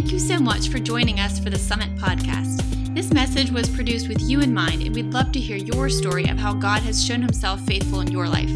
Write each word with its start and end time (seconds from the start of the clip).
Thank 0.00 0.12
you 0.12 0.18
so 0.18 0.38
much 0.38 0.70
for 0.70 0.78
joining 0.78 1.20
us 1.20 1.38
for 1.38 1.50
the 1.50 1.58
Summit 1.58 1.94
podcast. 1.96 2.94
This 2.94 3.12
message 3.12 3.50
was 3.50 3.68
produced 3.68 4.08
with 4.08 4.18
you 4.22 4.40
in 4.40 4.54
mind, 4.54 4.82
and 4.82 4.94
we'd 4.94 5.12
love 5.12 5.30
to 5.32 5.38
hear 5.38 5.58
your 5.58 5.90
story 5.90 6.26
of 6.26 6.38
how 6.38 6.54
God 6.54 6.80
has 6.84 7.04
shown 7.04 7.20
himself 7.20 7.60
faithful 7.66 8.00
in 8.00 8.10
your 8.10 8.26
life. 8.26 8.48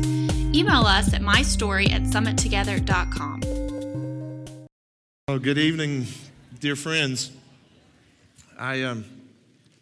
Email 0.55 0.87
us 0.87 1.13
at 1.13 1.21
mystory 1.21 1.91
at 1.91 2.05
summittogether.com. 2.05 3.41
Good 5.43 5.59
evening, 5.59 6.07
dear 6.61 6.77
friends. 6.77 7.31
I 8.59 8.81
um, 8.85 9.05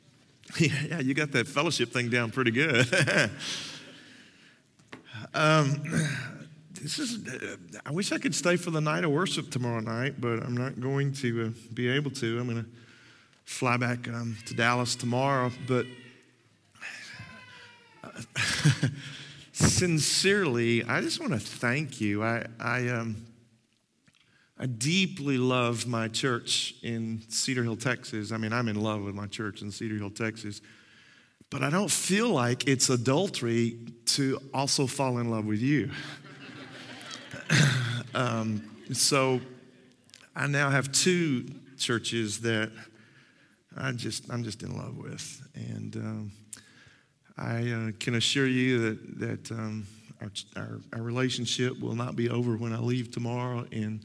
yeah, 0.59 0.99
you 0.99 1.15
got 1.15 1.31
that 1.31 1.47
fellowship 1.47 1.93
thing 1.93 2.09
down 2.09 2.33
pretty 2.33 2.51
good. 2.51 2.93
um, 5.33 5.81
this 6.81 6.99
is. 6.99 7.27
Uh, 7.27 7.57
I 7.85 7.91
wish 7.93 8.13
I 8.13 8.19
could 8.19 8.35
stay 8.35 8.57
for 8.57 8.71
the 8.71 8.81
night 8.81 9.05
of 9.05 9.11
worship 9.11 9.51
tomorrow 9.51 9.81
night, 9.81 10.21
but 10.21 10.43
I'm 10.43 10.57
not 10.57 10.81
going 10.81 11.13
to 11.15 11.47
uh, 11.47 11.51
be 11.75 11.89
able 11.89 12.11
to. 12.13 12.39
I'm 12.39 12.49
going 12.49 12.65
to 12.65 12.71
fly 13.45 13.77
back 13.77 14.09
um, 14.09 14.37
to 14.47 14.55
Dallas 14.55 14.97
tomorrow, 14.97 15.51
but. 15.67 15.87
sincerely, 19.53 20.83
I 20.85 21.01
just 21.01 21.21
want 21.21 21.33
to 21.33 21.39
thank 21.39 22.01
you. 22.01 22.23
I, 22.23 22.47
I, 22.59 22.89
um, 22.89 23.25
I 24.59 24.67
deeply 24.67 25.39
love 25.39 25.87
my 25.87 26.09
church 26.09 26.75
in 26.83 27.23
Cedar 27.29 27.63
Hill, 27.63 27.77
Texas. 27.77 28.33
I 28.33 28.37
mean, 28.37 28.53
I'm 28.53 28.69
in 28.69 28.81
love 28.81 29.03
with 29.03 29.15
my 29.15 29.27
church 29.27 29.63
in 29.63 29.71
Cedar 29.71 29.97
Hill, 29.97 30.11
Texas. 30.11 30.61
But 31.51 31.63
I 31.63 31.71
don't 31.71 31.91
feel 31.91 32.31
like 32.31 32.67
it's 32.67 32.89
adultery 32.89 33.79
to 34.07 34.41
also 34.55 34.87
fall 34.87 35.19
in 35.19 35.31
love 35.31 35.45
with 35.45 35.61
you. 35.61 35.91
um, 38.15 38.63
so 38.93 39.41
I 40.35 40.47
now 40.47 40.71
have 40.71 40.93
two 40.93 41.47
churches 41.79 42.41
that 42.41 42.71
I 43.77 43.93
just, 43.93 44.31
I'm 44.31 44.45
just 44.45 44.63
in 44.63 44.77
love 44.77 44.97
with. 44.97 45.43
And 45.55 45.97
um, 45.97 46.33
I 47.37 47.71
uh, 47.71 47.91
can 47.99 48.15
assure 48.15 48.47
you 48.47 48.79
that, 48.81 49.19
that 49.21 49.51
um, 49.53 49.87
our, 50.21 50.31
our, 50.57 50.81
our, 50.93 51.03
relationship 51.03 51.81
will 51.81 51.95
not 51.95 52.17
be 52.17 52.29
over 52.29 52.57
when 52.57 52.73
I 52.73 52.79
leave 52.79 53.11
tomorrow. 53.11 53.67
And 53.73 54.05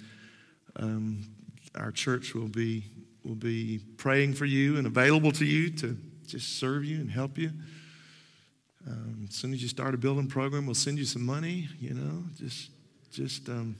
um, 0.77 1.27
our 1.75 1.91
church 1.91 2.33
will 2.33 2.47
be, 2.47 2.85
will 3.23 3.35
be 3.35 3.79
praying 3.97 4.33
for 4.33 4.45
you 4.45 4.77
and 4.77 4.87
available 4.87 5.31
to 5.33 5.45
you 5.45 5.69
to 5.77 5.97
just 6.25 6.59
serve 6.59 6.85
you 6.85 6.99
and 6.99 7.09
help 7.11 7.37
you. 7.37 7.51
Um, 8.87 9.25
as 9.29 9.35
soon 9.35 9.53
as 9.53 9.61
you 9.61 9.67
start 9.67 9.93
a 9.93 9.97
building 9.97 10.27
program, 10.27 10.65
we'll 10.65 10.75
send 10.75 10.97
you 10.97 11.05
some 11.05 11.25
money, 11.25 11.67
you 11.79 11.93
know, 11.93 12.23
just, 12.37 12.69
just 13.17 13.49
um, 13.49 13.75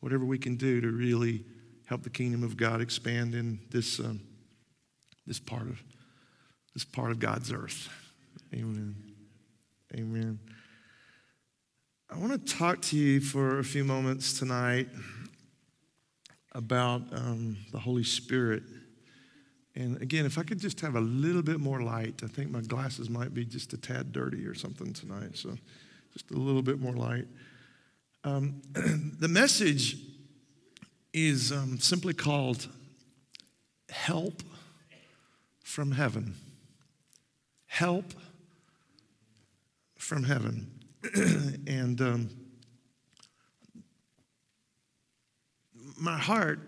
whatever 0.00 0.24
we 0.24 0.38
can 0.38 0.56
do 0.56 0.80
to 0.80 0.88
really 0.88 1.44
help 1.84 2.02
the 2.02 2.08
kingdom 2.08 2.42
of 2.42 2.56
God 2.56 2.80
expand 2.80 3.34
in 3.34 3.60
this, 3.70 4.00
um, 4.00 4.22
this, 5.26 5.38
part, 5.38 5.68
of, 5.68 5.82
this 6.72 6.82
part 6.82 7.10
of 7.10 7.18
God's 7.18 7.52
earth. 7.52 7.90
Amen. 8.54 8.96
Amen. 9.94 10.38
I 12.08 12.16
want 12.16 12.32
to 12.32 12.54
talk 12.54 12.80
to 12.82 12.96
you 12.96 13.20
for 13.20 13.58
a 13.58 13.64
few 13.64 13.84
moments 13.84 14.38
tonight 14.38 14.88
about 16.52 17.02
um, 17.12 17.58
the 17.72 17.78
Holy 17.78 18.04
Spirit. 18.04 18.62
And 19.74 20.00
again, 20.00 20.24
if 20.24 20.38
I 20.38 20.44
could 20.44 20.60
just 20.60 20.80
have 20.80 20.94
a 20.94 21.00
little 21.00 21.42
bit 21.42 21.60
more 21.60 21.82
light, 21.82 22.22
I 22.24 22.28
think 22.28 22.50
my 22.50 22.62
glasses 22.62 23.10
might 23.10 23.34
be 23.34 23.44
just 23.44 23.74
a 23.74 23.76
tad 23.76 24.12
dirty 24.12 24.46
or 24.46 24.54
something 24.54 24.94
tonight. 24.94 25.36
So 25.36 25.58
just 26.14 26.30
a 26.30 26.38
little 26.38 26.62
bit 26.62 26.80
more 26.80 26.94
light. 26.94 27.26
Um, 28.26 28.60
the 29.20 29.28
message 29.28 29.98
is 31.12 31.52
um, 31.52 31.78
simply 31.78 32.12
called 32.12 32.66
Help 33.88 34.42
from 35.62 35.92
Heaven. 35.92 36.34
Help 37.66 38.14
from 39.96 40.24
Heaven. 40.24 40.72
and 41.68 42.00
um, 42.00 42.30
my 45.96 46.18
heart, 46.18 46.58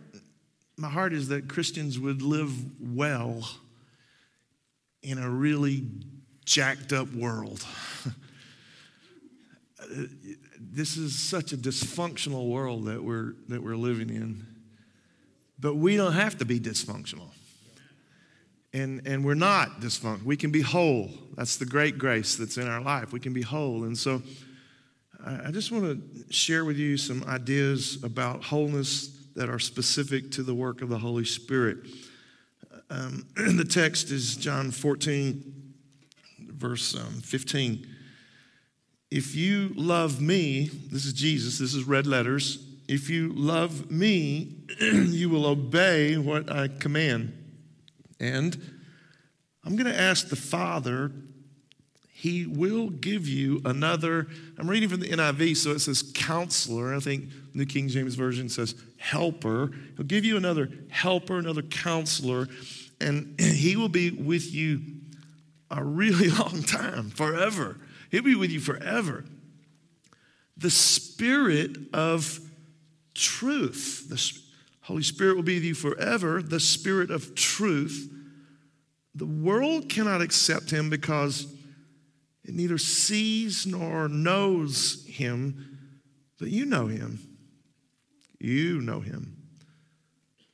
my 0.76 0.88
heart 0.88 1.12
is 1.12 1.26
that 1.26 1.48
Christians 1.48 1.98
would 1.98 2.22
live 2.22 2.52
well 2.80 3.50
in 5.02 5.18
a 5.18 5.28
really 5.28 5.82
jacked 6.44 6.92
up 6.92 7.12
world. 7.12 7.66
this 10.60 10.96
is 10.96 11.18
such 11.18 11.52
a 11.52 11.56
dysfunctional 11.56 12.48
world 12.48 12.86
that 12.86 13.02
we're, 13.02 13.34
that 13.48 13.62
we're 13.62 13.76
living 13.76 14.10
in. 14.10 14.46
But 15.58 15.76
we 15.76 15.96
don't 15.96 16.12
have 16.12 16.38
to 16.38 16.44
be 16.44 16.60
dysfunctional. 16.60 17.30
And, 18.72 19.06
and 19.06 19.24
we're 19.24 19.34
not 19.34 19.80
dysfunctional. 19.80 20.24
We 20.24 20.36
can 20.36 20.50
be 20.50 20.60
whole. 20.60 21.10
That's 21.36 21.56
the 21.56 21.66
great 21.66 21.98
grace 21.98 22.36
that's 22.36 22.58
in 22.58 22.68
our 22.68 22.80
life. 22.80 23.12
We 23.12 23.20
can 23.20 23.32
be 23.32 23.42
whole. 23.42 23.84
And 23.84 23.96
so 23.96 24.22
I 25.24 25.50
just 25.50 25.72
want 25.72 25.84
to 25.84 26.32
share 26.32 26.64
with 26.64 26.76
you 26.76 26.96
some 26.96 27.24
ideas 27.24 28.02
about 28.04 28.44
wholeness 28.44 29.08
that 29.34 29.48
are 29.48 29.58
specific 29.58 30.30
to 30.32 30.42
the 30.42 30.54
work 30.54 30.80
of 30.80 30.88
the 30.88 30.98
Holy 30.98 31.24
Spirit. 31.24 31.78
Um, 32.90 33.26
the 33.36 33.64
text 33.64 34.10
is 34.10 34.36
John 34.36 34.70
14, 34.70 35.74
verse 36.38 36.94
um, 36.94 37.20
15. 37.20 37.86
If 39.10 39.34
you 39.34 39.72
love 39.74 40.20
me, 40.20 40.70
this 40.90 41.06
is 41.06 41.14
Jesus, 41.14 41.58
this 41.58 41.74
is 41.74 41.84
red 41.84 42.06
letters. 42.06 42.64
If 42.88 43.08
you 43.08 43.32
love 43.34 43.90
me, 43.90 44.56
you 44.80 45.30
will 45.30 45.46
obey 45.46 46.16
what 46.18 46.50
I 46.50 46.68
command. 46.68 47.32
And 48.20 48.60
I'm 49.64 49.76
going 49.76 49.90
to 49.90 49.98
ask 49.98 50.28
the 50.28 50.36
Father, 50.36 51.12
He 52.10 52.46
will 52.46 52.90
give 52.90 53.26
you 53.26 53.62
another. 53.64 54.26
I'm 54.58 54.68
reading 54.68 54.88
from 54.88 55.00
the 55.00 55.08
NIV, 55.08 55.56
so 55.56 55.70
it 55.70 55.80
says 55.80 56.10
counselor. 56.14 56.94
I 56.94 57.00
think 57.00 57.26
New 57.54 57.66
King 57.66 57.88
James 57.88 58.14
Version 58.14 58.48
says 58.48 58.74
helper. 58.98 59.70
He'll 59.96 60.06
give 60.06 60.24
you 60.24 60.36
another 60.36 60.70
helper, 60.90 61.38
another 61.38 61.62
counselor, 61.62 62.48
and 63.00 63.34
He 63.40 63.76
will 63.76 63.88
be 63.88 64.10
with 64.10 64.52
you 64.52 64.82
a 65.70 65.82
really 65.82 66.28
long 66.38 66.62
time, 66.62 67.10
forever. 67.10 67.78
He'll 68.10 68.22
be 68.22 68.34
with 68.34 68.50
you 68.50 68.60
forever. 68.60 69.24
The 70.56 70.70
Spirit 70.70 71.76
of 71.92 72.40
truth. 73.14 74.08
The 74.08 74.38
Holy 74.82 75.02
Spirit 75.02 75.36
will 75.36 75.42
be 75.42 75.56
with 75.56 75.64
you 75.64 75.74
forever, 75.74 76.42
the 76.42 76.60
Spirit 76.60 77.10
of 77.10 77.34
truth. 77.34 78.12
The 79.14 79.26
world 79.26 79.88
cannot 79.88 80.20
accept 80.20 80.70
him 80.70 80.90
because 80.90 81.52
it 82.44 82.54
neither 82.54 82.78
sees 82.78 83.66
nor 83.66 84.08
knows 84.08 85.04
him, 85.06 85.78
but 86.38 86.48
you 86.48 86.64
know 86.64 86.86
him. 86.86 87.18
You 88.40 88.80
know 88.80 89.00
him. 89.00 89.36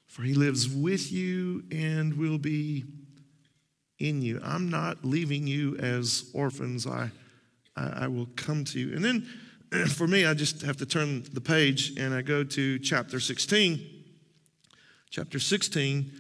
For 0.06 0.22
he 0.22 0.34
lives 0.34 0.68
with 0.68 1.12
you 1.12 1.64
and 1.70 2.14
will 2.14 2.38
be 2.38 2.84
in 3.98 4.22
you. 4.22 4.40
I'm 4.42 4.70
not 4.70 5.04
leaving 5.04 5.46
you 5.46 5.76
as 5.76 6.30
orphans. 6.32 6.86
I, 6.86 7.10
I, 7.76 8.04
I 8.04 8.08
will 8.08 8.28
come 8.36 8.64
to 8.66 8.78
you. 8.78 8.94
And 8.94 9.04
then 9.04 9.86
for 9.88 10.06
me, 10.06 10.26
I 10.26 10.34
just 10.34 10.62
have 10.62 10.76
to 10.78 10.86
turn 10.86 11.24
the 11.32 11.40
page 11.40 11.98
and 11.98 12.14
I 12.14 12.22
go 12.22 12.44
to 12.44 12.78
chapter 12.78 13.20
16 13.20 13.94
chapter 15.14 15.38
16. 15.38 16.10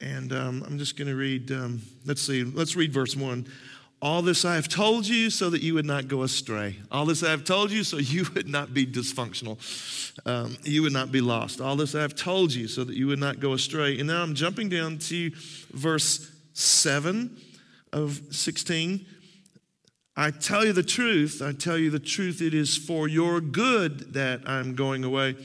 And 0.00 0.32
um, 0.32 0.64
I'm 0.66 0.78
just 0.78 0.96
going 0.96 1.08
to 1.08 1.14
read, 1.14 1.52
um, 1.52 1.82
let's 2.06 2.22
see, 2.22 2.44
let's 2.44 2.74
read 2.74 2.90
verse 2.90 3.14
1. 3.14 3.46
All 4.00 4.22
this 4.22 4.46
I 4.46 4.54
have 4.54 4.68
told 4.68 5.06
you 5.06 5.28
so 5.28 5.50
that 5.50 5.62
you 5.62 5.74
would 5.74 5.84
not 5.84 6.08
go 6.08 6.22
astray. 6.22 6.76
All 6.90 7.04
this 7.04 7.22
I 7.22 7.30
have 7.30 7.44
told 7.44 7.70
you 7.70 7.84
so 7.84 7.96
you 7.98 8.24
would 8.34 8.48
not 8.48 8.72
be 8.72 8.86
dysfunctional. 8.86 9.58
Um, 10.26 10.56
you 10.62 10.80
would 10.82 10.94
not 10.94 11.12
be 11.12 11.20
lost. 11.20 11.60
All 11.60 11.76
this 11.76 11.94
I 11.94 12.00
have 12.00 12.14
told 12.14 12.54
you 12.54 12.68
so 12.68 12.84
that 12.84 12.96
you 12.96 13.06
would 13.08 13.18
not 13.18 13.38
go 13.38 13.52
astray. 13.52 13.98
And 13.98 14.08
now 14.08 14.22
I'm 14.22 14.34
jumping 14.34 14.70
down 14.70 14.96
to 14.98 15.30
verse 15.72 16.32
7 16.54 17.38
of 17.92 18.18
16. 18.30 19.06
I 20.16 20.30
tell 20.30 20.64
you 20.64 20.72
the 20.72 20.82
truth. 20.82 21.40
I 21.42 21.52
tell 21.52 21.78
you 21.78 21.90
the 21.90 21.98
truth. 21.98 22.42
It 22.42 22.54
is 22.54 22.76
for 22.76 23.08
your 23.08 23.40
good 23.40 24.14
that 24.14 24.42
I'm 24.46 24.74
going 24.74 25.04
away. 25.04 25.36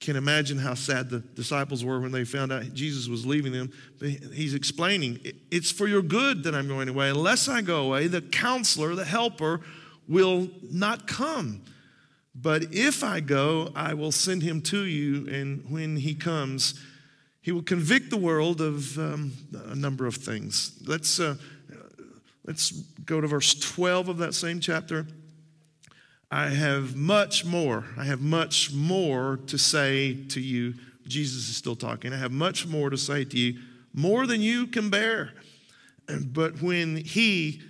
can't 0.00 0.16
imagine 0.16 0.58
how 0.58 0.74
sad 0.74 1.10
the 1.10 1.18
disciples 1.18 1.84
were 1.84 2.00
when 2.00 2.12
they 2.12 2.24
found 2.24 2.52
out 2.52 2.72
Jesus 2.72 3.08
was 3.08 3.26
leaving 3.26 3.52
them. 3.52 3.72
But 3.98 4.10
he's 4.10 4.54
explaining, 4.54 5.18
it's 5.50 5.72
for 5.72 5.88
your 5.88 6.02
good 6.02 6.44
that 6.44 6.54
I'm 6.54 6.68
going 6.68 6.88
away. 6.88 7.10
Unless 7.10 7.48
I 7.48 7.60
go 7.62 7.86
away, 7.86 8.06
the 8.06 8.22
counselor, 8.22 8.94
the 8.94 9.04
helper, 9.04 9.60
will 10.06 10.48
not 10.70 11.08
come. 11.08 11.62
But 12.40 12.72
if 12.72 13.02
I 13.02 13.18
go, 13.18 13.72
I 13.74 13.94
will 13.94 14.12
send 14.12 14.42
him 14.42 14.62
to 14.62 14.84
you, 14.84 15.28
and 15.28 15.68
when 15.68 15.96
he 15.96 16.14
comes, 16.14 16.80
he 17.40 17.50
will 17.50 17.62
convict 17.62 18.10
the 18.10 18.16
world 18.16 18.60
of 18.60 18.96
um, 18.98 19.32
a 19.66 19.74
number 19.74 20.06
of 20.06 20.14
things. 20.14 20.78
Let's, 20.86 21.18
uh, 21.18 21.34
let's 22.48 22.70
go 23.04 23.20
to 23.20 23.26
verse 23.26 23.54
12 23.54 24.08
of 24.08 24.18
that 24.18 24.32
same 24.32 24.58
chapter. 24.58 25.06
I 26.30 26.48
have 26.48 26.96
much 26.96 27.44
more, 27.44 27.84
I 27.96 28.04
have 28.04 28.22
much 28.22 28.72
more 28.72 29.38
to 29.48 29.58
say 29.58 30.14
to 30.30 30.40
you, 30.40 30.74
Jesus 31.06 31.50
is 31.50 31.56
still 31.56 31.76
talking. 31.76 32.12
I 32.12 32.16
have 32.16 32.32
much 32.32 32.66
more 32.66 32.88
to 32.88 32.96
say 32.96 33.24
to 33.26 33.38
you, 33.38 33.60
more 33.92 34.26
than 34.26 34.40
you 34.40 34.66
can 34.66 34.90
bear. 34.90 35.34
But 36.24 36.62
when 36.62 36.96
He, 36.96 37.60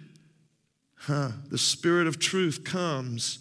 huh, 0.94 1.32
the 1.50 1.58
Spirit 1.58 2.06
of 2.06 2.20
truth, 2.20 2.62
comes, 2.62 3.40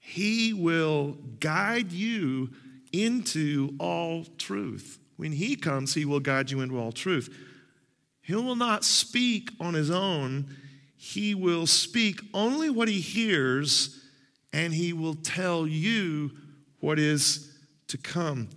He 0.00 0.52
will 0.52 1.12
guide 1.38 1.92
you 1.92 2.50
into 2.92 3.76
all 3.78 4.24
truth. 4.36 4.98
When 5.16 5.30
He 5.30 5.54
comes, 5.54 5.94
He 5.94 6.04
will 6.04 6.18
guide 6.18 6.50
you 6.50 6.60
into 6.60 6.76
all 6.76 6.90
truth. 6.90 7.32
He 8.20 8.34
will 8.34 8.56
not 8.56 8.82
speak 8.82 9.50
on 9.60 9.74
His 9.74 9.92
own, 9.92 10.48
He 11.04 11.34
will 11.34 11.66
speak 11.66 12.20
only 12.32 12.70
what 12.70 12.86
He 12.86 13.00
hears, 13.00 14.00
and 14.52 14.72
He 14.72 14.92
will 14.92 15.16
tell 15.16 15.66
you 15.66 16.30
what 16.78 17.00
is 17.00 17.52
to 17.88 17.98
come. 17.98 18.48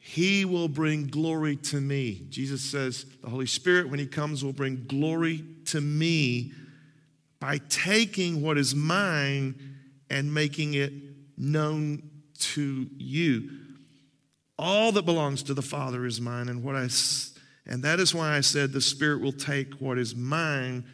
He 0.00 0.44
will 0.44 0.66
bring 0.66 1.06
glory 1.06 1.54
to 1.54 1.80
me. 1.80 2.26
Jesus 2.28 2.60
says, 2.60 3.06
the 3.22 3.30
Holy 3.30 3.46
Spirit, 3.46 3.88
when 3.88 4.00
He 4.00 4.08
comes, 4.08 4.44
will 4.44 4.52
bring 4.52 4.84
glory 4.88 5.44
to 5.66 5.80
me 5.80 6.50
by 7.38 7.58
taking 7.68 8.42
what 8.42 8.58
is 8.58 8.74
mine 8.74 9.54
and 10.10 10.34
making 10.34 10.74
it 10.74 10.92
known 11.38 12.02
to 12.40 12.90
you. 12.98 13.48
All 14.58 14.90
that 14.90 15.04
belongs 15.04 15.44
to 15.44 15.54
the 15.54 15.62
Father 15.62 16.04
is 16.04 16.20
mine, 16.20 16.48
and 16.48 16.64
what 16.64 16.74
I 16.74 16.88
and 17.64 17.84
that 17.84 18.00
is 18.00 18.12
why 18.12 18.36
I 18.36 18.40
said 18.40 18.72
the 18.72 18.80
Spirit 18.80 19.20
will 19.20 19.30
take 19.30 19.74
what 19.74 19.98
is 19.98 20.16
mine 20.16 20.84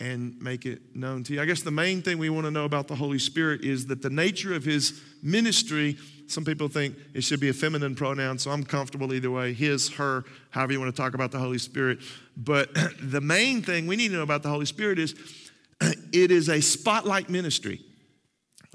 and 0.00 0.40
make 0.40 0.64
it 0.64 0.94
known 0.94 1.24
to 1.24 1.34
you. 1.34 1.42
I 1.42 1.44
guess 1.44 1.62
the 1.62 1.70
main 1.70 2.02
thing 2.02 2.18
we 2.18 2.30
want 2.30 2.46
to 2.46 2.50
know 2.50 2.64
about 2.64 2.88
the 2.88 2.94
Holy 2.94 3.18
Spirit 3.18 3.62
is 3.64 3.86
that 3.86 4.02
the 4.02 4.10
nature 4.10 4.54
of 4.54 4.64
his 4.64 5.00
ministry 5.22 5.96
some 6.28 6.44
people 6.44 6.68
think 6.68 6.94
it 7.14 7.24
should 7.24 7.40
be 7.40 7.48
a 7.48 7.54
feminine 7.54 7.94
pronoun, 7.94 8.38
so 8.38 8.50
I'm 8.50 8.62
comfortable 8.62 9.14
either 9.14 9.30
way 9.30 9.54
his, 9.54 9.94
her, 9.94 10.24
however 10.50 10.74
you 10.74 10.80
want 10.80 10.94
to 10.94 11.02
talk 11.02 11.14
about 11.14 11.32
the 11.32 11.38
Holy 11.38 11.56
Spirit. 11.56 12.00
But 12.36 12.68
the 13.02 13.22
main 13.22 13.62
thing 13.62 13.86
we 13.86 13.96
need 13.96 14.08
to 14.08 14.16
know 14.16 14.22
about 14.22 14.42
the 14.42 14.50
Holy 14.50 14.66
Spirit 14.66 14.98
is 14.98 15.14
it 15.80 16.30
is 16.30 16.50
a 16.50 16.60
spotlight 16.60 17.30
ministry. 17.30 17.80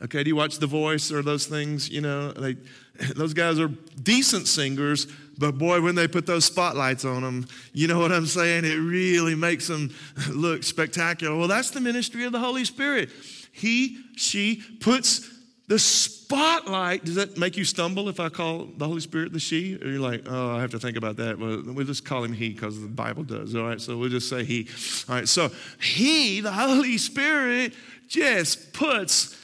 Okay, 0.04 0.24
do 0.24 0.30
you 0.30 0.36
watch 0.36 0.58
The 0.58 0.68
Voice 0.68 1.12
or 1.12 1.22
those 1.22 1.46
things? 1.46 1.90
You 1.90 2.02
know, 2.02 2.31
they, 2.31 2.58
those 3.16 3.36
guys 3.36 3.60
are 3.60 3.68
decent 3.68 4.48
singers, 4.48 5.06
but 5.38 5.58
boy, 5.58 5.82
when 5.82 5.96
they 5.96 6.08
put 6.08 6.26
those 6.26 6.46
spotlights 6.46 7.06
on 7.06 7.22
them, 7.22 7.48
you 7.74 7.88
know 7.88 8.00
what 8.00 8.12
I'm 8.12 8.26
saying? 8.26 8.66
It 8.66 8.78
really 8.78 9.36
makes 9.36 9.68
them 9.68 9.94
look 10.30 10.64
spectacular. 10.64 11.36
Well, 11.36 11.48
that's 11.48 11.72
the 11.72 11.82
ministry 11.82 12.24
of 12.26 12.32
the 12.32 12.40
Holy 12.40 12.66
Spirit. 12.66 13.10
He, 13.52 13.98
she 14.16 14.64
puts 14.80 15.30
the 15.68 15.80
spotlight, 15.80 17.06
does 17.06 17.16
that 17.16 17.38
make 17.38 17.56
you 17.56 17.64
stumble 17.64 18.10
if 18.10 18.20
I 18.20 18.30
call 18.30 18.66
the 18.78 18.86
Holy 18.86 19.00
Spirit 19.00 19.32
the 19.32 19.40
she? 19.40 19.76
Or 19.82 19.88
you're 19.88 20.00
like, 20.00 20.24
oh, 20.28 20.56
I 20.56 20.62
have 20.62 20.72
to 20.72 20.80
think 20.80 20.98
about 20.98 21.18
that. 21.18 21.40
Well, 21.40 21.64
we'll 21.66 21.86
just 21.86 22.06
call 22.06 22.24
him 22.24 22.34
he 22.34 22.50
because 22.50 22.80
the 22.82 22.88
Bible 22.88 23.24
does. 23.24 23.56
All 23.56 23.64
right, 23.64 23.80
so 23.80 23.98
we'll 23.98 24.10
just 24.10 24.30
say 24.30 24.44
he. 24.44 24.68
All 25.08 25.16
right, 25.16 25.28
so 25.28 25.50
he, 25.82 26.42
the 26.42 26.52
Holy 26.52 26.98
Spirit, 26.98 27.74
just 28.08 28.74
puts 28.74 29.40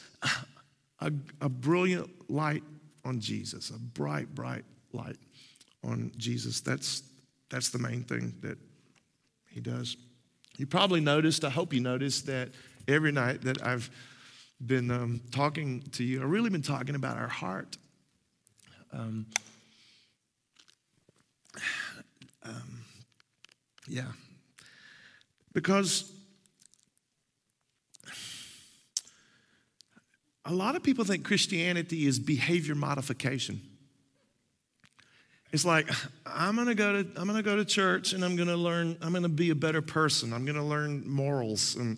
a, 1.00 1.12
a 1.42 1.50
brilliant 1.50 2.10
light 2.30 2.64
on 3.06 3.20
Jesus, 3.20 3.70
a 3.70 3.80
bright, 3.80 4.34
bright 4.36 4.66
light 4.92 5.18
on 5.84 6.12
Jesus. 6.18 6.62
That's, 6.62 7.04
that's 7.50 7.70
the 7.70 7.80
main 7.80 8.04
thing 8.04 8.36
that 8.42 8.58
he 9.50 9.60
does. 9.60 9.98
You 10.58 10.66
probably 10.68 11.00
noticed, 11.00 11.46
I 11.46 11.50
hope 11.50 11.74
you 11.74 11.80
noticed, 11.80 12.26
that 12.28 12.50
every 12.88 13.12
night 13.12 13.42
that 13.44 13.64
I've 13.64 13.90
been 14.66 14.92
um, 14.92 15.22
talking 15.31 15.81
to 15.94 16.04
you. 16.04 16.22
I've 16.22 16.30
really 16.30 16.50
been 16.50 16.62
talking 16.62 16.96
about 16.96 17.18
our 17.18 17.28
heart. 17.28 17.78
Um, 18.92 19.26
um, 22.44 22.86
yeah. 23.88 24.12
Because 25.54 26.12
a 30.46 30.54
lot 30.54 30.76
of 30.76 30.84
people 30.84 31.06
think 31.06 31.24
Christianity 31.24 32.06
is 32.06 32.20
behavior 32.20 32.76
modification. 32.76 33.62
It's 35.51 35.66
like 35.66 35.90
I'm 36.25 36.56
gonna 36.56 36.75
go 36.75 37.04
to 37.04 37.19
I'm 37.19 37.28
gonna 37.28 37.44
go 37.44 37.56
to 37.56 37.66
church 37.66 38.13
and 38.13 38.24
I'm 38.24 38.36
gonna 38.36 38.57
learn 38.57 38.98
I'm 39.01 39.13
gonna 39.13 39.30
be 39.30 39.50
a 39.50 39.56
better 39.56 39.81
person. 39.81 40.34
I'm 40.34 40.46
gonna 40.46 40.66
learn 40.66 41.10
morals 41.10 41.75
and 41.75 41.98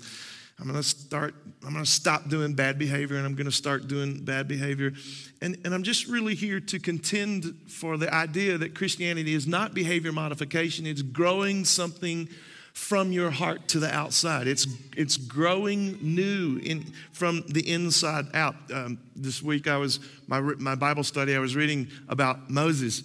I'm 0.61 0.71
to 0.73 0.83
start, 0.83 1.33
I'm 1.65 1.73
to 1.73 1.85
stop 1.87 2.29
doing 2.29 2.53
bad 2.53 2.77
behavior 2.77 3.17
and 3.17 3.25
I'm 3.25 3.35
to 3.35 3.51
start 3.51 3.87
doing 3.87 4.23
bad 4.23 4.47
behavior. 4.47 4.93
And, 5.41 5.57
and 5.65 5.73
I'm 5.73 5.81
just 5.81 6.07
really 6.07 6.35
here 6.35 6.59
to 6.59 6.79
contend 6.79 7.55
for 7.67 7.97
the 7.97 8.13
idea 8.13 8.59
that 8.59 8.75
Christianity 8.75 9.33
is 9.33 9.47
not 9.47 9.73
behavior 9.73 10.11
modification, 10.11 10.85
it's 10.85 11.01
growing 11.01 11.65
something 11.65 12.29
from 12.73 13.11
your 13.11 13.31
heart 13.31 13.67
to 13.69 13.79
the 13.79 13.91
outside. 13.93 14.47
It's, 14.47 14.67
it's 14.95 15.17
growing 15.17 15.97
new 15.99 16.57
in, 16.63 16.93
from 17.11 17.43
the 17.47 17.67
inside 17.67 18.27
out. 18.35 18.55
Um, 18.71 18.99
this 19.15 19.41
week, 19.41 19.67
I 19.67 19.77
was, 19.77 19.99
my, 20.27 20.41
my 20.41 20.75
Bible 20.75 21.03
study, 21.03 21.35
I 21.35 21.39
was 21.39 21.55
reading 21.55 21.87
about 22.07 22.51
Moses. 22.51 23.01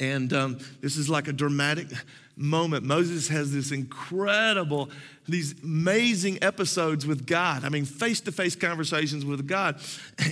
And 0.00 0.32
um, 0.32 0.58
this 0.80 0.96
is 0.96 1.08
like 1.08 1.28
a 1.28 1.32
dramatic 1.32 1.88
moment. 2.36 2.84
Moses 2.84 3.28
has 3.28 3.52
this 3.52 3.72
incredible, 3.72 4.90
these 5.28 5.60
amazing 5.62 6.38
episodes 6.42 7.06
with 7.06 7.26
God. 7.26 7.64
I 7.64 7.68
mean, 7.68 7.84
face 7.84 8.20
to 8.22 8.32
face 8.32 8.54
conversations 8.54 9.24
with 9.24 9.46
God. 9.46 9.80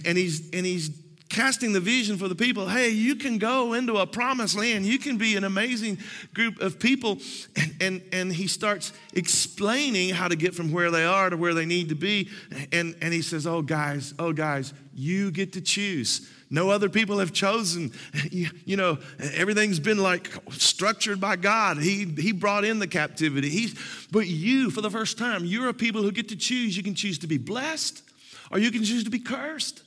And 0.05 0.17
he's, 0.17 0.51
and 0.51 0.65
he's 0.65 0.91
casting 1.29 1.73
the 1.73 1.81
vision 1.81 2.17
for 2.17 2.29
the 2.29 2.35
people 2.35 2.69
hey 2.69 2.89
you 2.89 3.17
can 3.17 3.39
go 3.39 3.73
into 3.73 3.97
a 3.97 4.07
promised 4.07 4.57
land 4.57 4.87
you 4.87 4.99
can 4.99 5.19
be 5.19 5.37
an 5.37 5.43
amazing 5.43 5.99
group 6.35 6.61
of 6.61 6.79
people 6.79 7.19
and, 7.57 7.77
and, 7.81 8.03
and 8.13 8.33
he 8.33 8.47
starts 8.47 8.93
explaining 9.13 10.15
how 10.15 10.29
to 10.29 10.37
get 10.37 10.55
from 10.55 10.71
where 10.71 10.91
they 10.91 11.05
are 11.05 11.29
to 11.29 11.37
where 11.37 11.53
they 11.53 11.67
need 11.67 11.89
to 11.89 11.97
be 11.97 12.31
and, 12.73 12.95
and 13.03 13.13
he 13.13 13.23
says 13.23 13.45
oh 13.45 13.61
guys 13.61 14.15
oh 14.21 14.33
guys 14.33 14.73
you 14.95 15.33
get 15.33 15.53
to 15.53 15.61
choose 15.61 16.31
no 16.51 16.71
other 16.71 16.89
people 16.89 17.19
have 17.19 17.33
chosen. 17.33 17.93
You, 18.31 18.51
you, 18.65 18.77
know, 18.77 18.99
everything's 19.19 19.81
been 19.81 19.99
like 19.99 20.31
structured 20.51 21.21
by 21.21 21.37
God. 21.37 21.79
He, 21.79 22.05
he 22.05 22.33
brought 22.33 22.65
in 22.65 22.79
the 22.79 22.87
captivity. 22.87 23.49
He's, 23.49 23.75
but 24.11 24.27
you, 24.27 24.71
for 24.71 24.81
the 24.81 24.91
first 24.91 25.19
time, 25.19 25.45
you're 25.45 25.69
a 25.69 25.75
people 25.75 26.03
who 26.03 26.13
get 26.13 26.29
to 26.29 26.37
choose. 26.37 26.77
You 26.77 26.83
can 26.83 26.95
choose 26.95 27.19
to 27.19 27.27
be 27.27 27.39
blessed 27.39 28.03
or 28.51 28.59
you 28.59 28.71
can 28.71 28.85
choose 28.85 29.05
to 29.05 29.11
be 29.11 29.19
cursed. 29.19 29.83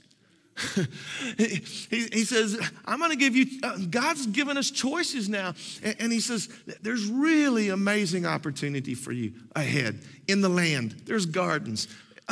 he, 1.38 1.62
he, 1.90 2.24
says, 2.26 2.60
I'm 2.86 3.00
going 3.00 3.12
to 3.12 3.18
give 3.18 3.36
you, 3.36 3.60
uh, 3.64 3.78
God's 3.90 4.28
given 4.28 4.58
us 4.58 4.70
choices 4.72 5.30
now. 5.30 5.54
And, 5.84 5.96
and, 6.00 6.12
he 6.12 6.20
says, 6.20 6.50
there's 6.81 7.06
really 7.06 7.69
amazing 7.69 8.26
opportunity 8.26 8.94
for 8.94 9.12
you 9.12 9.33
ahead 9.56 10.02
in 10.28 10.42
the 10.42 10.50
land. 10.50 11.04
There's 11.06 11.26
gardens, 11.26 11.88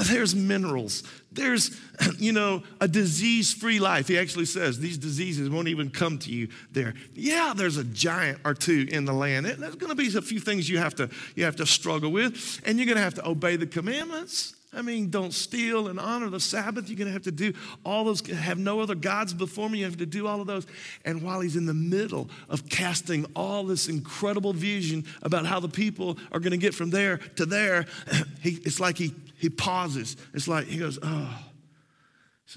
there's 0.10 0.36
minerals. 0.36 1.04
There's, 1.38 1.79
you 2.17 2.34
know, 2.34 2.63
a 2.82 2.88
disease 2.88 3.53
free 3.53 3.79
life. 3.79 4.10
He 4.10 4.17
actually 4.17 4.46
says 4.46 4.79
these 4.79 4.98
diseases 4.98 5.50
won't 5.50 5.70
even 5.70 5.89
come 5.89 6.17
to 6.20 6.32
you 6.32 6.50
there. 6.72 6.96
Yeah, 7.13 7.53
there's 7.56 7.77
a 7.77 7.84
giant 7.86 8.39
or 8.44 8.53
two 8.53 8.88
in 8.91 9.06
the 9.06 9.13
land. 9.13 9.46
There's 9.46 9.75
going 9.75 9.89
to 9.89 9.96
be 9.96 10.15
a 10.17 10.22
few 10.22 10.39
things 10.39 10.70
you 10.70 10.79
have 10.79 10.96
to, 10.96 11.10
you 11.36 11.46
have 11.46 11.56
to 11.58 11.65
struggle 11.65 12.12
with, 12.12 12.62
and 12.65 12.77
you're 12.77 12.88
going 12.88 12.98
to 12.98 13.03
have 13.03 13.13
to 13.15 13.27
obey 13.27 13.56
the 13.56 13.67
commandments. 13.67 14.57
I 14.77 14.84
mean, 14.84 15.10
don't 15.10 15.34
steal 15.34 15.88
and 15.88 16.00
honor 16.00 16.29
the 16.29 16.39
Sabbath. 16.39 16.88
You're 16.88 16.98
going 16.98 17.07
to 17.07 17.13
have 17.13 17.24
to 17.24 17.31
do 17.31 17.53
all 17.84 18.03
those, 18.03 18.22
have 18.27 18.60
no 18.60 18.79
other 18.79 18.93
gods 18.93 19.34
before 19.34 19.69
me. 19.69 19.79
You 19.79 19.86
have 19.86 19.98
to 19.98 20.05
do 20.05 20.27
all 20.27 20.39
of 20.39 20.46
those. 20.46 20.67
And 21.03 21.24
while 21.24 21.41
he's 21.41 21.55
in 21.55 21.65
the 21.65 21.74
middle 21.74 22.29
of 22.48 22.69
casting 22.69 23.25
all 23.36 23.63
this 23.63 23.88
incredible 23.88 24.53
vision 24.53 25.05
about 25.24 25.48
how 25.48 25.60
the 25.60 25.67
people 25.67 26.19
are 26.31 26.39
going 26.39 26.51
to 26.51 26.57
get 26.57 26.75
from 26.75 26.91
there 26.91 27.17
to 27.38 27.48
there, 27.48 27.88
he, 28.41 28.51
it's 28.63 28.79
like 28.79 28.98
he 29.00 29.13
he 29.38 29.50
pauses. 29.50 30.17
It's 30.34 30.48
like 30.48 30.65
he 30.67 30.77
goes, 30.77 31.00
oh, 31.01 31.43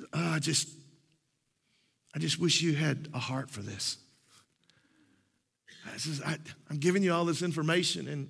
oh 0.02 0.06
I 0.12 0.38
just, 0.38 0.68
I 2.14 2.18
just 2.18 2.38
wish 2.38 2.62
you 2.62 2.74
had 2.74 3.08
a 3.14 3.18
heart 3.18 3.50
for 3.50 3.60
this. 3.60 3.98
I 5.92 5.96
says, 5.98 6.22
I, 6.24 6.36
I'm 6.70 6.78
giving 6.78 7.02
you 7.02 7.12
all 7.12 7.24
this 7.24 7.42
information, 7.42 8.08
and, 8.08 8.28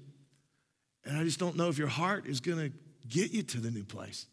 and 1.04 1.16
I 1.16 1.24
just 1.24 1.38
don't 1.38 1.56
know 1.56 1.68
if 1.68 1.78
your 1.78 1.88
heart 1.88 2.26
is 2.26 2.40
going 2.40 2.58
to 2.58 2.76
get 3.10 3.32
you 3.32 3.42
to 3.42 3.58
the 3.58 3.70
new 3.70 3.84
place. 3.84 4.26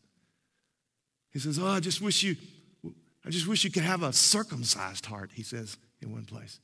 He 1.31 1.39
says, 1.39 1.59
Oh, 1.59 1.67
I 1.67 1.79
just 1.79 2.01
wish 2.01 2.23
you, 2.23 2.35
I 3.25 3.29
just 3.29 3.47
wish 3.47 3.63
you 3.63 3.71
could 3.71 3.83
have 3.83 4.03
a 4.03 4.13
circumcised 4.13 5.05
heart, 5.05 5.31
he 5.33 5.43
says 5.43 5.77
in 6.01 6.11
one 6.11 6.25
place. 6.25 6.59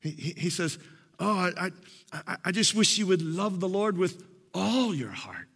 He, 0.00 0.10
he, 0.10 0.30
he 0.32 0.50
says, 0.50 0.78
Oh, 1.18 1.50
I, 1.56 1.70
I, 2.12 2.36
I 2.46 2.50
just 2.50 2.74
wish 2.74 2.98
you 2.98 3.06
would 3.06 3.22
love 3.22 3.60
the 3.60 3.68
Lord 3.68 3.96
with 3.96 4.22
all 4.52 4.94
your 4.94 5.10
heart. 5.10 5.48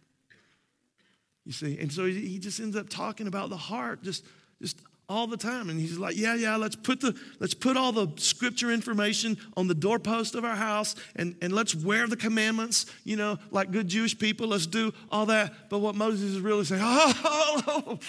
You 1.45 1.51
see, 1.51 1.77
and 1.79 1.91
so 1.91 2.05
he 2.05 2.37
just 2.39 2.59
ends 2.59 2.75
up 2.75 2.89
talking 2.89 3.27
about 3.27 3.49
the 3.49 3.57
heart 3.57 4.03
just, 4.03 4.23
just 4.61 4.79
all 5.09 5.27
the 5.27 5.35
time. 5.35 5.69
And 5.69 5.79
he's 5.79 5.97
like, 5.97 6.15
yeah, 6.15 6.35
yeah, 6.35 6.55
let's 6.55 6.75
put 6.75 7.01
the 7.01 7.19
let's 7.39 7.55
put 7.55 7.75
all 7.75 7.91
the 7.91 8.07
scripture 8.17 8.71
information 8.71 9.37
on 9.57 9.67
the 9.67 9.73
doorpost 9.73 10.35
of 10.35 10.45
our 10.45 10.55
house 10.55 10.95
and, 11.15 11.35
and 11.41 11.51
let's 11.51 11.75
wear 11.75 12.07
the 12.07 12.15
commandments, 12.15 12.85
you 13.03 13.17
know, 13.17 13.39
like 13.51 13.71
good 13.71 13.87
Jewish 13.87 14.17
people. 14.17 14.47
Let's 14.47 14.67
do 14.67 14.93
all 15.11 15.25
that. 15.25 15.69
But 15.69 15.79
what 15.79 15.95
Moses 15.95 16.35
is 16.35 16.39
really 16.39 16.63
saying, 16.63 16.81
oh, 16.85 17.99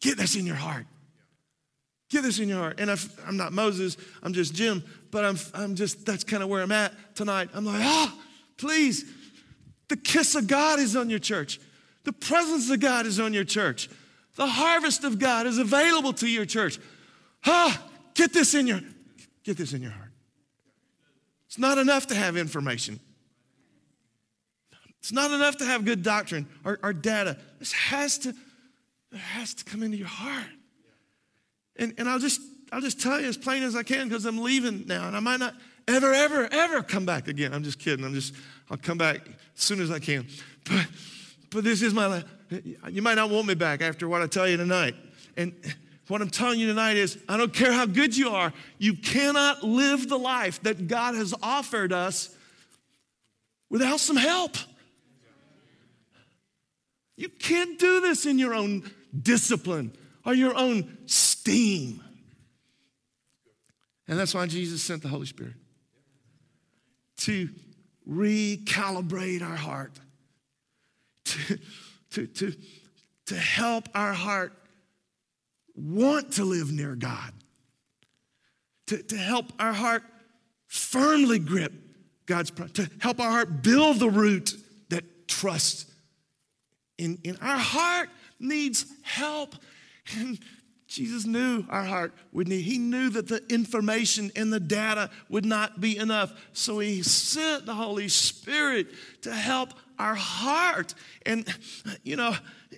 get 0.00 0.16
this 0.16 0.36
in 0.36 0.46
your 0.46 0.56
heart. 0.56 0.86
Get 2.10 2.22
this 2.22 2.38
in 2.38 2.48
your 2.48 2.58
heart. 2.58 2.78
And 2.78 2.90
I'm 3.26 3.36
not 3.36 3.52
Moses, 3.52 3.96
I'm 4.22 4.32
just 4.32 4.54
Jim, 4.54 4.84
but 5.10 5.24
I'm, 5.24 5.36
I'm 5.52 5.74
just, 5.74 6.06
that's 6.06 6.22
kind 6.22 6.42
of 6.42 6.48
where 6.48 6.62
I'm 6.62 6.72
at 6.72 6.92
tonight. 7.16 7.50
I'm 7.52 7.64
like, 7.64 7.82
oh, 7.82 8.16
please. 8.56 9.04
The 9.88 9.96
kiss 9.96 10.34
of 10.34 10.46
God 10.46 10.78
is 10.78 10.96
on 10.96 11.10
your 11.10 11.18
church. 11.18 11.60
The 12.04 12.12
presence 12.12 12.70
of 12.70 12.80
God 12.80 13.06
is 13.06 13.18
on 13.20 13.32
your 13.32 13.44
church. 13.44 13.88
The 14.34 14.46
harvest 14.46 15.04
of 15.04 15.18
God 15.18 15.46
is 15.46 15.58
available 15.58 16.12
to 16.14 16.26
your 16.26 16.44
church. 16.44 16.78
Ah, 17.46 17.80
get 18.14 18.32
this 18.32 18.54
in 18.54 18.66
your, 18.66 18.80
get 19.44 19.56
this 19.56 19.72
in 19.72 19.82
your 19.82 19.92
heart. 19.92 20.10
It's 21.46 21.58
not 21.58 21.78
enough 21.78 22.08
to 22.08 22.14
have 22.14 22.36
information. 22.36 22.98
It's 24.98 25.12
not 25.12 25.30
enough 25.30 25.58
to 25.58 25.64
have 25.64 25.84
good 25.84 26.02
doctrine 26.02 26.46
or, 26.64 26.78
or 26.82 26.92
data. 26.92 27.36
This 27.58 27.72
has 27.72 28.18
to, 28.18 28.30
it 28.30 29.18
has 29.18 29.54
to 29.54 29.64
come 29.64 29.82
into 29.82 29.96
your 29.96 30.08
heart. 30.08 30.50
And, 31.76 31.94
and 31.98 32.08
I'll 32.08 32.18
just 32.18 32.40
I'll 32.74 32.80
just 32.80 33.00
tell 33.00 33.20
you 33.20 33.28
as 33.28 33.36
plain 33.36 33.62
as 33.62 33.76
I 33.76 33.84
can 33.84 34.08
because 34.08 34.24
I'm 34.24 34.38
leaving 34.38 34.84
now 34.86 35.06
and 35.06 35.16
I 35.16 35.20
might 35.20 35.38
not 35.38 35.54
ever, 35.86 36.12
ever, 36.12 36.48
ever 36.50 36.82
come 36.82 37.06
back 37.06 37.28
again. 37.28 37.54
I'm 37.54 37.62
just 37.62 37.78
kidding. 37.78 38.04
I'm 38.04 38.14
just, 38.14 38.34
I'll 38.68 38.76
come 38.76 38.98
back 38.98 39.28
as 39.28 39.62
soon 39.62 39.80
as 39.80 39.92
I 39.92 40.00
can. 40.00 40.26
But 40.68 40.86
but 41.54 41.64
this 41.64 41.80
is 41.80 41.94
my 41.94 42.06
life. 42.06 42.24
You 42.90 43.00
might 43.00 43.14
not 43.14 43.30
want 43.30 43.46
me 43.46 43.54
back 43.54 43.80
after 43.80 44.08
what 44.08 44.20
I 44.20 44.26
tell 44.26 44.46
you 44.46 44.56
tonight. 44.56 44.94
And 45.36 45.54
what 46.08 46.20
I'm 46.20 46.28
telling 46.28 46.60
you 46.60 46.66
tonight 46.66 46.96
is 46.96 47.16
I 47.28 47.36
don't 47.36 47.52
care 47.52 47.72
how 47.72 47.86
good 47.86 48.16
you 48.16 48.28
are, 48.30 48.52
you 48.78 48.94
cannot 48.94 49.62
live 49.62 50.08
the 50.08 50.18
life 50.18 50.62
that 50.62 50.86
God 50.86 51.14
has 51.14 51.32
offered 51.42 51.92
us 51.92 52.36
without 53.70 54.00
some 54.00 54.16
help. 54.16 54.56
You 57.16 57.28
can't 57.28 57.78
do 57.78 58.00
this 58.00 58.26
in 58.26 58.38
your 58.38 58.54
own 58.54 58.90
discipline 59.22 59.96
or 60.26 60.34
your 60.34 60.56
own 60.56 60.98
steam. 61.06 62.02
And 64.08 64.18
that's 64.18 64.34
why 64.34 64.46
Jesus 64.46 64.82
sent 64.82 65.02
the 65.02 65.08
Holy 65.08 65.26
Spirit 65.26 65.54
to 67.18 67.48
recalibrate 68.08 69.42
our 69.42 69.56
heart, 69.56 69.92
to, 71.34 71.58
to, 72.10 72.26
to, 72.26 72.56
to 73.26 73.34
help 73.36 73.88
our 73.94 74.12
heart 74.12 74.52
want 75.74 76.32
to 76.34 76.44
live 76.44 76.72
near 76.72 76.94
God, 76.94 77.32
to, 78.86 79.02
to 79.02 79.16
help 79.16 79.52
our 79.58 79.72
heart 79.72 80.02
firmly 80.66 81.38
grip 81.38 81.72
God's 82.26 82.50
to 82.50 82.88
help 83.00 83.20
our 83.20 83.30
heart 83.30 83.62
build 83.62 83.98
the 83.98 84.08
root 84.08 84.54
that 84.88 85.28
trusts 85.28 85.86
in, 86.96 87.18
in 87.22 87.36
our 87.36 87.58
heart 87.58 88.08
needs 88.40 88.86
help. 89.02 89.54
And 90.16 90.38
Jesus 90.94 91.26
knew 91.26 91.64
our 91.70 91.82
heart 91.82 92.12
would 92.32 92.46
need. 92.46 92.62
He 92.62 92.78
knew 92.78 93.10
that 93.10 93.26
the 93.26 93.42
information 93.52 94.30
and 94.36 94.52
the 94.52 94.60
data 94.60 95.10
would 95.28 95.44
not 95.44 95.80
be 95.80 95.96
enough. 95.96 96.32
So 96.52 96.78
he 96.78 97.02
sent 97.02 97.66
the 97.66 97.74
Holy 97.74 98.06
Spirit 98.06 98.86
to 99.22 99.32
help 99.32 99.70
our 99.98 100.14
heart. 100.14 100.94
And, 101.26 101.52
you 102.04 102.14
know, 102.14 102.36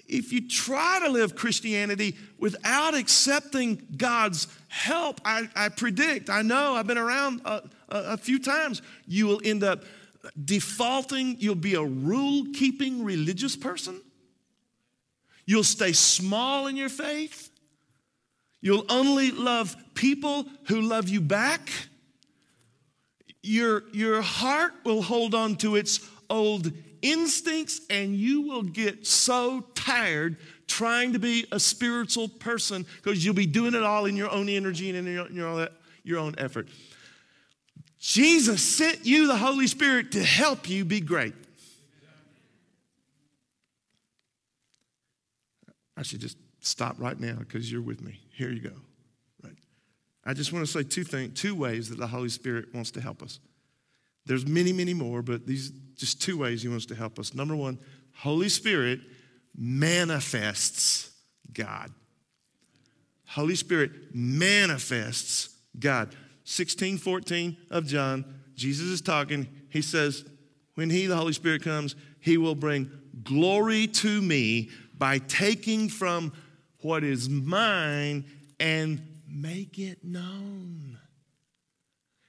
if 0.08 0.32
you 0.32 0.48
try 0.48 1.00
to 1.04 1.10
live 1.10 1.36
Christianity 1.36 2.16
without 2.38 2.94
accepting 2.94 3.86
God's 3.98 4.48
help, 4.68 5.20
I, 5.22 5.50
I 5.54 5.68
predict, 5.68 6.30
I 6.30 6.40
know, 6.40 6.74
I've 6.74 6.86
been 6.86 6.96
around 6.96 7.42
a, 7.44 7.50
a, 7.50 7.62
a 7.90 8.16
few 8.16 8.38
times, 8.38 8.80
you 9.06 9.26
will 9.26 9.42
end 9.44 9.62
up 9.62 9.84
defaulting, 10.42 11.36
you'll 11.38 11.54
be 11.54 11.74
a 11.74 11.84
rule 11.84 12.46
keeping 12.54 13.04
religious 13.04 13.56
person. 13.56 14.00
You'll 15.44 15.64
stay 15.64 15.92
small 15.92 16.66
in 16.66 16.76
your 16.76 16.88
faith. 16.88 17.50
You'll 18.66 18.84
only 18.88 19.30
love 19.30 19.76
people 19.94 20.44
who 20.64 20.80
love 20.80 21.08
you 21.08 21.20
back. 21.20 21.70
Your, 23.40 23.84
your 23.92 24.22
heart 24.22 24.72
will 24.84 25.02
hold 25.02 25.36
on 25.36 25.54
to 25.58 25.76
its 25.76 26.00
old 26.28 26.72
instincts, 27.00 27.82
and 27.88 28.16
you 28.16 28.40
will 28.40 28.64
get 28.64 29.06
so 29.06 29.60
tired 29.76 30.38
trying 30.66 31.12
to 31.12 31.20
be 31.20 31.46
a 31.52 31.60
spiritual 31.60 32.26
person 32.26 32.84
because 32.96 33.24
you'll 33.24 33.34
be 33.34 33.46
doing 33.46 33.72
it 33.72 33.84
all 33.84 34.06
in 34.06 34.16
your 34.16 34.30
own 34.30 34.48
energy 34.48 34.88
and 34.88 35.06
in 35.06 35.14
your, 35.14 35.30
your, 35.30 35.68
your 36.02 36.18
own 36.18 36.34
effort. 36.36 36.66
Jesus 38.00 38.60
sent 38.62 39.06
you 39.06 39.28
the 39.28 39.36
Holy 39.36 39.68
Spirit 39.68 40.10
to 40.10 40.24
help 40.24 40.68
you 40.68 40.84
be 40.84 41.00
great. 41.00 41.34
I 45.96 46.02
should 46.02 46.18
just 46.18 46.36
stop 46.66 46.96
right 46.98 47.18
now 47.18 47.34
because 47.34 47.70
you're 47.70 47.82
with 47.82 48.02
me. 48.02 48.20
Here 48.32 48.50
you 48.50 48.60
go. 48.60 48.76
Right. 49.42 49.56
I 50.24 50.34
just 50.34 50.52
want 50.52 50.66
to 50.66 50.70
say 50.70 50.82
two 50.82 51.04
things, 51.04 51.40
two 51.40 51.54
ways 51.54 51.88
that 51.90 51.98
the 51.98 52.06
Holy 52.06 52.28
Spirit 52.28 52.74
wants 52.74 52.90
to 52.92 53.00
help 53.00 53.22
us. 53.22 53.38
There's 54.26 54.46
many, 54.46 54.72
many 54.72 54.92
more, 54.92 55.22
but 55.22 55.46
these 55.46 55.70
just 55.94 56.20
two 56.20 56.38
ways 56.38 56.62
he 56.62 56.68
wants 56.68 56.86
to 56.86 56.94
help 56.94 57.18
us. 57.18 57.34
Number 57.34 57.54
one, 57.54 57.78
Holy 58.12 58.48
Spirit 58.48 59.00
manifests 59.56 61.10
God. 61.52 61.92
Holy 63.28 63.54
Spirit 63.54 63.92
manifests 64.12 65.54
God. 65.78 66.14
16, 66.44 66.98
14 66.98 67.56
of 67.70 67.86
John, 67.86 68.24
Jesus 68.54 68.86
is 68.86 69.00
talking. 69.00 69.48
He 69.68 69.82
says, 69.82 70.24
When 70.74 70.90
He, 70.90 71.06
the 71.06 71.16
Holy 71.16 71.32
Spirit, 71.32 71.62
comes, 71.62 71.94
He 72.20 72.36
will 72.36 72.54
bring 72.54 72.90
glory 73.22 73.86
to 73.86 74.22
me 74.22 74.70
by 74.96 75.18
taking 75.18 75.88
from 75.88 76.32
what 76.86 77.02
is 77.02 77.28
mine 77.28 78.24
and 78.60 79.02
make 79.28 79.78
it 79.78 80.04
known. 80.04 80.98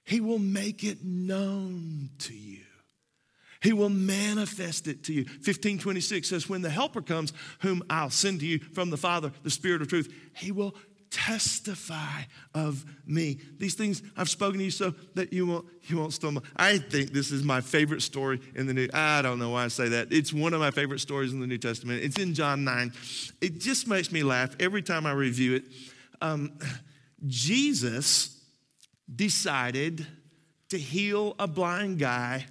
He 0.04 0.20
will 0.20 0.40
make 0.40 0.84
it 0.84 1.04
known 1.04 2.10
to 2.20 2.34
you. 2.34 2.64
He 3.62 3.74
will 3.74 3.90
manifest 3.90 4.88
it 4.88 5.04
to 5.06 5.14
you. 5.14 5.24
1526 5.24 6.28
says, 6.28 6.50
When 6.50 6.62
the 6.62 6.70
Helper 6.70 7.02
comes, 7.02 7.34
whom 7.60 7.84
I'll 7.90 8.10
send 8.10 8.40
to 8.40 8.46
you 8.46 8.60
from 8.60 8.90
the 8.90 8.98
Father, 8.98 9.32
the 9.44 9.50
Spirit 9.50 9.82
of 9.82 9.90
truth, 9.90 10.12
he 10.36 10.52
will 10.52 10.76
testify 11.10 12.24
of 12.54 12.86
me. 13.06 13.40
These 13.58 13.76
things 13.76 14.02
I've 14.16 14.30
spoken 14.30 14.60
to 14.60 14.66
you 14.66 14.72
so 14.72 14.94
that 15.16 15.32
you 15.34 15.46
won't, 15.46 15.66
you 15.84 15.98
won't 15.98 16.14
stumble. 16.14 16.44
I 16.56 16.78
think 16.78 17.12
this 17.12 17.32
is 17.32 17.44
my 17.44 17.62
favorite 17.62 18.02
story 18.02 18.40
in 18.56 18.68
the 18.68 18.74
New. 18.74 18.88
I 18.94 19.22
don't 19.22 19.40
know 19.40 19.52
why 19.52 19.66
I 19.66 19.68
say 19.70 19.90
that. 19.90 20.12
It's 20.12 20.34
one 20.34 20.54
of 20.54 20.60
my 20.60 20.72
favorite 20.72 21.00
stories 21.00 21.34
in 21.34 21.40
the 21.40 21.48
New 21.48 21.58
Testament. 21.58 22.04
It's 22.04 22.20
in 22.20 22.34
John 22.34 22.64
9. 22.64 22.92
It 23.42 23.60
just 23.60 23.88
makes 23.88 24.12
me 24.12 24.24
laugh 24.24 24.56
every 24.60 24.82
time 24.82 25.06
I 25.06 25.12
review 25.12 25.56
it. 25.56 25.64
Um, 26.22 26.58
Jesus 27.26 28.42
decided 29.14 30.06
to 30.70 30.78
heal 30.78 31.36
a 31.40 31.48
blind 31.48 32.00
guy 32.00 32.46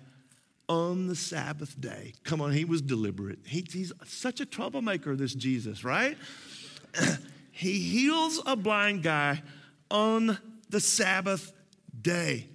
on 0.69 1.07
the 1.07 1.15
Sabbath 1.15 1.81
day. 1.81 2.15
Come 2.25 2.41
on, 2.41 2.53
he 2.53 2.65
was 2.65 2.83
deliberate. 2.83 3.39
He, 3.47 3.65
he's 3.71 3.93
such 4.05 4.41
a 4.41 4.47
troublemaker, 4.47 5.15
this 5.15 5.35
Jesus, 5.35 5.85
right? 5.85 6.17
he 7.57 7.79
heals 7.79 8.39
a 8.45 8.55
blind 8.55 9.03
guy 9.03 9.43
on 9.91 10.37
the 10.69 10.79
Sabbath 10.79 11.55
day. 12.03 12.49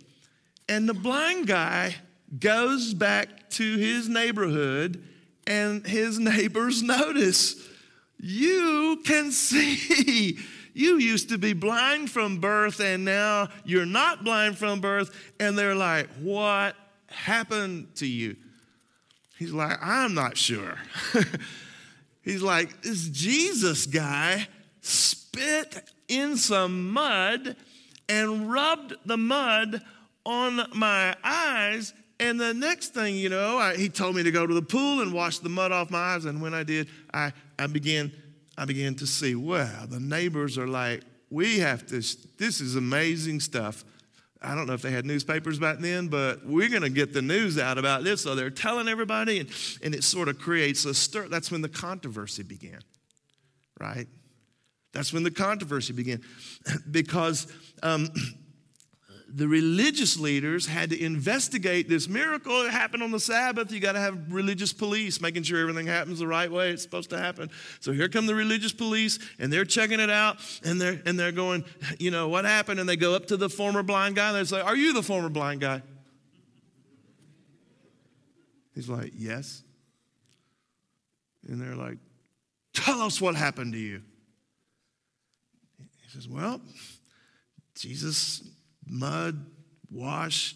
And 0.69 0.87
the 0.87 0.93
blind 0.93 1.47
guy 1.47 1.95
goes 2.39 2.93
back 2.93 3.49
to 3.51 3.77
his 3.77 4.07
neighborhood, 4.07 5.03
and 5.47 5.87
his 5.87 6.19
neighbors 6.19 6.83
notice 6.83 7.67
you 8.19 9.01
can 9.03 9.31
see. 9.31 10.37
You 10.75 10.99
used 10.99 11.29
to 11.29 11.39
be 11.39 11.53
blind 11.53 12.11
from 12.11 12.37
birth, 12.37 12.79
and 12.79 13.03
now 13.03 13.49
you're 13.65 13.87
not 13.87 14.23
blind 14.23 14.59
from 14.59 14.81
birth. 14.81 15.33
And 15.39 15.57
they're 15.57 15.73
like, 15.73 16.09
What 16.21 16.75
happened 17.07 17.95
to 17.95 18.05
you? 18.05 18.35
He's 19.39 19.51
like, 19.51 19.79
I'm 19.81 20.13
not 20.13 20.37
sure. 20.37 20.77
He's 22.21 22.43
like, 22.43 22.83
This 22.83 23.09
Jesus 23.09 23.87
guy 23.87 24.47
spit 25.33 25.89
in 26.07 26.35
some 26.37 26.91
mud 26.91 27.55
and 28.09 28.51
rubbed 28.51 28.93
the 29.05 29.17
mud 29.17 29.81
on 30.25 30.61
my 30.75 31.15
eyes. 31.23 31.93
And 32.19 32.39
the 32.39 32.53
next 32.53 32.93
thing 32.93 33.15
you 33.15 33.29
know, 33.29 33.57
I, 33.57 33.75
he 33.75 33.89
told 33.89 34.15
me 34.15 34.23
to 34.23 34.31
go 34.31 34.45
to 34.45 34.53
the 34.53 34.61
pool 34.61 35.01
and 35.01 35.13
wash 35.13 35.39
the 35.39 35.49
mud 35.49 35.71
off 35.71 35.89
my 35.89 35.97
eyes. 35.97 36.25
And 36.25 36.41
when 36.41 36.53
I 36.53 36.63
did, 36.63 36.87
I, 37.13 37.31
I 37.57 37.67
began 37.67 38.11
I 38.57 38.65
began 38.65 38.93
to 38.95 39.07
see, 39.07 39.33
wow, 39.33 39.85
the 39.87 39.99
neighbors 39.99 40.57
are 40.57 40.67
like, 40.67 41.03
we 41.31 41.59
have 41.59 41.87
to, 41.87 41.95
this 41.95 42.61
is 42.61 42.75
amazing 42.75 43.39
stuff. 43.39 43.85
I 44.41 44.53
don't 44.53 44.67
know 44.67 44.73
if 44.73 44.81
they 44.81 44.91
had 44.91 45.05
newspapers 45.05 45.57
back 45.57 45.79
then, 45.79 46.09
but 46.09 46.45
we're 46.45 46.69
going 46.69 46.81
to 46.81 46.89
get 46.89 47.13
the 47.13 47.21
news 47.21 47.57
out 47.57 47.77
about 47.77 48.03
this. 48.03 48.21
So 48.21 48.35
they're 48.35 48.49
telling 48.49 48.87
everybody, 48.87 49.39
and, 49.39 49.49
and 49.81 49.95
it 49.95 50.03
sort 50.03 50.27
of 50.27 50.37
creates 50.37 50.83
a 50.85 50.93
stir. 50.93 51.29
That's 51.29 51.49
when 51.49 51.61
the 51.61 51.69
controversy 51.69 52.43
began, 52.43 52.81
right? 53.79 54.07
That's 54.93 55.13
when 55.13 55.23
the 55.23 55.31
controversy 55.31 55.93
began. 55.93 56.21
because 56.91 57.47
um, 57.81 58.09
the 59.33 59.47
religious 59.47 60.19
leaders 60.19 60.65
had 60.65 60.89
to 60.89 61.01
investigate 61.01 61.87
this 61.87 62.09
miracle. 62.09 62.63
It 62.63 62.71
happened 62.71 63.01
on 63.01 63.11
the 63.11 63.19
Sabbath. 63.19 63.71
You 63.71 63.79
got 63.79 63.93
to 63.93 63.99
have 63.99 64.31
religious 64.31 64.73
police 64.73 65.21
making 65.21 65.43
sure 65.43 65.59
everything 65.59 65.87
happens 65.87 66.19
the 66.19 66.27
right 66.27 66.51
way 66.51 66.71
it's 66.71 66.83
supposed 66.83 67.09
to 67.11 67.17
happen. 67.17 67.49
So 67.79 67.93
here 67.93 68.09
come 68.09 68.25
the 68.25 68.35
religious 68.35 68.73
police, 68.73 69.19
and 69.39 69.51
they're 69.51 69.65
checking 69.65 69.99
it 69.99 70.09
out, 70.09 70.37
and 70.63 70.79
they're 70.79 71.01
and 71.05 71.17
they're 71.17 71.31
going, 71.31 71.63
you 71.97 72.11
know, 72.11 72.27
what 72.27 72.45
happened? 72.45 72.79
And 72.79 72.89
they 72.89 72.97
go 72.97 73.15
up 73.15 73.27
to 73.27 73.37
the 73.37 73.49
former 73.49 73.83
blind 73.83 74.15
guy, 74.15 74.29
and 74.29 74.37
they 74.37 74.43
say, 74.43 74.59
"Are 74.59 74.75
you 74.75 74.93
the 74.93 75.03
former 75.03 75.29
blind 75.29 75.61
guy?" 75.61 75.81
He's 78.75 78.89
like, 78.89 79.13
"Yes." 79.15 79.63
And 81.47 81.59
they're 81.61 81.75
like, 81.75 81.97
"Tell 82.73 83.01
us 83.01 83.21
what 83.21 83.35
happened 83.35 83.73
to 83.73 83.79
you." 83.79 84.01
He 86.11 86.19
says, 86.19 86.27
"Well." 86.27 86.61
Jesus 87.75 88.43
mud, 88.87 89.45
wash. 89.89 90.55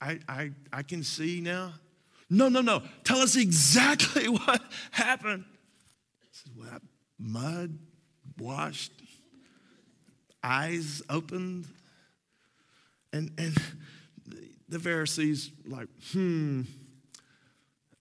I, 0.00 0.18
I, 0.28 0.50
I 0.72 0.82
can 0.82 1.04
see 1.04 1.40
now. 1.40 1.74
No, 2.28 2.48
no, 2.48 2.60
no. 2.60 2.82
Tell 3.04 3.18
us 3.18 3.36
exactly 3.36 4.28
what 4.28 4.62
happened. 4.90 5.44
Said, 6.32 6.52
well, 6.58 6.80
mud, 7.18 7.78
washed, 8.38 8.92
eyes 10.42 11.02
opened. 11.08 11.68
And, 13.12 13.30
and 13.38 13.60
the 14.68 14.78
Pharisees, 14.78 15.50
like, 15.66 15.88
hmm, 16.12 16.62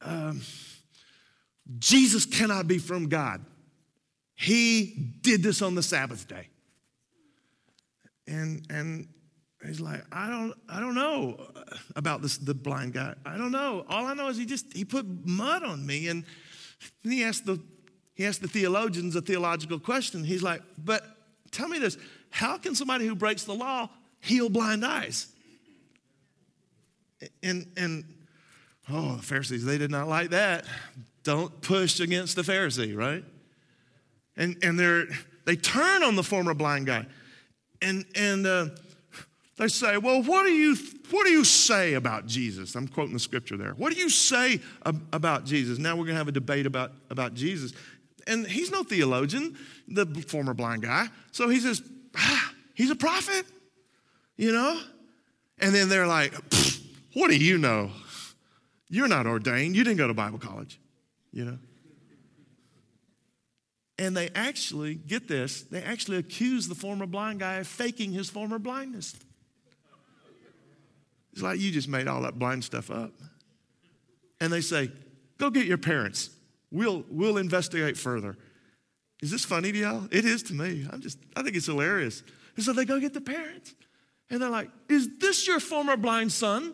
um, 0.02 0.42
Jesus 1.78 2.26
cannot 2.26 2.68
be 2.68 2.78
from 2.78 3.10
God. 3.10 3.46
He 4.42 5.14
did 5.22 5.44
this 5.44 5.62
on 5.62 5.76
the 5.76 5.84
Sabbath 5.84 6.28
day. 6.28 6.48
And, 8.26 8.66
and 8.72 9.08
he's 9.64 9.80
like, 9.80 10.04
I 10.12 10.32
don't, 10.32 10.56
I 10.68 10.80
don't 10.80 10.96
know 10.96 11.48
about 11.96 12.24
this, 12.24 12.40
the 12.40 12.56
blind 12.56 12.94
guy. 12.94 13.14
I 13.24 13.38
don't 13.38 13.52
know. 13.52 13.86
All 13.88 14.08
I 14.08 14.16
know 14.16 14.30
is 14.30 14.38
he 14.38 14.48
just, 14.48 14.74
he 14.74 14.84
put 14.84 15.06
mud 15.28 15.62
on 15.62 15.86
me. 15.86 16.08
And 16.08 16.26
he 17.04 17.24
asked 17.24 17.46
the, 17.46 17.62
he 18.16 18.26
asked 18.26 18.42
the 18.42 18.48
theologians 18.48 19.16
a 19.16 19.22
theological 19.22 19.80
question. 19.80 20.24
He's 20.24 20.42
like, 20.42 20.64
but 20.76 21.04
tell 21.52 21.68
me 21.68 21.78
this, 21.78 22.00
how 22.32 22.58
can 22.58 22.74
somebody 22.74 23.06
who 23.06 23.14
breaks 23.14 23.44
the 23.44 23.54
law 23.54 23.90
heal 24.22 24.50
blind 24.50 24.84
eyes? 24.84 25.28
And, 27.44 27.72
and 27.78 28.06
oh, 28.90 29.18
the 29.18 29.22
Pharisees, 29.22 29.66
they 29.66 29.78
did 29.78 29.92
not 29.92 30.08
like 30.08 30.32
that. 30.32 30.66
Don't 31.22 31.62
push 31.62 32.00
against 32.00 32.36
the 32.36 32.42
Pharisee, 32.42 32.98
right? 32.98 33.24
And, 34.38 34.58
and 34.64 34.80
they're, 34.80 35.06
they 35.46 35.56
turn 35.56 36.04
on 36.04 36.16
the 36.16 36.24
former 36.24 36.54
blind 36.54 36.86
guy 36.88 37.06
and, 37.82 38.06
and 38.16 38.46
uh, 38.46 38.68
they 39.58 39.68
say, 39.68 39.98
Well, 39.98 40.24
what 40.24 40.44
do, 40.44 40.52
you, 40.52 40.76
what 41.10 41.26
do 41.26 41.32
you 41.32 41.44
say 41.44 41.94
about 41.94 42.26
Jesus? 42.28 42.76
I'm 42.76 42.88
quoting 42.88 43.14
the 43.14 43.20
scripture 43.20 43.58
there. 43.58 43.74
What 43.74 43.94
do 43.94 44.00
you 44.00 44.10
say 44.10 44.60
ab- 44.86 45.08
about 45.14 45.46
Jesus? 45.46 45.78
Now 45.78 45.96
we're 45.96 46.06
going 46.06 46.16
to 46.16 46.20
have 46.20 46.28
a 46.28 46.34
debate 46.34 46.66
about, 46.66 46.92
about 47.10 47.34
Jesus. 47.34 47.74
And 48.28 48.46
he's 48.46 48.72
no 48.72 48.84
theologian, 48.84 49.58
the 49.88 50.06
former 50.28 50.54
blind 50.54 50.84
guy. 50.84 51.08
So 51.32 51.50
he 51.50 51.60
says, 51.60 51.82
ah, 52.16 52.54
He's 52.74 52.90
a 52.90 52.96
prophet, 52.96 53.46
you 54.38 54.52
know? 54.52 54.80
And 55.60 55.76
then 55.76 55.90
they're 55.90 56.08
like, 56.08 56.34
What 57.14 57.30
do 57.30 57.38
you 57.38 57.58
know? 57.58 57.92
You're 58.90 59.08
not 59.08 59.26
ordained. 59.26 59.76
You 59.76 59.84
didn't 59.84 59.98
go 59.98 60.08
to 60.08 60.14
Bible 60.14 60.40
college, 60.40 60.80
you 61.32 61.46
know? 61.46 61.58
And 64.02 64.18
they 64.18 64.32
actually, 64.34 64.96
get 64.96 65.28
this, 65.28 65.62
they 65.62 65.84
actually 65.84 66.18
accuse 66.18 66.68
the 66.68 66.74
former 66.74 67.06
blind 67.06 67.40
guy 67.40 67.58
of 67.58 67.68
faking 67.68 68.12
his 68.12 68.32
former 68.32 68.58
blindness. 68.58 69.16
It's 71.34 71.44
like 71.44 71.60
you 71.60 71.72
just 71.72 71.88
made 71.88 72.08
all 72.08 72.24
that 72.24 72.40
blind 72.40 72.64
stuff 72.64 72.90
up. 72.90 73.12
And 74.40 74.52
they 74.52 74.62
say, 74.62 74.92
go 75.38 75.52
get 75.52 75.68
your 75.68 75.78
parents. 75.78 76.32
We'll, 76.72 77.06
we'll 77.12 77.38
investigate 77.38 77.96
further. 77.96 78.40
Is 79.22 79.30
this 79.30 79.46
funny 79.46 79.72
to 79.72 79.78
y'all? 79.78 80.08
It 80.12 80.26
is 80.26 80.42
to 80.44 80.56
me. 80.56 80.88
I'm 80.92 81.00
just, 81.00 81.20
I 81.36 81.44
think 81.44 81.56
it's 81.56 81.68
hilarious. 81.68 82.24
And 82.56 82.66
so 82.66 82.74
they 82.74 82.86
go 82.86 83.00
get 83.00 83.14
the 83.14 83.22
parents. 83.22 83.76
And 84.32 84.42
they're 84.42 84.50
like, 84.50 84.72
Is 84.90 85.20
this 85.20 85.46
your 85.46 85.60
former 85.60 85.96
blind 85.96 86.32
son? 86.32 86.74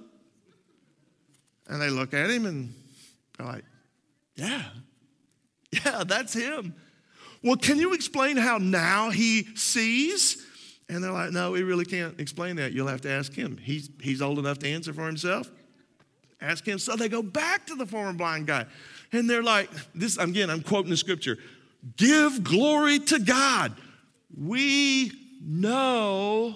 And 1.67 1.81
they 1.81 1.89
look 1.89 2.13
at 2.13 2.29
him 2.29 2.45
and 2.45 2.73
they're 3.38 3.47
like, 3.47 3.65
Yeah, 4.36 4.63
yeah, 5.73 6.06
that's 6.06 6.32
him. 6.32 6.73
Well, 7.47 7.55
can 7.55 7.79
you 7.79 7.93
explain 7.93 8.36
how 8.36 8.57
now 8.57 9.10
he 9.10 9.47
sees? 9.55 10.45
And 10.89 11.01
they're 11.01 11.13
like, 11.13 11.31
No, 11.31 11.51
we 11.51 11.63
really 11.63 11.86
can't 11.86 12.19
explain 12.19 12.57
that. 12.57 12.73
You'll 12.73 12.89
have 12.89 12.99
to 13.01 13.10
ask 13.10 13.31
him. 13.31 13.55
He's, 13.55 13.89
he's 14.01 14.21
old 14.21 14.38
enough 14.38 14.60
to 14.60 14.67
answer 14.67 14.91
for 14.91 15.05
himself. 15.05 15.49
Ask 16.41 16.67
him. 16.67 16.77
So 16.77 16.97
they 16.97 17.07
go 17.07 17.23
back 17.23 17.65
to 17.67 17.75
the 17.75 17.86
former 17.86 18.12
blind 18.12 18.47
guy. 18.47 18.65
And 19.13 19.29
they're 19.29 19.43
like, 19.43 19.69
this 19.95 20.17
again, 20.17 20.49
I'm 20.49 20.62
quoting 20.62 20.89
the 20.89 20.97
scripture. 20.97 21.38
Give 21.95 22.43
glory 22.43 22.99
to 22.99 23.19
God. 23.19 23.73
We 24.38 25.13
know, 25.41 26.53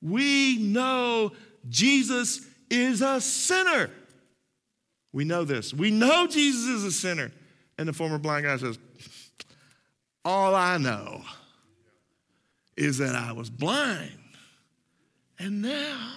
we 0.00 0.56
know 0.56 1.32
Jesus 1.68 2.46
is 2.70 3.02
a 3.02 3.20
sinner. 3.20 3.90
We 5.12 5.24
know 5.24 5.44
this. 5.44 5.74
We 5.74 5.90
know 5.90 6.26
Jesus 6.26 6.64
is 6.64 6.84
a 6.84 6.92
sinner. 6.92 7.30
And 7.76 7.86
the 7.86 7.92
former 7.92 8.18
blind 8.18 8.46
guy 8.46 8.56
says, 8.56 8.78
all 10.24 10.54
I 10.54 10.78
know 10.78 11.22
is 12.76 12.98
that 12.98 13.14
I 13.14 13.32
was 13.32 13.50
blind, 13.50 14.18
and 15.38 15.62
now 15.62 16.12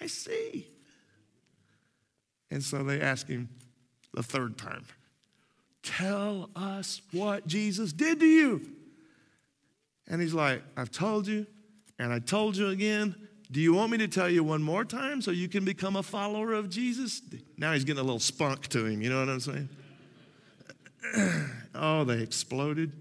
I 0.00 0.06
see. 0.06 0.66
And 2.50 2.62
so 2.62 2.82
they 2.82 3.00
ask 3.00 3.26
him 3.28 3.48
the 4.14 4.22
third 4.22 4.58
time, 4.58 4.84
Tell 5.82 6.50
us 6.54 7.00
what 7.12 7.46
Jesus 7.46 7.92
did 7.92 8.20
to 8.20 8.26
you. 8.26 8.60
And 10.08 10.20
he's 10.20 10.34
like, 10.34 10.62
I've 10.76 10.90
told 10.90 11.26
you, 11.26 11.46
and 11.98 12.12
I 12.12 12.18
told 12.18 12.56
you 12.56 12.68
again. 12.68 13.14
Do 13.50 13.60
you 13.60 13.74
want 13.74 13.90
me 13.90 13.98
to 13.98 14.06
tell 14.06 14.28
you 14.28 14.44
one 14.44 14.62
more 14.62 14.84
time 14.84 15.20
so 15.20 15.32
you 15.32 15.48
can 15.48 15.64
become 15.64 15.96
a 15.96 16.04
follower 16.04 16.52
of 16.52 16.70
Jesus? 16.70 17.20
Now 17.58 17.72
he's 17.72 17.82
getting 17.82 17.98
a 17.98 18.04
little 18.04 18.20
spunk 18.20 18.68
to 18.68 18.86
him, 18.86 19.02
you 19.02 19.10
know 19.10 19.18
what 19.18 19.28
I'm 19.28 19.40
saying? 19.40 19.68
oh, 21.80 22.04
they 22.04 22.22
exploded. 22.22 22.92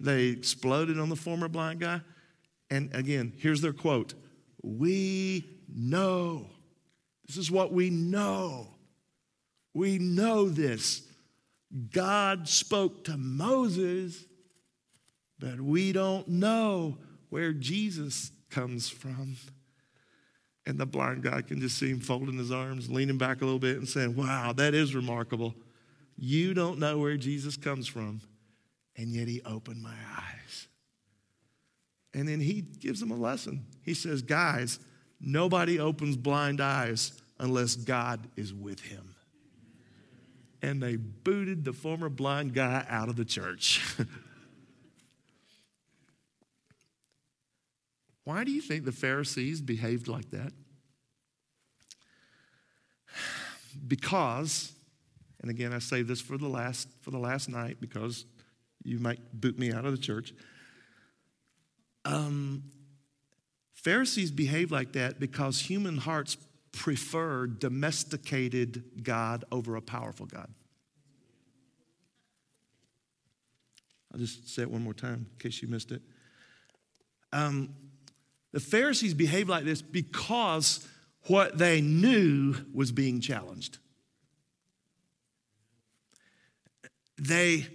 They 0.00 0.26
exploded 0.26 0.98
on 0.98 1.08
the 1.08 1.16
former 1.16 1.48
blind 1.48 1.80
guy. 1.80 2.00
And 2.70 2.92
again, 2.94 3.32
here's 3.36 3.60
their 3.60 3.72
quote 3.72 4.14
We 4.62 5.44
know. 5.72 6.46
This 7.26 7.36
is 7.36 7.50
what 7.50 7.72
we 7.72 7.90
know. 7.90 8.68
We 9.72 9.98
know 9.98 10.48
this. 10.48 11.02
God 11.92 12.48
spoke 12.48 13.04
to 13.04 13.16
Moses, 13.16 14.24
but 15.38 15.60
we 15.60 15.92
don't 15.92 16.28
know 16.28 16.98
where 17.30 17.52
Jesus 17.52 18.30
comes 18.50 18.88
from. 18.88 19.36
And 20.66 20.78
the 20.78 20.86
blind 20.86 21.22
guy 21.22 21.42
can 21.42 21.60
just 21.60 21.76
see 21.76 21.90
him 21.90 22.00
folding 22.00 22.38
his 22.38 22.52
arms, 22.52 22.90
leaning 22.90 23.18
back 23.18 23.42
a 23.42 23.44
little 23.44 23.58
bit, 23.58 23.76
and 23.76 23.88
saying, 23.88 24.14
Wow, 24.16 24.52
that 24.54 24.74
is 24.74 24.94
remarkable. 24.94 25.54
You 26.16 26.54
don't 26.54 26.78
know 26.78 26.98
where 26.98 27.16
Jesus 27.16 27.56
comes 27.56 27.86
from, 27.86 28.20
and 28.96 29.08
yet 29.08 29.28
he 29.28 29.42
opened 29.42 29.82
my 29.82 29.94
eyes. 30.16 30.68
And 32.14 32.28
then 32.28 32.40
he 32.40 32.60
gives 32.60 33.00
them 33.00 33.10
a 33.10 33.16
lesson. 33.16 33.66
He 33.82 33.94
says, 33.94 34.22
Guys, 34.22 34.78
nobody 35.20 35.80
opens 35.80 36.16
blind 36.16 36.60
eyes 36.60 37.12
unless 37.38 37.74
God 37.74 38.28
is 38.36 38.54
with 38.54 38.80
him. 38.80 39.16
And 40.62 40.80
they 40.82 40.96
booted 40.96 41.64
the 41.64 41.72
former 41.72 42.08
blind 42.08 42.54
guy 42.54 42.86
out 42.88 43.08
of 43.08 43.16
the 43.16 43.24
church. 43.24 43.82
Why 48.24 48.44
do 48.44 48.52
you 48.52 48.62
think 48.62 48.84
the 48.84 48.92
Pharisees 48.92 49.60
behaved 49.60 50.08
like 50.08 50.30
that? 50.30 50.52
Because 53.88 54.73
and 55.44 55.50
again, 55.50 55.74
I 55.74 55.78
say 55.78 56.00
this 56.00 56.22
for 56.22 56.38
the 56.38 56.48
last, 56.48 56.88
for 57.02 57.10
the 57.10 57.18
last 57.18 57.50
night 57.50 57.76
because 57.78 58.24
you 58.82 58.98
might 58.98 59.18
boot 59.38 59.58
me 59.58 59.74
out 59.74 59.84
of 59.84 59.92
the 59.92 59.98
church. 59.98 60.32
Um, 62.06 62.62
Pharisees 63.74 64.30
behave 64.30 64.72
like 64.72 64.92
that 64.92 65.20
because 65.20 65.60
human 65.60 65.98
hearts 65.98 66.38
prefer 66.72 67.46
domesticated 67.46 69.02
God 69.02 69.44
over 69.52 69.76
a 69.76 69.82
powerful 69.82 70.24
God. 70.24 70.48
I'll 74.14 74.18
just 74.18 74.48
say 74.48 74.62
it 74.62 74.70
one 74.70 74.82
more 74.82 74.94
time 74.94 75.26
in 75.30 75.38
case 75.38 75.60
you 75.60 75.68
missed 75.68 75.92
it. 75.92 76.00
Um, 77.34 77.74
the 78.52 78.60
Pharisees 78.60 79.12
behave 79.12 79.50
like 79.50 79.66
this 79.66 79.82
because 79.82 80.88
what 81.26 81.58
they 81.58 81.82
knew 81.82 82.54
was 82.72 82.92
being 82.92 83.20
challenged. 83.20 83.76
They, 87.26 87.66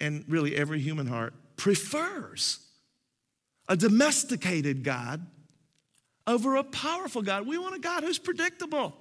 and 0.00 0.24
really 0.28 0.56
every 0.56 0.80
human 0.80 1.06
heart, 1.06 1.34
prefers 1.56 2.58
a 3.68 3.76
domesticated 3.76 4.82
God 4.84 5.26
over 6.26 6.56
a 6.56 6.64
powerful 6.64 7.22
God. 7.22 7.46
We 7.46 7.58
want 7.58 7.76
a 7.76 7.78
God 7.78 8.02
who's 8.02 8.18
predictable. 8.18 8.96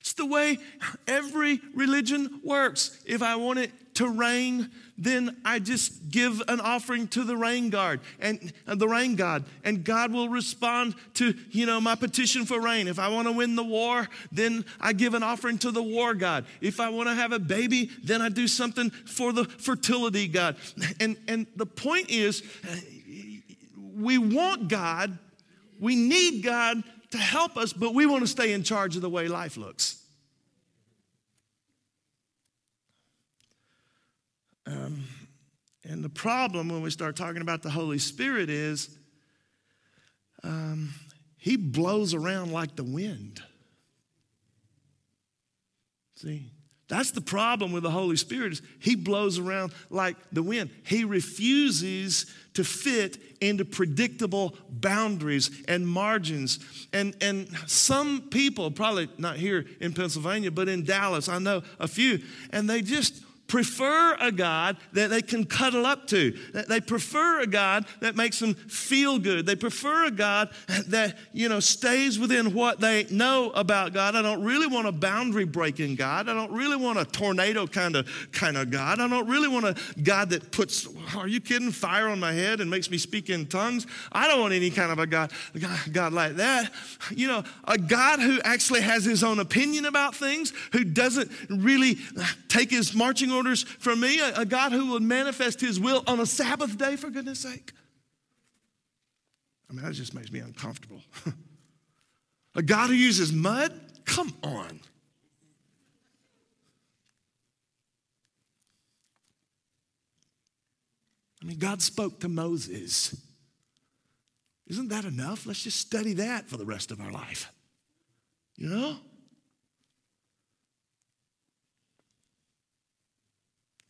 It's 0.00 0.12
the 0.12 0.26
way 0.26 0.58
every 1.06 1.60
religion 1.74 2.40
works. 2.44 2.98
If 3.04 3.22
I 3.22 3.36
want 3.36 3.58
it 3.58 3.72
to 3.98 4.08
rain, 4.08 4.70
then 4.96 5.36
I 5.44 5.58
just 5.58 6.08
give 6.08 6.40
an 6.46 6.60
offering 6.60 7.08
to 7.08 7.24
the 7.24 7.36
rain 7.36 7.68
guard 7.68 7.98
and 8.20 8.52
uh, 8.64 8.76
the 8.76 8.86
rain 8.86 9.16
god, 9.16 9.44
and 9.64 9.82
God 9.82 10.12
will 10.12 10.28
respond 10.28 10.94
to 11.14 11.34
you 11.50 11.66
know 11.66 11.80
my 11.80 11.96
petition 11.96 12.46
for 12.46 12.60
rain. 12.60 12.86
If 12.86 13.00
I 13.00 13.08
want 13.08 13.26
to 13.26 13.32
win 13.32 13.56
the 13.56 13.64
war, 13.64 14.08
then 14.30 14.64
I 14.80 14.92
give 14.92 15.14
an 15.14 15.24
offering 15.24 15.58
to 15.58 15.72
the 15.72 15.82
war 15.82 16.14
god. 16.14 16.46
If 16.60 16.78
I 16.78 16.90
want 16.90 17.08
to 17.08 17.14
have 17.16 17.32
a 17.32 17.40
baby, 17.40 17.90
then 18.04 18.22
I 18.22 18.28
do 18.28 18.46
something 18.46 18.90
for 18.90 19.32
the 19.32 19.44
fertility 19.44 20.28
god. 20.28 20.56
And 21.00 21.16
and 21.26 21.48
the 21.56 21.66
point 21.66 22.08
is, 22.08 22.44
we 23.96 24.16
want 24.16 24.68
God, 24.68 25.18
we 25.80 25.96
need 25.96 26.44
God 26.44 26.84
to 27.10 27.18
help 27.18 27.56
us, 27.56 27.72
but 27.72 27.94
we 27.94 28.06
want 28.06 28.22
to 28.22 28.28
stay 28.28 28.52
in 28.52 28.62
charge 28.62 28.94
of 28.94 29.02
the 29.02 29.10
way 29.10 29.26
life 29.26 29.56
looks. 29.56 30.00
Um, 34.68 35.04
and 35.84 36.04
the 36.04 36.10
problem 36.10 36.68
when 36.68 36.82
we 36.82 36.90
start 36.90 37.16
talking 37.16 37.40
about 37.40 37.62
the 37.62 37.70
Holy 37.70 37.98
Spirit 37.98 38.50
is 38.50 38.98
um, 40.42 40.92
he 41.38 41.56
blows 41.56 42.12
around 42.12 42.52
like 42.52 42.76
the 42.76 42.84
wind. 42.84 43.40
See, 46.16 46.50
that's 46.88 47.12
the 47.12 47.22
problem 47.22 47.72
with 47.72 47.82
the 47.82 47.90
Holy 47.90 48.16
Spirit 48.16 48.52
is 48.52 48.62
he 48.80 48.94
blows 48.94 49.38
around 49.38 49.72
like 49.88 50.16
the 50.32 50.42
wind. 50.42 50.70
He 50.84 51.04
refuses 51.04 52.26
to 52.54 52.64
fit 52.64 53.18
into 53.40 53.64
predictable 53.64 54.54
boundaries 54.68 55.50
and 55.68 55.86
margins. 55.86 56.58
And, 56.92 57.16
and 57.22 57.48
some 57.66 58.28
people, 58.30 58.70
probably 58.70 59.08
not 59.16 59.36
here 59.36 59.64
in 59.80 59.94
Pennsylvania, 59.94 60.50
but 60.50 60.68
in 60.68 60.84
Dallas, 60.84 61.28
I 61.28 61.38
know 61.38 61.62
a 61.78 61.88
few, 61.88 62.20
and 62.50 62.68
they 62.68 62.82
just 62.82 63.22
prefer 63.48 64.16
a 64.20 64.30
God 64.30 64.76
that 64.92 65.10
they 65.10 65.22
can 65.22 65.44
cuddle 65.44 65.86
up 65.86 66.06
to. 66.08 66.38
They 66.68 66.80
prefer 66.80 67.40
a 67.40 67.46
God 67.46 67.86
that 68.00 68.14
makes 68.14 68.38
them 68.38 68.54
feel 68.54 69.18
good. 69.18 69.46
They 69.46 69.56
prefer 69.56 70.04
a 70.04 70.10
God 70.10 70.50
that, 70.88 71.16
you 71.32 71.48
know, 71.48 71.58
stays 71.58 72.18
within 72.18 72.52
what 72.52 72.78
they 72.78 73.06
know 73.10 73.50
about 73.50 73.94
God. 73.94 74.14
I 74.14 74.22
don't 74.22 74.44
really 74.44 74.66
want 74.66 74.86
a 74.86 74.92
boundary 74.92 75.46
breaking 75.46 75.96
God. 75.96 76.28
I 76.28 76.34
don't 76.34 76.52
really 76.52 76.76
want 76.76 76.98
a 76.98 77.06
tornado 77.06 77.66
kind 77.66 77.96
of 77.96 78.06
kind 78.32 78.56
of 78.58 78.70
God. 78.70 79.00
I 79.00 79.08
don't 79.08 79.26
really 79.26 79.48
want 79.48 79.64
a 79.64 79.74
God 80.02 80.30
that 80.30 80.52
puts, 80.52 80.86
are 81.16 81.26
you 81.26 81.40
kidding, 81.40 81.72
fire 81.72 82.08
on 82.08 82.20
my 82.20 82.32
head 82.32 82.60
and 82.60 82.70
makes 82.70 82.90
me 82.90 82.98
speak 82.98 83.30
in 83.30 83.46
tongues. 83.46 83.86
I 84.12 84.28
don't 84.28 84.40
want 84.40 84.52
any 84.52 84.70
kind 84.70 84.92
of 84.92 84.98
a 84.98 85.06
God, 85.06 85.32
God 85.90 86.12
like 86.12 86.36
that. 86.36 86.70
You 87.10 87.28
know, 87.28 87.44
a 87.64 87.78
God 87.78 88.20
who 88.20 88.40
actually 88.42 88.82
has 88.82 89.06
his 89.06 89.24
own 89.24 89.38
opinion 89.38 89.86
about 89.86 90.14
things, 90.14 90.52
who 90.72 90.84
doesn't 90.84 91.30
really 91.48 91.96
take 92.48 92.70
his 92.70 92.94
marching 92.94 93.30
orders 93.38 93.62
from 93.62 94.00
me, 94.00 94.20
a, 94.20 94.40
a 94.40 94.44
God 94.44 94.72
who 94.72 94.86
will 94.86 95.00
manifest 95.00 95.60
his 95.60 95.78
will 95.78 96.02
on 96.06 96.20
a 96.20 96.26
Sabbath 96.26 96.76
day, 96.76 96.96
for 96.96 97.08
goodness 97.08 97.40
sake. 97.40 97.72
I 99.70 99.74
mean, 99.74 99.84
that 99.84 99.92
just 99.92 100.14
makes 100.14 100.32
me 100.32 100.40
uncomfortable. 100.40 101.00
a 102.54 102.62
God 102.62 102.88
who 102.88 102.94
uses 102.94 103.32
mud? 103.32 103.72
Come 104.04 104.34
on. 104.42 104.80
I 111.42 111.46
mean, 111.46 111.58
God 111.58 111.80
spoke 111.80 112.20
to 112.20 112.28
Moses. 112.28 113.16
Isn't 114.66 114.88
that 114.88 115.04
enough? 115.04 115.46
Let's 115.46 115.62
just 115.62 115.78
study 115.78 116.14
that 116.14 116.48
for 116.48 116.56
the 116.56 116.66
rest 116.66 116.90
of 116.90 117.00
our 117.00 117.12
life. 117.12 117.52
You 118.56 118.68
know? 118.68 118.96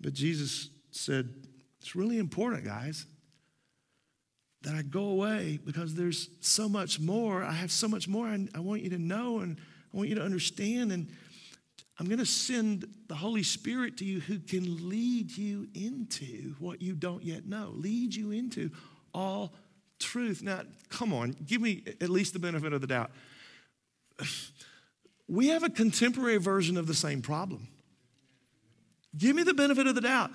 But 0.01 0.13
Jesus 0.13 0.71
said, 0.91 1.29
It's 1.81 1.97
really 1.97 2.19
important, 2.19 2.65
guys, 2.65 3.07
that 4.63 4.75
I 4.75 4.83
go 4.83 5.05
away 5.11 5.59
because 5.65 5.95
there's 5.95 6.29
so 6.41 6.69
much 6.69 6.99
more. 7.01 7.45
I 7.45 7.53
have 7.53 7.71
so 7.71 7.89
much 7.89 8.09
more 8.09 8.27
I, 8.27 8.47
I 8.55 8.61
want 8.61 8.83
you 8.83 8.91
to 8.91 8.99
know 8.99 9.39
and 9.41 9.59
I 9.93 9.97
want 9.97 10.09
you 10.09 10.17
to 10.17 10.23
understand. 10.23 10.93
And 10.93 11.09
I'm 11.99 12.07
going 12.07 12.19
to 12.19 12.27
send 12.27 12.87
the 13.09 13.15
Holy 13.15 13.43
Spirit 13.43 13.97
to 13.99 14.05
you 14.05 14.21
who 14.21 14.39
can 14.39 14.89
lead 14.89 15.37
you 15.37 15.69
into 15.75 16.55
what 16.59 16.83
you 16.83 16.95
don't 16.95 17.23
yet 17.23 17.47
know, 17.47 17.73
lead 17.75 18.15
you 18.15 18.31
into 18.31 18.71
all 19.15 19.53
truth. 19.99 20.43
Now, 20.43 20.63
come 20.91 21.13
on, 21.13 21.35
give 21.47 21.61
me 21.61 21.85
at 22.01 22.09
least 22.09 22.33
the 22.33 22.39
benefit 22.39 22.73
of 22.73 22.81
the 22.81 22.87
doubt. 22.87 23.11
We 25.31 25.49
have 25.49 25.63
a 25.63 25.69
contemporary 25.69 26.39
version 26.39 26.79
of 26.79 26.87
the 26.87 26.95
same 26.95 27.21
problem. 27.21 27.69
Give 29.17 29.35
me 29.35 29.43
the 29.43 29.55
benefit 29.55 29.87
of 29.87 29.95
the 29.95 30.03
doubt. 30.03 30.33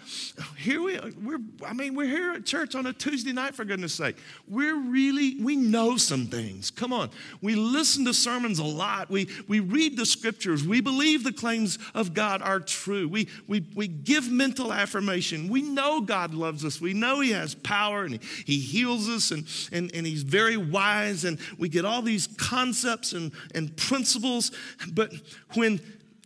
Here 0.57 0.81
we 0.81 0.97
are. 0.97 1.11
We're, 1.23 1.39
I 1.63 1.73
mean, 1.73 1.93
we're 1.93 2.07
here 2.07 2.31
at 2.31 2.43
church 2.43 2.73
on 2.73 2.87
a 2.87 2.93
Tuesday 2.93 3.31
night, 3.31 3.53
for 3.53 3.63
goodness 3.65 3.93
sake. 3.93 4.17
We're 4.47 4.75
really, 4.75 5.39
we 5.39 5.55
know 5.55 5.95
some 5.95 6.25
things. 6.25 6.71
Come 6.71 6.91
on. 6.91 7.11
We 7.39 7.53
listen 7.53 8.03
to 8.05 8.15
sermons 8.15 8.57
a 8.57 8.63
lot. 8.63 9.11
We, 9.11 9.29
we 9.47 9.59
read 9.59 9.95
the 9.95 10.07
scriptures. 10.07 10.65
We 10.65 10.81
believe 10.81 11.23
the 11.23 11.31
claims 11.31 11.77
of 11.93 12.15
God 12.15 12.41
are 12.41 12.59
true. 12.59 13.07
We, 13.07 13.27
we, 13.47 13.63
we 13.75 13.87
give 13.87 14.31
mental 14.31 14.73
affirmation. 14.73 15.49
We 15.49 15.61
know 15.61 16.01
God 16.01 16.33
loves 16.33 16.65
us. 16.65 16.81
We 16.81 16.95
know 16.95 17.19
He 17.19 17.29
has 17.29 17.53
power 17.53 18.05
and 18.05 18.15
He, 18.15 18.53
he 18.53 18.59
heals 18.59 19.07
us 19.07 19.29
and, 19.29 19.47
and, 19.71 19.93
and 19.93 20.07
He's 20.07 20.23
very 20.23 20.57
wise. 20.57 21.25
And 21.25 21.37
we 21.59 21.69
get 21.69 21.85
all 21.85 22.01
these 22.01 22.25
concepts 22.37 23.13
and, 23.13 23.33
and 23.53 23.77
principles. 23.77 24.51
But 24.91 25.13
when 25.53 25.79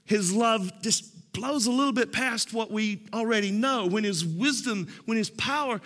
His 0.05 0.31
love 0.33 0.71
just 0.81 1.16
blows 1.37 1.67
a 1.67 1.71
little 1.71 1.93
bit 1.93 2.11
past 2.11 2.51
what 2.51 2.71
we 2.71 3.03
already 3.13 3.51
know, 3.51 3.85
when 3.85 4.03
his 4.03 4.25
wisdom, 4.25 4.87
when 5.05 5.17
his 5.17 5.29
power 5.29 5.79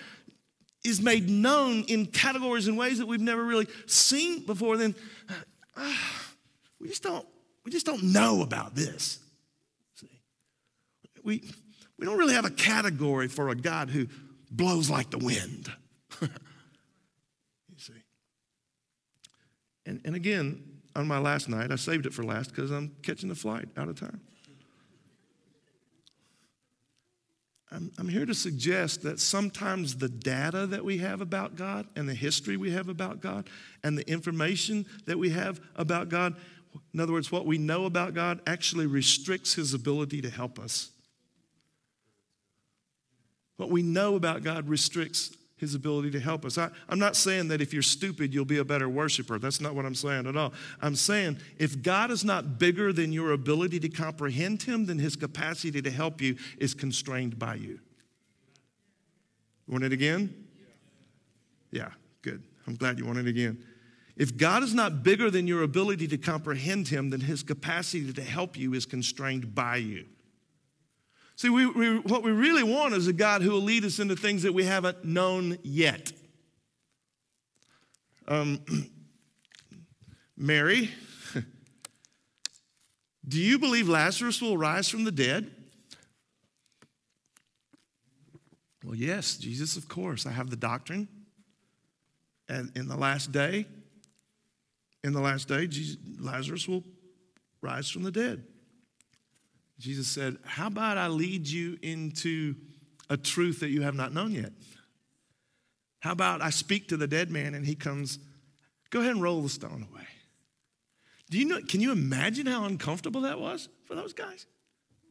is 0.85 1.01
made 1.01 1.29
known 1.29 1.83
in 1.83 2.05
categories 2.05 2.67
and 2.67 2.77
ways 2.77 2.99
that 2.99 3.05
we've 3.05 3.19
never 3.19 3.43
really 3.43 3.67
seen 3.85 4.45
before, 4.45 4.77
then 4.77 4.95
uh, 5.75 5.93
we 6.79 6.87
just 6.87 7.03
don't 7.03 7.27
we 7.65 7.71
just 7.71 7.85
don't 7.85 8.01
know 8.01 8.41
about 8.41 8.75
this. 8.75 9.19
See, 9.95 10.07
we 11.23 11.43
we 11.99 12.05
don't 12.05 12.17
really 12.17 12.33
have 12.33 12.45
a 12.45 12.51
category 12.51 13.27
for 13.27 13.49
a 13.49 13.55
God 13.55 13.89
who 13.89 14.07
blows 14.49 14.89
like 14.89 15.11
the 15.11 15.19
wind. 15.19 15.69
you 16.21 16.29
see. 17.77 17.93
And, 19.85 20.01
and 20.05 20.15
again, 20.15 20.63
on 20.95 21.07
my 21.07 21.19
last 21.19 21.49
night, 21.49 21.71
I 21.71 21.75
saved 21.75 22.05
it 22.05 22.13
for 22.13 22.23
last 22.23 22.55
because 22.55 22.71
I'm 22.71 22.95
catching 23.03 23.29
the 23.29 23.35
flight 23.35 23.67
out 23.77 23.89
of 23.89 23.99
time. 23.99 24.21
I'm, 27.71 27.91
I'm 27.97 28.09
here 28.09 28.25
to 28.25 28.33
suggest 28.33 29.01
that 29.03 29.19
sometimes 29.19 29.95
the 29.95 30.09
data 30.09 30.67
that 30.67 30.83
we 30.83 30.97
have 30.97 31.21
about 31.21 31.55
God 31.55 31.87
and 31.95 32.07
the 32.07 32.13
history 32.13 32.57
we 32.57 32.71
have 32.71 32.89
about 32.89 33.21
God 33.21 33.49
and 33.83 33.97
the 33.97 34.09
information 34.09 34.85
that 35.05 35.17
we 35.17 35.29
have 35.29 35.61
about 35.75 36.09
God, 36.09 36.35
in 36.93 36.99
other 36.99 37.13
words, 37.13 37.31
what 37.31 37.45
we 37.45 37.57
know 37.57 37.85
about 37.85 38.13
God, 38.13 38.41
actually 38.45 38.87
restricts 38.87 39.53
his 39.53 39.73
ability 39.73 40.21
to 40.21 40.29
help 40.29 40.59
us. 40.59 40.91
What 43.55 43.69
we 43.69 43.83
know 43.83 44.15
about 44.15 44.43
God 44.43 44.67
restricts 44.67 45.35
his 45.61 45.75
ability 45.75 46.09
to 46.09 46.19
help 46.19 46.43
us. 46.43 46.57
I, 46.57 46.71
am 46.89 46.97
not 46.97 47.15
saying 47.15 47.49
that 47.49 47.61
if 47.61 47.71
you're 47.71 47.83
stupid, 47.83 48.33
you'll 48.33 48.45
be 48.45 48.57
a 48.57 48.65
better 48.65 48.89
worshiper. 48.89 49.37
That's 49.37 49.61
not 49.61 49.75
what 49.75 49.85
I'm 49.85 49.93
saying 49.93 50.25
at 50.25 50.35
all. 50.35 50.53
I'm 50.81 50.95
saying 50.95 51.37
if 51.59 51.83
God 51.83 52.09
is 52.09 52.25
not 52.25 52.57
bigger 52.57 52.91
than 52.91 53.13
your 53.13 53.31
ability 53.31 53.79
to 53.81 53.89
comprehend 53.89 54.63
him, 54.63 54.87
then 54.87 54.97
his 54.97 55.15
capacity 55.15 55.79
to 55.79 55.91
help 55.91 56.19
you 56.19 56.35
is 56.57 56.73
constrained 56.73 57.37
by 57.37 57.55
you. 57.55 57.79
Want 59.67 59.83
it 59.83 59.93
again? 59.93 60.33
Yeah, 61.69 61.91
good. 62.23 62.41
I'm 62.65 62.75
glad 62.75 62.97
you 62.97 63.05
want 63.05 63.19
it 63.19 63.27
again. 63.27 63.63
If 64.17 64.35
God 64.35 64.63
is 64.63 64.73
not 64.73 65.03
bigger 65.03 65.29
than 65.29 65.45
your 65.45 65.61
ability 65.61 66.07
to 66.07 66.17
comprehend 66.17 66.87
him, 66.87 67.11
then 67.11 67.21
his 67.21 67.43
capacity 67.43 68.11
to 68.11 68.23
help 68.23 68.57
you 68.57 68.73
is 68.73 68.87
constrained 68.87 69.53
by 69.53 69.75
you. 69.77 70.05
See, 71.41 71.49
we, 71.49 71.65
we, 71.65 71.97
what 71.97 72.21
we 72.21 72.31
really 72.31 72.61
want 72.61 72.93
is 72.93 73.07
a 73.07 73.13
God 73.13 73.41
who 73.41 73.49
will 73.49 73.63
lead 73.63 73.83
us 73.83 73.97
into 73.97 74.15
things 74.15 74.43
that 74.43 74.53
we 74.53 74.63
haven't 74.63 75.03
known 75.03 75.57
yet. 75.63 76.11
Um, 78.27 78.63
Mary, 80.37 80.91
do 83.27 83.39
you 83.39 83.57
believe 83.57 83.89
Lazarus 83.89 84.39
will 84.39 84.55
rise 84.55 84.87
from 84.87 85.03
the 85.03 85.11
dead? 85.11 85.49
Well, 88.85 88.93
yes, 88.93 89.35
Jesus, 89.37 89.77
of 89.77 89.87
course. 89.87 90.27
I 90.27 90.31
have 90.31 90.51
the 90.51 90.55
doctrine. 90.55 91.07
And 92.49 92.71
in 92.77 92.87
the 92.87 92.97
last 92.97 93.31
day, 93.31 93.65
in 95.03 95.11
the 95.11 95.21
last 95.21 95.47
day, 95.47 95.65
Jesus, 95.65 95.97
Lazarus 96.19 96.67
will 96.67 96.83
rise 97.63 97.89
from 97.89 98.03
the 98.03 98.11
dead. 98.11 98.43
Jesus 99.81 100.07
said, 100.07 100.37
How 100.45 100.67
about 100.67 100.97
I 100.97 101.07
lead 101.07 101.47
you 101.47 101.77
into 101.81 102.55
a 103.09 103.17
truth 103.17 103.59
that 103.61 103.69
you 103.69 103.81
have 103.81 103.95
not 103.95 104.13
known 104.13 104.31
yet? 104.31 104.53
How 105.99 106.11
about 106.11 106.41
I 106.41 106.51
speak 106.51 106.87
to 106.89 106.97
the 106.97 107.07
dead 107.07 107.29
man 107.31 107.53
and 107.53 107.65
he 107.65 107.75
comes, 107.75 108.19
go 108.89 108.99
ahead 108.99 109.11
and 109.11 109.21
roll 109.21 109.41
the 109.41 109.49
stone 109.49 109.87
away. 109.91 110.07
Do 111.29 111.37
you 111.39 111.45
know, 111.45 111.59
can 111.67 111.81
you 111.81 111.91
imagine 111.91 112.45
how 112.45 112.65
uncomfortable 112.65 113.21
that 113.21 113.39
was 113.39 113.69
for 113.85 113.95
those 113.95 114.13
guys? 114.13 114.45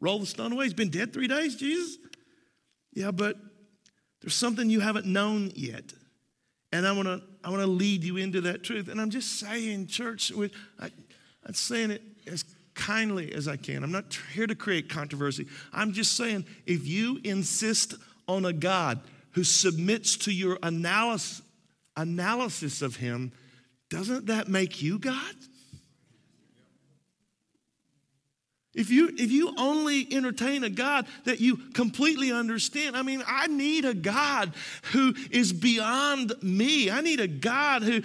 Roll 0.00 0.18
the 0.18 0.26
stone 0.26 0.52
away. 0.52 0.64
He's 0.64 0.74
been 0.74 0.90
dead 0.90 1.12
three 1.12 1.28
days, 1.28 1.56
Jesus. 1.56 1.98
Yeah, 2.92 3.11
but 3.11 3.37
there's 4.20 4.35
something 4.35 4.70
you 4.70 4.80
haven't 4.80 5.06
known 5.06 5.52
yet. 5.54 5.92
And 6.72 6.87
I 6.87 6.92
want 6.92 7.09
to 7.09 7.22
I 7.42 7.50
want 7.50 7.62
to 7.62 7.66
lead 7.66 8.04
you 8.04 8.16
into 8.16 8.42
that 8.42 8.62
truth. 8.62 8.88
And 8.88 9.00
I'm 9.00 9.11
just 9.11 9.40
saying, 9.40 9.87
church, 9.87 10.30
I, 10.78 10.90
I'm 11.44 11.54
saying 11.54 11.90
it 11.90 12.02
as 12.26 12.44
kindly 12.81 13.33
as 13.35 13.47
I 13.47 13.57
can. 13.57 13.85
I'm 13.85 13.93
not 13.93 14.19
here 14.33 14.47
to 14.47 14.55
create 14.55 14.88
controversy. 14.88 15.47
I'm 15.73 15.93
just 15.93 16.16
saying, 16.16 16.47
if 16.64 16.87
you 16.87 17.21
insist 17.23 17.95
on 18.27 18.47
a 18.47 18.53
God 18.55 19.01
who 19.33 19.45
submits 19.45 20.16
to 20.16 20.33
your 20.33 20.59
analysis, 20.62 21.43
analysis 21.97 22.81
of 22.81 22.97
Him, 22.97 23.33
doesn't 23.90 24.27
that 24.27 24.49
make 24.49 24.81
you 24.81 24.99
God? 24.99 25.35
If 28.81 28.88
you, 28.88 29.11
if 29.19 29.31
you 29.31 29.53
only 29.59 30.09
entertain 30.11 30.64
a 30.64 30.71
God 30.71 31.07
that 31.25 31.38
you 31.38 31.59
completely 31.75 32.33
understand, 32.33 32.97
I 32.97 33.03
mean, 33.03 33.23
I 33.27 33.47
need 33.47 33.85
a 33.85 33.93
God 33.93 34.55
who 34.93 35.14
is 35.31 35.53
beyond 35.53 36.33
me. 36.43 36.90
I 36.90 37.03
need 37.03 37.21
a 37.21 37.29
God 37.29 37.83
who, 37.83 38.01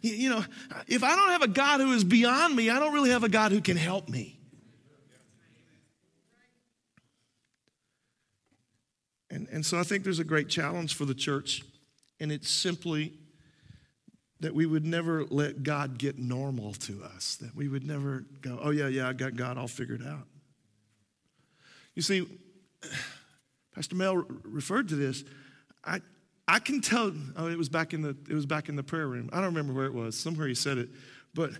you 0.00 0.30
know, 0.30 0.42
if 0.88 1.04
I 1.04 1.14
don't 1.14 1.28
have 1.28 1.42
a 1.42 1.48
God 1.48 1.80
who 1.80 1.92
is 1.92 2.04
beyond 2.04 2.56
me, 2.56 2.70
I 2.70 2.78
don't 2.78 2.94
really 2.94 3.10
have 3.10 3.22
a 3.22 3.28
God 3.28 3.52
who 3.52 3.60
can 3.60 3.76
help 3.76 4.08
me. 4.08 4.38
And, 9.28 9.46
and 9.52 9.66
so 9.66 9.78
I 9.78 9.82
think 9.82 10.04
there's 10.04 10.20
a 10.20 10.24
great 10.24 10.48
challenge 10.48 10.94
for 10.94 11.04
the 11.04 11.14
church, 11.14 11.64
and 12.18 12.32
it's 12.32 12.48
simply 12.48 13.12
that 14.40 14.54
we 14.54 14.66
would 14.66 14.84
never 14.84 15.24
let 15.24 15.62
God 15.62 15.98
get 15.98 16.18
normal 16.18 16.72
to 16.74 17.02
us, 17.02 17.36
that 17.36 17.54
we 17.54 17.68
would 17.68 17.86
never 17.86 18.24
go, 18.40 18.58
oh, 18.62 18.70
yeah, 18.70 18.88
yeah, 18.88 19.08
I 19.08 19.12
got 19.12 19.36
God 19.36 19.56
all 19.56 19.68
figured 19.68 20.02
out. 20.06 20.26
You 21.94 22.02
see, 22.02 22.26
Pastor 23.74 23.96
Mel 23.96 24.26
referred 24.44 24.88
to 24.88 24.96
this. 24.96 25.24
I, 25.84 26.00
I 26.46 26.58
can 26.58 26.80
tell, 26.80 27.12
oh, 27.36 27.46
it 27.46 27.56
was 27.56 27.68
back 27.68 27.94
in 27.94 28.02
the, 28.02 28.16
it 28.28 28.34
was 28.34 28.46
back 28.46 28.68
in 28.68 28.76
the 28.76 28.82
prayer 28.82 29.06
room. 29.06 29.30
I 29.32 29.36
don't 29.36 29.54
remember 29.54 29.72
where 29.72 29.86
it 29.86 29.94
was, 29.94 30.16
somewhere 30.16 30.46
he 30.46 30.54
said 30.54 30.78
it. 30.78 30.90
But 31.32 31.52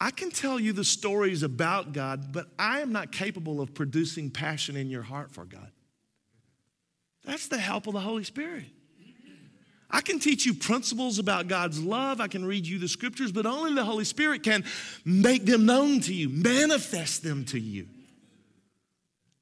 I 0.00 0.10
can 0.10 0.30
tell 0.30 0.58
you 0.58 0.72
the 0.72 0.84
stories 0.84 1.42
about 1.42 1.92
God, 1.92 2.32
but 2.32 2.46
I 2.58 2.80
am 2.80 2.92
not 2.92 3.12
capable 3.12 3.60
of 3.60 3.74
producing 3.74 4.30
passion 4.30 4.76
in 4.76 4.88
your 4.88 5.02
heart 5.02 5.30
for 5.30 5.44
God. 5.44 5.70
That's 7.24 7.48
the 7.48 7.58
help 7.58 7.86
of 7.86 7.92
the 7.92 8.00
Holy 8.00 8.24
Spirit. 8.24 8.64
I 9.90 10.00
can 10.00 10.18
teach 10.18 10.46
you 10.46 10.54
principles 10.54 11.18
about 11.18 11.48
God's 11.48 11.82
love. 11.82 12.20
I 12.20 12.28
can 12.28 12.44
read 12.44 12.66
you 12.66 12.78
the 12.78 12.88
scriptures, 12.88 13.32
but 13.32 13.46
only 13.46 13.74
the 13.74 13.84
Holy 13.84 14.04
Spirit 14.04 14.42
can 14.42 14.64
make 15.04 15.44
them 15.46 15.66
known 15.66 16.00
to 16.00 16.14
you, 16.14 16.28
manifest 16.28 17.22
them 17.22 17.44
to 17.46 17.58
you. 17.58 17.86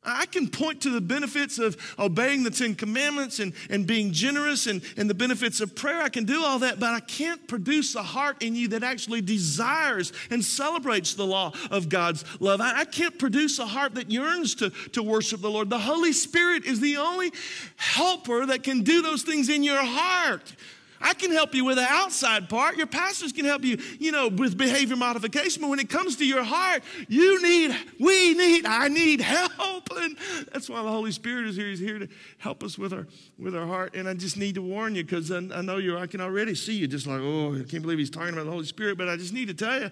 I 0.09 0.27
can 0.27 0.49
point 0.49 0.83
to 0.83 0.91
the 0.91 1.01
benefits 1.01 1.59
of 1.59 1.77
obeying 1.99 2.43
the 2.43 2.51
Ten 2.51 2.75
Commandments 2.75 3.39
and, 3.39 3.53
and 3.71 3.87
being 3.87 4.13
generous 4.13 4.67
and, 4.67 4.83
and 4.97 5.09
the 5.09 5.15
benefits 5.15 5.61
of 5.61 5.75
prayer. 5.75 6.01
I 6.01 6.09
can 6.09 6.25
do 6.25 6.45
all 6.45 6.59
that, 6.61 6.81
but 6.81 6.95
I 6.95 7.01
can't 7.01 7.47
produce 7.49 7.95
a 7.95 8.03
heart 8.03 8.43
in 8.43 8.55
you 8.55 8.69
that 8.69 8.83
actually 8.83 9.21
desires 9.21 10.13
and 10.31 10.45
celebrates 10.45 11.15
the 11.15 11.27
law 11.27 11.53
of 11.71 11.89
God's 11.89 12.25
love. 12.41 12.61
I, 12.61 12.81
I 12.81 12.85
can't 12.85 13.19
produce 13.19 13.59
a 13.59 13.67
heart 13.67 13.95
that 13.95 14.11
yearns 14.11 14.55
to, 14.57 14.71
to 14.71 15.03
worship 15.03 15.41
the 15.41 15.51
Lord. 15.51 15.71
The 15.71 15.79
Holy 15.79 16.13
Spirit 16.13 16.65
is 16.65 16.81
the 16.81 16.97
only 16.97 17.33
helper 17.77 18.47
that 18.47 18.63
can 18.63 18.83
do 18.83 19.03
those 19.03 19.23
things 19.23 19.49
in 19.49 19.63
your 19.63 19.85
heart. 19.85 20.55
I 21.01 21.15
can 21.15 21.31
help 21.31 21.55
you 21.55 21.65
with 21.65 21.77
the 21.77 21.87
outside 21.89 22.49
part. 22.49 22.77
Your 22.77 22.87
pastors 22.87 23.33
can 23.33 23.45
help 23.45 23.65
you, 23.65 23.79
you 23.99 24.13
know, 24.13 24.29
with 24.29 24.57
behavior 24.57 24.97
modification. 24.97 25.63
But 25.63 25.71
when 25.71 25.79
it 25.79 25.89
comes 25.89 26.17
to 26.17 26.27
your 26.27 26.43
heart, 26.43 26.83
you 27.09 27.43
need, 27.43 27.77
we 28.01 28.35
need, 28.35 28.67
I 28.67 28.89
need 28.89 29.21
help. 29.21 29.89
And 29.99 30.17
that's 30.53 30.71
why 30.71 30.81
the 30.83 30.91
Holy 30.91 31.11
Spirit 31.11 31.47
is 31.47 31.57
here. 31.57 31.67
He's 31.67 31.81
here 31.81 31.99
to 31.99 32.07
help 32.37 32.63
us 32.63 32.79
with 32.79 32.93
our 32.93 33.09
with 33.37 33.57
our 33.57 33.67
heart. 33.67 33.97
And 33.97 34.09
I 34.09 34.15
just 34.15 34.37
need 34.37 34.55
to 34.55 34.63
warn 34.63 34.95
you 34.95 35.03
because 35.03 35.33
I, 35.33 35.39
I 35.39 35.61
know 35.61 35.79
you. 35.79 35.99
I 35.99 36.07
can 36.07 36.21
already 36.21 36.55
see 36.55 36.75
you 36.75 36.87
just 36.87 37.05
like, 37.07 37.21
oh, 37.21 37.59
I 37.59 37.65
can't 37.65 37.83
believe 37.83 37.99
he's 37.99 38.11
talking 38.11 38.33
about 38.33 38.45
the 38.45 38.53
Holy 38.53 38.67
Spirit. 38.67 38.97
But 38.97 39.09
I 39.09 39.17
just 39.17 39.33
need 39.33 39.49
to 39.49 39.55
tell 39.55 39.81
you, 39.81 39.91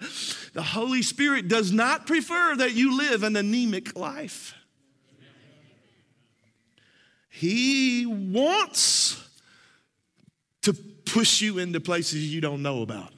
the 0.53 0.63
Holy 0.63 1.01
Spirit 1.01 1.49
does 1.49 1.73
not 1.73 2.07
prefer 2.07 2.55
that 2.55 2.73
you 2.73 2.97
live 2.97 3.23
an 3.23 3.35
anemic 3.35 3.97
life. 3.97 4.53
He 7.29 8.05
wants 8.05 9.23
to 10.61 10.73
push 11.13 11.41
you 11.41 11.57
into 11.57 11.79
places 11.79 12.33
you 12.33 12.41
don't 12.41 12.61
know 12.61 12.81
about. 12.81 13.11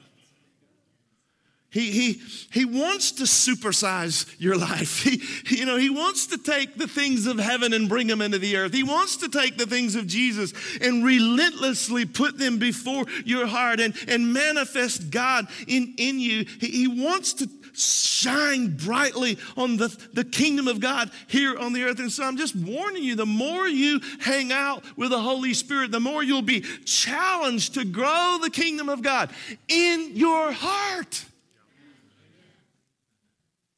He, 1.71 1.91
he, 1.91 2.21
he 2.51 2.65
wants 2.65 3.11
to 3.13 3.23
supersize 3.23 4.33
your 4.39 4.57
life. 4.57 5.03
He, 5.09 5.57
you 5.57 5.65
know, 5.65 5.77
he 5.77 5.89
wants 5.89 6.27
to 6.27 6.37
take 6.37 6.75
the 6.75 6.87
things 6.87 7.25
of 7.25 7.39
heaven 7.39 7.73
and 7.73 7.89
bring 7.89 8.07
them 8.07 8.21
into 8.21 8.37
the 8.37 8.57
earth. 8.57 8.73
He 8.73 8.83
wants 8.83 9.17
to 9.17 9.29
take 9.29 9.57
the 9.57 9.65
things 9.65 9.95
of 9.95 10.07
Jesus 10.07 10.53
and 10.81 11.03
relentlessly 11.03 12.05
put 12.05 12.37
them 12.37 12.59
before 12.59 13.05
your 13.25 13.47
heart 13.47 13.79
and, 13.79 13.95
and 14.07 14.31
manifest 14.33 15.09
God 15.09 15.47
in, 15.67 15.95
in 15.97 16.19
you. 16.19 16.45
He, 16.59 16.67
he 16.67 16.87
wants 16.87 17.33
to 17.33 17.49
shine 17.73 18.75
brightly 18.75 19.37
on 19.55 19.77
the, 19.77 19.87
the 20.13 20.23
kingdom 20.23 20.67
of 20.67 20.79
God 20.79 21.11
here 21.27 21.57
on 21.57 21.73
the 21.73 21.83
earth. 21.83 21.99
And 21.99 22.11
so 22.11 22.23
I'm 22.23 22.37
just 22.37 22.55
warning 22.55 23.03
you 23.03 23.15
the 23.15 23.25
more 23.25 23.67
you 23.67 24.01
hang 24.19 24.51
out 24.51 24.83
with 24.97 25.11
the 25.11 25.19
Holy 25.19 25.53
Spirit, 25.53 25.91
the 25.91 25.99
more 25.99 26.23
you'll 26.23 26.41
be 26.41 26.61
challenged 26.85 27.75
to 27.75 27.85
grow 27.85 28.39
the 28.41 28.49
kingdom 28.49 28.89
of 28.89 29.01
God 29.01 29.31
in 29.67 30.11
your 30.15 30.51
heart. 30.51 31.25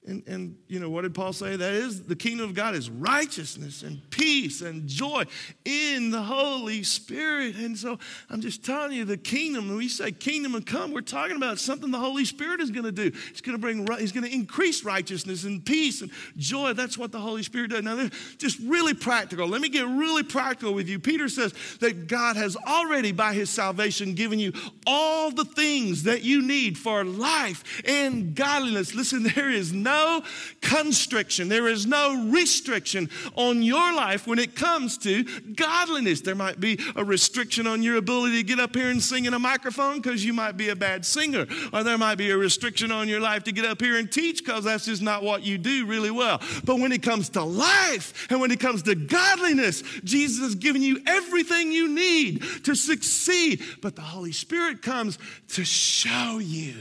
And, 0.07 0.23
and, 0.25 0.57
you 0.67 0.79
know, 0.79 0.89
what 0.89 1.03
did 1.03 1.13
Paul 1.13 1.31
say? 1.31 1.55
That 1.55 1.73
is, 1.73 2.01
the 2.01 2.15
kingdom 2.15 2.49
of 2.49 2.55
God 2.55 2.73
is 2.73 2.89
righteousness 2.89 3.83
and 3.83 4.01
peace 4.09 4.61
and 4.61 4.87
joy 4.87 5.25
in 5.63 6.09
the 6.09 6.23
Holy 6.23 6.81
Spirit. 6.81 7.55
And 7.55 7.77
so 7.77 7.99
I'm 8.27 8.41
just 8.41 8.65
telling 8.65 8.93
you, 8.93 9.05
the 9.05 9.15
kingdom, 9.15 9.67
when 9.67 9.77
we 9.77 9.87
say 9.87 10.11
kingdom 10.11 10.55
and 10.55 10.65
come, 10.65 10.91
we're 10.91 11.01
talking 11.01 11.35
about 11.35 11.59
something 11.59 11.91
the 11.91 11.99
Holy 11.99 12.25
Spirit 12.25 12.61
is 12.61 12.71
going 12.71 12.85
to 12.85 12.91
do. 12.91 13.15
It's 13.29 13.41
going 13.41 13.55
to 13.55 13.61
bring, 13.61 13.85
He's 13.99 14.11
going 14.11 14.23
to 14.23 14.33
increase 14.33 14.83
righteousness 14.83 15.43
and 15.43 15.63
peace 15.63 16.01
and 16.01 16.09
joy. 16.35 16.73
That's 16.73 16.97
what 16.97 17.11
the 17.11 17.19
Holy 17.19 17.43
Spirit 17.43 17.69
does. 17.69 17.83
Now, 17.83 18.09
just 18.39 18.57
really 18.57 18.95
practical. 18.95 19.47
Let 19.47 19.61
me 19.61 19.69
get 19.69 19.85
really 19.85 20.23
practical 20.23 20.73
with 20.73 20.89
you. 20.89 20.97
Peter 20.97 21.29
says 21.29 21.53
that 21.79 22.07
God 22.07 22.37
has 22.37 22.57
already, 22.57 23.11
by 23.11 23.35
his 23.35 23.51
salvation, 23.51 24.15
given 24.15 24.39
you 24.39 24.51
all 24.87 25.29
the 25.29 25.45
things 25.45 26.03
that 26.03 26.23
you 26.23 26.41
need 26.41 26.75
for 26.75 27.03
life 27.03 27.83
and 27.85 28.33
godliness. 28.33 28.95
Listen, 28.95 29.23
there 29.35 29.51
is 29.51 29.71
no 29.71 29.90
no 29.91 30.23
constriction, 30.61 31.49
there 31.49 31.67
is 31.67 31.85
no 31.85 32.29
restriction 32.29 33.09
on 33.35 33.61
your 33.61 33.93
life 33.93 34.25
when 34.25 34.39
it 34.39 34.55
comes 34.55 34.97
to 34.99 35.23
godliness. 35.53 36.21
There 36.21 36.35
might 36.35 36.59
be 36.59 36.79
a 36.95 37.03
restriction 37.03 37.67
on 37.67 37.83
your 37.83 37.97
ability 37.97 38.37
to 38.37 38.43
get 38.43 38.59
up 38.59 38.75
here 38.75 38.89
and 38.89 39.01
sing 39.01 39.25
in 39.25 39.33
a 39.33 39.39
microphone 39.39 39.97
because 39.99 40.23
you 40.23 40.33
might 40.33 40.55
be 40.55 40.69
a 40.69 40.75
bad 40.75 41.05
singer, 41.05 41.45
or 41.73 41.83
there 41.83 41.97
might 41.97 42.15
be 42.15 42.31
a 42.31 42.37
restriction 42.37 42.91
on 42.91 43.09
your 43.09 43.19
life 43.19 43.43
to 43.43 43.51
get 43.51 43.65
up 43.65 43.81
here 43.81 43.97
and 43.97 44.11
teach 44.11 44.45
because 44.45 44.63
that's 44.63 44.85
just 44.85 45.01
not 45.01 45.23
what 45.23 45.43
you 45.43 45.57
do 45.57 45.85
really 45.85 46.11
well. 46.11 46.41
But 46.63 46.79
when 46.79 46.91
it 46.91 47.03
comes 47.03 47.29
to 47.29 47.43
life 47.43 48.27
and 48.29 48.39
when 48.39 48.51
it 48.51 48.59
comes 48.59 48.83
to 48.83 48.95
godliness, 48.95 49.83
Jesus 50.03 50.39
has 50.41 50.55
given 50.55 50.81
you 50.81 51.01
everything 51.05 51.71
you 51.71 51.89
need 51.89 52.43
to 52.63 52.75
succeed. 52.75 53.61
But 53.81 53.95
the 53.95 54.01
Holy 54.01 54.31
Spirit 54.31 54.81
comes 54.81 55.19
to 55.49 55.65
show 55.65 56.39
you 56.39 56.75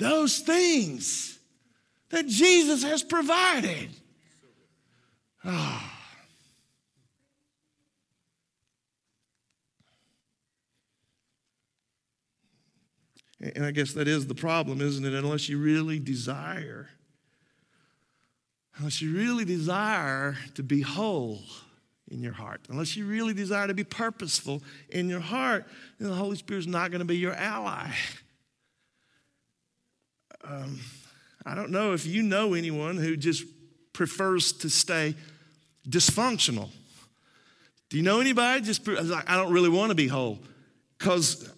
those 0.00 0.40
things 0.40 1.38
that 2.08 2.26
Jesus 2.26 2.82
has 2.82 3.02
provided. 3.02 3.90
Oh. 5.44 5.90
And 13.40 13.64
I 13.64 13.70
guess 13.70 13.92
that 13.92 14.06
is 14.06 14.26
the 14.26 14.34
problem, 14.34 14.80
isn't 14.80 15.04
it? 15.04 15.14
Unless 15.14 15.48
you 15.48 15.58
really 15.58 15.98
desire, 15.98 16.90
unless 18.76 19.00
you 19.00 19.14
really 19.14 19.46
desire 19.46 20.36
to 20.54 20.62
be 20.62 20.82
whole 20.82 21.40
in 22.10 22.22
your 22.22 22.34
heart, 22.34 22.60
unless 22.68 22.96
you 22.96 23.06
really 23.06 23.32
desire 23.32 23.66
to 23.66 23.72
be 23.72 23.84
purposeful 23.84 24.62
in 24.90 25.08
your 25.08 25.20
heart, 25.20 25.66
then 25.98 26.10
the 26.10 26.16
Holy 26.16 26.36
Spirit's 26.36 26.66
not 26.66 26.90
going 26.90 26.98
to 26.98 27.06
be 27.06 27.16
your 27.16 27.34
ally. 27.34 27.90
Um, 30.44 30.80
I 31.44 31.54
don't 31.54 31.70
know 31.70 31.92
if 31.92 32.06
you 32.06 32.22
know 32.22 32.54
anyone 32.54 32.96
who 32.96 33.16
just 33.16 33.44
prefers 33.92 34.52
to 34.52 34.70
stay 34.70 35.14
dysfunctional. 35.88 36.68
Do 37.88 37.96
you 37.96 38.02
know 38.02 38.20
anybody? 38.20 38.62
Just 38.62 38.86
like 38.86 39.28
I 39.28 39.36
don't 39.36 39.52
really 39.52 39.68
want 39.68 39.90
to 39.90 39.94
be 39.94 40.06
whole, 40.06 40.38
because 40.98 41.50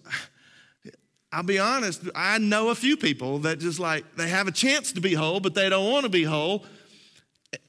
I'll 1.31 1.43
be 1.43 1.59
honest. 1.59 2.01
I 2.15 2.37
know 2.39 2.69
a 2.69 2.75
few 2.75 2.97
people 2.97 3.39
that 3.39 3.59
just 3.59 3.79
like 3.79 4.15
they 4.15 4.29
have 4.29 4.47
a 4.47 4.51
chance 4.51 4.91
to 4.93 5.01
be 5.01 5.13
whole, 5.13 5.39
but 5.39 5.53
they 5.53 5.69
don't 5.69 5.89
want 5.91 6.03
to 6.03 6.09
be 6.09 6.23
whole 6.23 6.65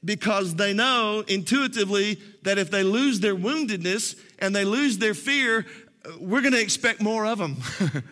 because 0.03 0.55
they 0.55 0.73
know 0.73 1.23
intuitively 1.27 2.19
that 2.43 2.57
if 2.57 2.71
they 2.71 2.83
lose 2.83 3.19
their 3.19 3.35
woundedness 3.35 4.17
and 4.39 4.55
they 4.55 4.65
lose 4.65 4.97
their 4.97 5.13
fear, 5.13 5.65
we're 6.19 6.41
going 6.41 6.53
to 6.53 6.61
expect 6.61 7.01
more 7.01 7.25
of 7.25 7.37
them. 7.37 7.57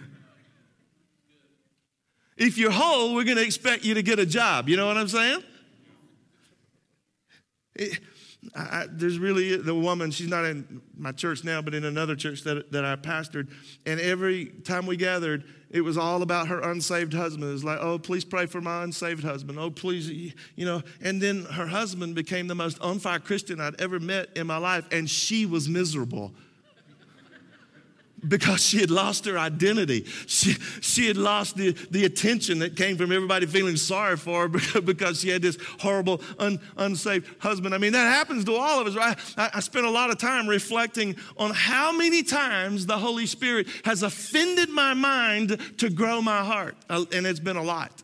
if 2.38 2.58
you're 2.58 2.72
whole, 2.72 3.14
we're 3.14 3.24
going 3.24 3.38
to 3.38 3.44
expect 3.44 3.84
you 3.84 3.94
to 3.94 4.04
get 4.04 4.20
a 4.20 4.26
job. 4.26 4.70
You 4.70 4.78
know 4.78 4.88
what 4.88 4.98
I'm 4.98 5.08
saying? 5.08 5.44
It, 7.76 8.00
I, 8.56 8.88
there's 8.90 9.20
really 9.20 9.56
the 9.56 9.74
woman, 9.74 10.12
she's 10.12 10.28
not 10.28 10.46
in 10.46 10.82
my 10.98 11.12
church 11.12 11.44
now, 11.44 11.62
but 11.62 11.74
in 11.74 11.86
another 11.86 12.16
church 12.16 12.44
that, 12.44 12.72
that 12.72 12.86
I 12.86 12.96
pastored. 12.96 13.48
And 13.86 14.00
every 14.00 14.48
time 14.48 14.86
we 14.86 14.98
gathered, 14.98 15.46
it 15.70 15.82
was 15.82 15.98
all 15.98 16.22
about 16.22 16.50
her 16.50 16.60
unsaved 16.60 17.14
husband. 17.14 17.50
It 17.50 17.54
was 17.54 17.64
like, 17.64 17.80
oh, 17.80 17.98
please 17.98 18.26
pray 18.26 18.46
for 18.46 18.62
my 18.62 18.84
unsaved 18.84 19.24
husband. 19.24 19.58
Oh, 19.58 19.72
please, 19.72 20.10
you 20.10 20.66
know. 20.66 20.84
And 21.02 21.22
then 21.22 21.46
her 21.46 21.68
husband 21.68 22.16
became 22.16 22.48
the 22.48 22.56
most 22.56 22.80
on 22.82 23.00
fire 23.00 23.20
Christian 23.20 23.60
I'd 23.60 23.80
ever 23.82 24.00
met 24.00 24.30
in 24.36 24.46
my 24.46 24.58
life, 24.58 24.86
and 24.92 25.10
she 25.10 25.46
was 25.46 25.68
miserable 25.70 26.34
because 28.28 28.64
she 28.64 28.80
had 28.80 28.92
lost 28.92 29.26
her 29.26 29.38
identity. 29.38 30.06
She, 30.28 30.54
she 30.82 31.08
had 31.08 31.18
lost 31.18 31.58
the, 31.58 31.72
the 31.92 32.06
attention 32.06 32.60
that 32.60 32.76
came 32.76 32.98
from 32.98 33.12
everybody 33.12 33.46
feeling 33.46 33.76
sorry 33.76 34.18
for 34.18 34.48
her 34.48 34.82
because 34.82 35.22
she 35.22 35.30
had 35.30 35.42
this 35.42 35.58
horrible, 35.80 36.22
un, 36.40 36.60
unsaved 36.78 37.28
husband. 37.40 37.74
I 37.74 37.78
mean, 37.78 37.94
that 37.94 38.14
happens 38.14 38.46
to 38.46 38.56
all 38.56 38.80
of 38.80 38.88
us, 38.88 38.96
right? 38.96 39.18
I, 39.38 39.52
I 39.56 39.60
spent 39.60 39.86
a 39.86 39.90
lot 39.90 40.10
of 40.10 40.18
time 40.18 40.48
reflecting 40.48 41.16
on 41.38 41.52
how 41.52 41.96
many 41.96 42.24
times 42.24 42.86
the 42.86 42.98
Holy 42.98 43.26
Spirit 43.26 43.68
has 43.86 44.04
offended 44.04 44.70
my 44.70 44.94
mind 44.94 45.60
to 45.78 45.90
grow 45.90 46.22
my 46.22 46.44
heart. 46.44 46.76
Uh, 46.90 47.06
and 47.14 47.26
it's 47.26 47.40
been 47.40 47.58
a 47.58 47.64
lot. 47.64 48.03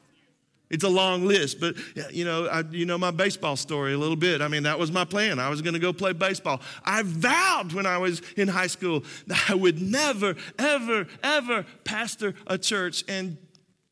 It's 0.69 0.83
a 0.83 0.89
long 0.89 1.25
list, 1.25 1.59
but 1.59 1.75
you 2.11 2.23
know, 2.25 2.45
I, 2.45 2.63
you 2.69 2.85
know 2.85 2.97
my 2.97 3.09
baseball 3.09 3.55
story 3.55 3.93
a 3.93 3.97
little 3.97 4.15
bit. 4.15 4.39
I 4.41 4.47
mean, 4.47 4.63
that 4.63 4.77
was 4.77 4.91
my 4.91 5.03
plan. 5.03 5.39
I 5.39 5.49
was 5.49 5.63
going 5.63 5.73
to 5.73 5.79
go 5.79 5.91
play 5.91 6.13
baseball. 6.13 6.61
I 6.85 7.01
vowed 7.03 7.73
when 7.73 7.87
I 7.87 7.97
was 7.97 8.21
in 8.37 8.47
high 8.47 8.67
school 8.67 9.03
that 9.27 9.49
I 9.49 9.55
would 9.55 9.81
never, 9.81 10.35
ever, 10.59 11.07
ever 11.23 11.65
pastor 11.83 12.35
a 12.45 12.59
church. 12.59 13.03
And 13.07 13.37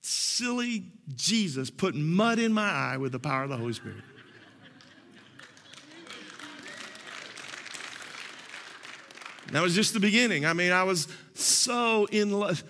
silly 0.02 0.84
Jesus 1.16 1.72
put 1.72 1.96
mud 1.96 2.38
in 2.38 2.54
my 2.54 2.70
eye 2.70 2.98
with 2.98 3.12
the 3.12 3.20
power 3.20 3.44
of 3.44 3.50
the 3.50 3.58
Holy 3.58 3.74
Spirit. 3.74 4.04
that 9.52 9.63
was 9.63 9.74
just 9.74 9.94
the 9.94 10.00
beginning. 10.00 10.46
I 10.46 10.54
mean, 10.54 10.72
I 10.72 10.84
was 10.84 11.08
so 11.34 12.06
in 12.06 12.32
love. 12.32 12.63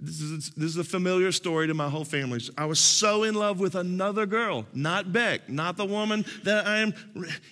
This 0.00 0.20
is, 0.20 0.50
this 0.50 0.70
is 0.70 0.76
a 0.76 0.84
familiar 0.84 1.32
story 1.32 1.66
to 1.66 1.74
my 1.74 1.88
whole 1.88 2.04
family. 2.04 2.40
I 2.56 2.66
was 2.66 2.78
so 2.78 3.24
in 3.24 3.34
love 3.34 3.60
with 3.60 3.74
another 3.74 4.26
girl, 4.26 4.66
not 4.72 5.12
Beck, 5.12 5.48
not 5.48 5.76
the 5.76 5.84
woman 5.84 6.24
that 6.44 6.66
I'm 6.66 6.94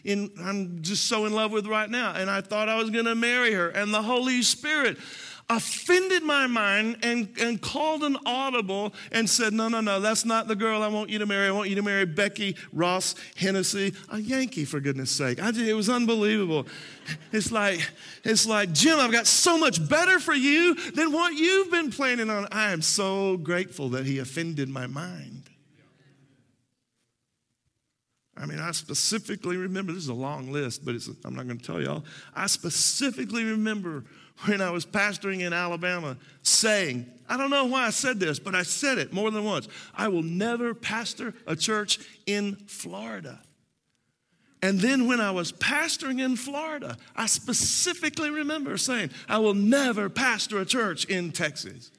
in, 0.04 0.30
I'm 0.40 0.82
just 0.82 1.06
so 1.06 1.26
in 1.26 1.32
love 1.32 1.52
with 1.52 1.66
right 1.66 1.90
now. 1.90 2.14
And 2.14 2.30
I 2.30 2.40
thought 2.40 2.68
I 2.68 2.76
was 2.76 2.90
going 2.90 3.04
to 3.04 3.14
marry 3.14 3.52
her. 3.52 3.68
And 3.68 3.92
the 3.92 4.02
Holy 4.02 4.42
Spirit 4.42 4.98
offended 5.50 6.22
my 6.22 6.46
mind 6.46 6.96
and, 7.02 7.28
and 7.40 7.60
called 7.60 8.04
an 8.04 8.16
audible 8.24 8.94
and 9.10 9.28
said, 9.28 9.52
No, 9.52 9.68
no, 9.68 9.80
no, 9.80 10.00
that's 10.00 10.24
not 10.24 10.48
the 10.48 10.54
girl 10.54 10.82
I 10.82 10.88
want 10.88 11.10
you 11.10 11.18
to 11.18 11.26
marry. 11.26 11.48
I 11.48 11.50
want 11.50 11.68
you 11.68 11.74
to 11.76 11.82
marry 11.82 12.06
Becky 12.06 12.56
Ross 12.72 13.16
Hennesy, 13.36 13.94
a 14.10 14.20
Yankee, 14.20 14.64
for 14.64 14.80
goodness 14.80 15.10
sake. 15.10 15.42
I 15.42 15.50
just, 15.50 15.68
it 15.68 15.74
was 15.74 15.90
unbelievable. 15.90 16.66
It's 17.32 17.50
like, 17.50 17.80
it's 18.24 18.46
like, 18.46 18.72
Jim, 18.72 19.00
I've 19.00 19.12
got 19.12 19.26
so 19.26 19.58
much 19.58 19.86
better 19.88 20.20
for 20.20 20.34
you 20.34 20.74
than 20.92 21.12
what 21.12 21.34
you've 21.34 21.70
been 21.70 21.90
planning 21.90 22.30
on. 22.30 22.46
I 22.52 22.70
am 22.70 22.80
so 22.80 23.36
grateful 23.36 23.88
that 23.90 24.06
he 24.06 24.20
offended 24.20 24.68
my 24.68 24.86
mind. 24.86 25.50
I 28.36 28.46
mean, 28.46 28.58
I 28.58 28.70
specifically 28.70 29.56
remember, 29.56 29.92
this 29.92 30.04
is 30.04 30.08
a 30.08 30.14
long 30.14 30.50
list, 30.50 30.84
but 30.84 30.94
I'm 31.24 31.34
not 31.34 31.46
going 31.46 31.58
to 31.58 31.64
tell 31.64 31.82
y'all. 31.82 32.04
I 32.34 32.46
specifically 32.46 33.44
remember 33.44 34.04
when 34.44 34.60
I 34.60 34.70
was 34.70 34.86
pastoring 34.86 35.40
in 35.40 35.52
Alabama 35.52 36.16
saying, 36.42 37.06
I 37.28 37.36
don't 37.36 37.50
know 37.50 37.66
why 37.66 37.86
I 37.86 37.90
said 37.90 38.18
this, 38.18 38.38
but 38.38 38.54
I 38.54 38.62
said 38.62 38.98
it 38.98 39.12
more 39.12 39.30
than 39.30 39.44
once. 39.44 39.68
I 39.94 40.08
will 40.08 40.22
never 40.22 40.74
pastor 40.74 41.34
a 41.46 41.54
church 41.54 41.98
in 42.26 42.56
Florida. 42.66 43.40
And 44.62 44.78
then 44.80 45.06
when 45.06 45.20
I 45.20 45.30
was 45.30 45.52
pastoring 45.52 46.20
in 46.20 46.36
Florida, 46.36 46.96
I 47.16 47.26
specifically 47.26 48.30
remember 48.30 48.76
saying, 48.76 49.10
I 49.28 49.38
will 49.38 49.54
never 49.54 50.08
pastor 50.08 50.60
a 50.60 50.64
church 50.64 51.04
in 51.06 51.32
Texas. 51.32 51.90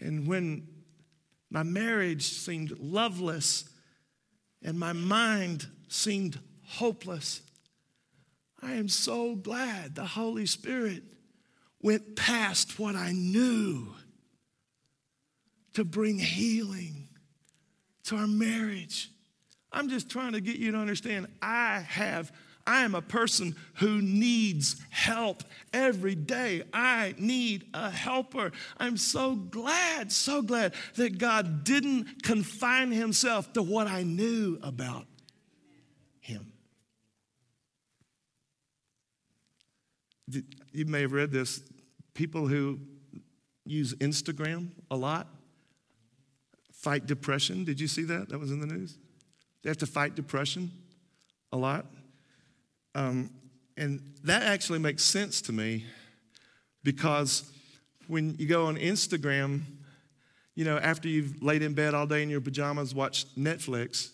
and 0.00 0.26
when 0.26 0.66
my 1.50 1.62
marriage 1.62 2.24
seemed 2.24 2.76
loveless 2.80 3.68
and 4.62 4.78
my 4.78 4.92
mind 4.92 5.66
seemed 5.88 6.40
hopeless. 6.72 7.42
I 8.60 8.74
am 8.74 8.88
so 8.88 9.34
glad 9.34 9.94
the 9.94 10.04
Holy 10.04 10.46
Spirit 10.46 11.02
went 11.80 12.16
past 12.16 12.78
what 12.78 12.94
I 12.94 13.12
knew 13.12 13.88
to 15.74 15.84
bring 15.84 16.18
healing 16.18 17.08
to 18.04 18.16
our 18.16 18.26
marriage. 18.26 19.10
I'm 19.72 19.88
just 19.88 20.08
trying 20.10 20.32
to 20.32 20.40
get 20.40 20.56
you 20.56 20.72
to 20.72 20.78
understand 20.78 21.26
I 21.40 21.80
have 21.80 22.32
I 22.66 22.84
am 22.84 22.94
a 22.94 23.02
person 23.02 23.56
who 23.74 24.00
needs 24.00 24.76
help 24.90 25.42
every 25.72 26.14
day. 26.14 26.62
I 26.72 27.14
need 27.18 27.66
a 27.74 27.90
helper. 27.90 28.52
I'm 28.78 28.96
so 28.96 29.34
glad, 29.34 30.12
so 30.12 30.42
glad 30.42 30.74
that 30.94 31.18
God 31.18 31.64
didn't 31.64 32.22
confine 32.22 32.92
himself 32.92 33.52
to 33.54 33.62
what 33.62 33.88
I 33.88 34.04
knew 34.04 34.58
about 34.62 35.06
him. 36.20 36.52
You 40.28 40.86
may 40.86 41.02
have 41.02 41.12
read 41.12 41.30
this. 41.30 41.60
People 42.14 42.46
who 42.46 42.78
use 43.64 43.94
Instagram 43.94 44.68
a 44.90 44.96
lot 44.96 45.28
fight 46.82 47.06
depression. 47.06 47.64
Did 47.64 47.80
you 47.80 47.86
see 47.86 48.02
that? 48.04 48.28
That 48.28 48.38
was 48.38 48.50
in 48.50 48.58
the 48.58 48.66
news. 48.66 48.98
They 49.62 49.70
have 49.70 49.78
to 49.78 49.86
fight 49.86 50.16
depression 50.16 50.72
a 51.52 51.56
lot. 51.56 51.86
Um, 52.94 53.30
and 53.76 54.02
that 54.24 54.42
actually 54.42 54.80
makes 54.80 55.04
sense 55.04 55.40
to 55.42 55.52
me 55.52 55.84
because 56.82 57.50
when 58.08 58.34
you 58.38 58.46
go 58.46 58.66
on 58.66 58.76
Instagram, 58.76 59.62
you 60.56 60.64
know, 60.64 60.76
after 60.76 61.08
you've 61.08 61.40
laid 61.42 61.62
in 61.62 61.72
bed 61.72 61.94
all 61.94 62.06
day 62.06 62.22
in 62.22 62.28
your 62.28 62.40
pajamas, 62.40 62.94
watched 62.94 63.38
Netflix, 63.38 64.10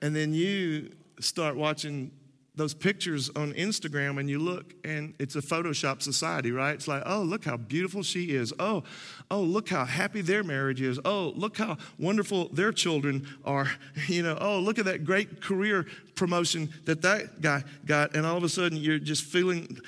and 0.00 0.14
then 0.16 0.32
you 0.32 0.92
start 1.20 1.56
watching 1.56 2.10
those 2.54 2.74
pictures 2.74 3.30
on 3.34 3.52
Instagram 3.54 4.20
and 4.20 4.28
you 4.28 4.38
look 4.38 4.74
and 4.84 5.14
it's 5.18 5.36
a 5.36 5.40
Photoshop 5.40 6.02
society, 6.02 6.52
right? 6.52 6.74
It's 6.74 6.86
like, 6.86 7.02
oh, 7.06 7.22
look 7.22 7.44
how 7.44 7.56
beautiful 7.56 8.02
she 8.02 8.34
is. 8.34 8.52
Oh, 8.58 8.82
oh, 9.30 9.40
look 9.40 9.70
how 9.70 9.86
happy 9.86 10.20
their 10.20 10.44
marriage 10.44 10.82
is. 10.82 11.00
Oh, 11.04 11.32
look 11.34 11.56
how 11.56 11.78
wonderful 11.98 12.50
their 12.52 12.72
children 12.72 13.26
are. 13.44 13.70
You 14.08 14.22
know, 14.22 14.36
oh, 14.40 14.58
look 14.58 14.78
at 14.78 14.84
that 14.86 15.04
great 15.04 15.40
career 15.40 15.86
promotion 16.16 16.68
that 16.84 17.02
that 17.02 17.40
guy 17.40 17.62
got. 17.86 18.14
And 18.14 18.26
all 18.26 18.36
of 18.36 18.42
a 18.42 18.48
sudden 18.48 18.76
you're 18.76 18.98
just 18.98 19.24
feeling, 19.24 19.78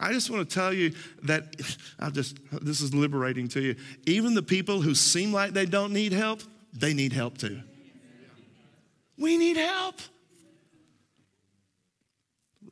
I 0.00 0.12
just 0.12 0.30
want 0.30 0.48
to 0.48 0.54
tell 0.54 0.72
you 0.72 0.94
that 1.24 1.56
I 1.98 2.10
just, 2.10 2.38
this 2.62 2.80
is 2.80 2.94
liberating 2.94 3.48
to 3.48 3.60
you. 3.60 3.76
Even 4.06 4.34
the 4.34 4.42
people 4.42 4.80
who 4.80 4.94
seem 4.94 5.32
like 5.32 5.52
they 5.52 5.66
don't 5.66 5.92
need 5.92 6.12
help, 6.12 6.42
they 6.72 6.94
need 6.94 7.12
help 7.12 7.36
too. 7.36 7.60
We 9.18 9.36
need 9.36 9.56
help. 9.56 9.96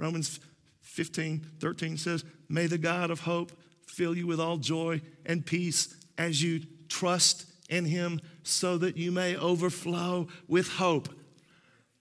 Romans 0.04 0.38
15, 0.82 1.46
13 1.60 1.96
says, 1.96 2.24
May 2.46 2.66
the 2.66 2.76
God 2.76 3.10
of 3.10 3.20
hope 3.20 3.52
fill 3.86 4.14
you 4.14 4.26
with 4.26 4.38
all 4.38 4.58
joy 4.58 5.00
and 5.24 5.46
peace 5.46 5.96
as 6.18 6.42
you 6.42 6.60
trust 6.90 7.46
in 7.70 7.86
him, 7.86 8.20
so 8.42 8.76
that 8.76 8.98
you 8.98 9.10
may 9.10 9.34
overflow 9.34 10.28
with 10.46 10.68
hope 10.68 11.08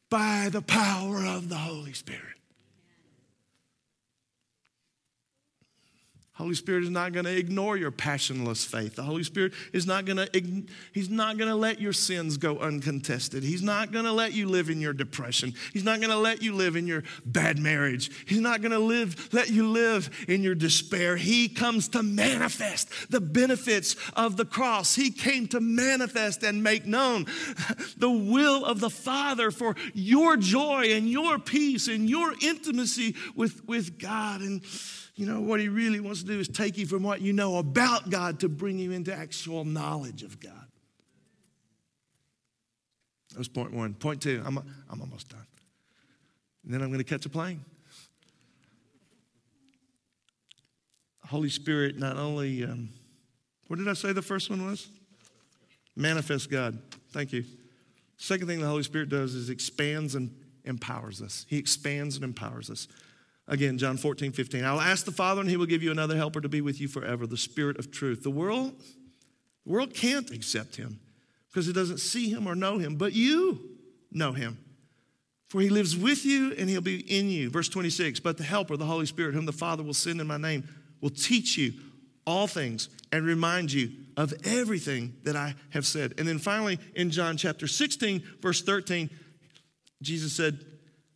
by 0.10 0.50
the 0.52 0.62
power 0.62 1.26
of 1.26 1.48
the 1.48 1.56
Holy 1.56 1.94
Spirit. 1.94 2.36
Holy 6.44 6.56
Spirit 6.56 6.84
is 6.84 6.90
not 6.90 7.14
going 7.14 7.24
to 7.24 7.34
ignore 7.34 7.78
your 7.78 7.90
passionless 7.90 8.66
faith. 8.66 8.98
The 8.98 9.04
Holy 9.04 9.24
Spirit 9.24 9.54
is 9.72 9.88
not 9.88 10.04
going 10.04 10.18
to 10.18 10.64
he's 10.92 11.10
not 11.10 11.38
going 11.38 11.48
to 11.48 11.56
let 11.56 11.80
your 11.80 11.94
sins 11.94 12.36
go 12.36 12.58
uncontested. 12.60 13.44
He's 13.44 13.64
not 13.64 13.94
going 13.94 14.04
to 14.04 14.12
let 14.12 14.34
you 14.34 14.50
live 14.50 14.70
in 14.70 14.82
your 14.82 14.92
depression. 14.92 15.54
He's 15.72 15.86
not 15.86 16.02
going 16.02 16.10
to 16.10 16.18
let 16.18 16.42
you 16.42 16.54
live 16.54 16.76
in 16.76 16.86
your 16.86 17.04
bad 17.26 17.60
marriage. 17.60 18.12
He's 18.26 18.42
not 18.42 18.62
going 18.62 18.74
to 18.74 18.80
live 18.80 19.30
let 19.32 19.52
you 19.52 19.70
live 19.70 20.26
in 20.28 20.44
your 20.44 20.54
despair. 20.54 21.16
He 21.16 21.48
comes 21.48 21.88
to 21.90 22.04
manifest 22.04 23.10
the 23.10 23.22
benefits 23.22 23.96
of 24.14 24.36
the 24.36 24.44
cross. 24.44 24.96
He 24.96 25.12
came 25.12 25.48
to 25.48 25.62
manifest 25.62 26.44
and 26.44 26.62
make 26.62 26.86
known 26.86 27.26
the 27.96 28.12
will 28.12 28.66
of 28.66 28.82
the 28.82 28.90
Father 28.90 29.50
for 29.50 29.78
your 29.94 30.36
joy 30.36 30.92
and 30.92 31.10
your 31.10 31.40
peace 31.40 31.88
and 31.88 32.10
your 32.10 32.34
intimacy 32.42 33.16
with 33.34 33.66
with 33.66 33.98
God 33.98 34.42
and 34.42 34.62
you 35.16 35.28
know, 35.28 35.42
what 35.42 35.60
he 35.60 35.68
really 35.70 36.00
wants 36.00 36.22
to 36.22 36.28
do 36.28 36.40
is 36.40 36.48
take 36.48 36.78
you 36.78 36.88
from 36.88 37.04
what 37.04 37.22
you 37.22 37.34
know 37.34 37.58
about 37.58 38.10
God 38.10 38.40
to 38.40 38.50
bring 38.50 38.80
you 38.80 38.92
into 38.92 39.14
actual 39.14 39.64
knowledge 39.64 40.24
of 40.24 40.40
God. 40.40 40.68
That 43.32 43.38
was 43.38 43.48
point 43.48 43.74
one. 43.74 43.94
Point 43.94 44.22
two, 44.22 44.42
I'm, 44.46 44.58
I'm 44.90 45.02
almost 45.02 45.30
done. 45.30 45.46
and 46.64 46.74
then 46.74 46.82
I'm 46.82 46.90
going 46.90 47.00
to 47.00 47.04
catch 47.04 47.26
a 47.26 47.30
plane. 47.30 47.64
Holy 51.26 51.50
Spirit 51.50 51.98
not 51.98 52.18
only, 52.18 52.64
um, 52.64 52.90
what 53.68 53.78
did 53.78 53.88
I 53.88 53.94
say 53.94 54.14
the 54.14 54.22
first 54.22 54.50
one 54.50 54.66
was? 54.66 54.88
Manifest 55.96 56.52
God. 56.52 56.78
Thank 57.12 57.34
you. 57.34 57.44
Second 58.18 58.48
thing 58.48 58.60
the 58.60 58.68
Holy 58.68 58.84
Spirit 58.84 59.10
does 59.10 59.34
is 59.34 59.50
expands 59.50 60.16
and 60.16 60.36
empowers 60.64 61.22
us. 61.22 61.46
He 61.50 61.58
expands 61.58 62.16
and 62.16 62.24
empowers 62.24 62.70
us. 62.70 62.88
Again, 63.48 63.78
John 63.78 63.98
14, 63.98 64.32
15. 64.32 64.64
I'll 64.64 64.80
ask 64.80 65.06
the 65.06 65.12
Father, 65.12 65.42
and 65.42 65.50
he 65.50 65.58
will 65.58 65.66
give 65.66 65.84
you 65.84 65.92
another 65.92 66.16
helper 66.16 66.40
to 66.40 66.50
be 66.50 66.62
with 66.62 66.80
you 66.80 66.88
forever, 66.88 67.28
the 67.28 67.38
Spirit 67.38 67.78
of 67.78 67.92
truth. 67.92 68.24
The 68.24 68.32
world, 68.32 68.74
the 69.66 69.72
world 69.72 69.94
can't 69.94 70.32
accept 70.32 70.78
him 70.78 71.00
because 71.50 71.68
it 71.68 71.74
doesn't 71.74 72.00
see 72.00 72.30
him 72.30 72.48
or 72.48 72.56
know 72.56 72.78
him, 72.78 72.96
but 72.96 73.14
you 73.14 73.60
know 74.12 74.32
him. 74.32 74.58
For 75.50 75.62
he 75.62 75.70
lives 75.70 75.96
with 75.96 76.26
you 76.26 76.54
and 76.58 76.68
he'll 76.68 76.82
be 76.82 77.00
in 77.00 77.30
you. 77.30 77.50
Verse 77.50 77.70
26 77.70 78.20
But 78.22 78.38
the 78.38 78.44
Helper, 78.44 78.78
the 78.78 78.86
Holy 78.86 79.06
Spirit, 79.06 79.36
whom 79.36 79.46
the 79.46 79.52
Father 79.52 79.84
will 79.84 79.94
send 79.94 80.20
in 80.20 80.28
my 80.28 80.38
name, 80.38 80.68
will 81.02 81.12
teach 81.12 81.58
you 81.58 81.74
all 82.26 82.48
things 82.48 82.90
and 83.12 83.26
remind 83.26 83.72
you 83.72 83.92
of 84.18 84.34
everything 84.46 85.14
that 85.24 85.36
I 85.36 85.54
have 85.72 85.86
said. 85.86 86.14
And 86.18 86.28
then 86.28 86.40
finally, 86.40 86.80
in 86.96 87.12
John 87.12 87.38
chapter 87.38 87.68
16, 87.68 88.24
verse 88.42 88.62
13, 88.62 89.10
Jesus 90.02 90.34
said, 90.34 90.66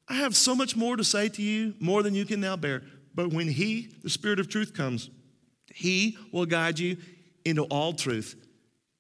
I 0.10 0.16
have 0.16 0.36
so 0.36 0.56
much 0.56 0.76
more 0.76 0.96
to 0.96 1.04
say 1.04 1.30
to 1.30 1.42
you, 1.42 1.74
more 1.80 2.02
than 2.04 2.16
you 2.16 2.26
can 2.26 2.40
now 2.40 2.56
bear. 2.56 2.84
But 3.14 3.34
when 3.34 3.48
He, 3.48 3.90
the 4.04 4.10
Spirit 4.10 4.40
of 4.40 4.48
truth, 4.48 4.74
comes, 4.74 5.10
He 5.74 6.18
will 6.32 6.46
guide 6.46 6.80
you 6.80 6.98
into 7.44 7.64
all 7.64 7.94
truth. 7.94 8.36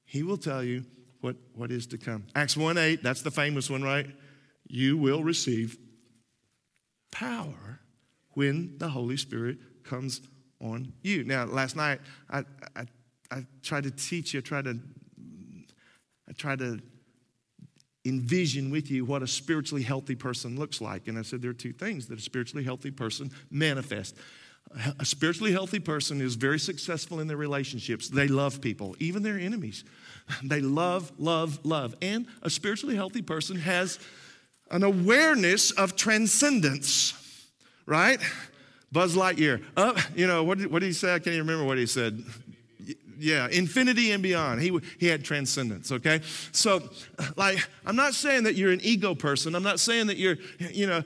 He 0.05 0.23
will 0.23 0.37
tell 0.37 0.63
you 0.63 0.85
what, 1.21 1.35
what 1.53 1.71
is 1.71 1.87
to 1.87 1.97
come. 1.97 2.25
Acts 2.35 2.57
1 2.57 2.77
8, 2.77 3.03
that's 3.03 3.21
the 3.21 3.31
famous 3.31 3.69
one, 3.69 3.83
right? 3.83 4.07
You 4.67 4.97
will 4.97 5.23
receive 5.23 5.77
power 7.11 7.79
when 8.33 8.77
the 8.77 8.89
Holy 8.89 9.17
Spirit 9.17 9.57
comes 9.83 10.21
on 10.61 10.93
you. 11.01 11.23
Now, 11.23 11.45
last 11.45 11.75
night, 11.75 11.99
I, 12.29 12.43
I, 12.75 12.85
I 13.31 13.45
tried 13.63 13.83
to 13.83 13.91
teach 13.91 14.33
you, 14.33 14.39
I 14.39 14.41
tried 14.41 14.65
to, 14.65 14.79
I 16.27 16.33
tried 16.33 16.59
to 16.59 16.79
envision 18.07 18.69
with 18.69 18.89
you 18.89 19.05
what 19.05 19.23
a 19.23 19.27
spiritually 19.27 19.83
healthy 19.83 20.15
person 20.15 20.57
looks 20.57 20.81
like. 20.81 21.07
And 21.07 21.17
I 21.17 21.21
said 21.21 21.41
there 21.41 21.51
are 21.51 21.53
two 21.53 21.73
things 21.73 22.07
that 22.07 22.19
a 22.19 22.21
spiritually 22.21 22.63
healthy 22.63 22.91
person 22.91 23.31
manifests. 23.51 24.17
A 24.99 25.05
spiritually 25.05 25.53
healthy 25.53 25.79
person 25.79 26.19
is 26.19 26.35
very 26.35 26.59
successful 26.59 27.19
in 27.19 27.27
their 27.27 27.37
relationships. 27.37 28.09
They 28.09 28.27
love 28.27 28.59
people, 28.59 28.95
even 28.99 29.23
their 29.23 29.39
enemies. 29.39 29.85
They 30.43 30.59
love, 30.59 31.11
love, 31.17 31.59
love. 31.63 31.95
And 32.01 32.27
a 32.41 32.49
spiritually 32.49 32.95
healthy 32.95 33.21
person 33.21 33.57
has 33.57 33.97
an 34.69 34.83
awareness 34.83 35.71
of 35.71 35.95
transcendence, 35.95 37.13
right? 37.85 38.19
Buzz 38.91 39.15
Lightyear. 39.15 39.63
Up, 39.77 39.97
you 40.15 40.27
know, 40.27 40.43
what 40.43 40.57
did, 40.57 40.69
what 40.69 40.79
did 40.79 40.87
he 40.87 40.93
say? 40.93 41.13
I 41.13 41.19
can't 41.19 41.27
even 41.35 41.47
remember 41.47 41.65
what 41.65 41.77
he 41.77 41.85
said 41.85 42.21
yeah, 43.19 43.47
infinity 43.49 44.11
and 44.11 44.21
beyond. 44.21 44.61
He, 44.61 44.77
he 44.99 45.07
had 45.07 45.23
transcendence, 45.23 45.91
okay? 45.91 46.21
So, 46.51 46.81
like, 47.35 47.65
I'm 47.85 47.95
not 47.95 48.13
saying 48.13 48.43
that 48.43 48.55
you're 48.55 48.71
an 48.71 48.81
ego 48.81 49.15
person. 49.15 49.55
I'm 49.55 49.63
not 49.63 49.79
saying 49.79 50.07
that 50.07 50.17
you're, 50.17 50.37
you 50.59 50.87
know, 50.87 51.03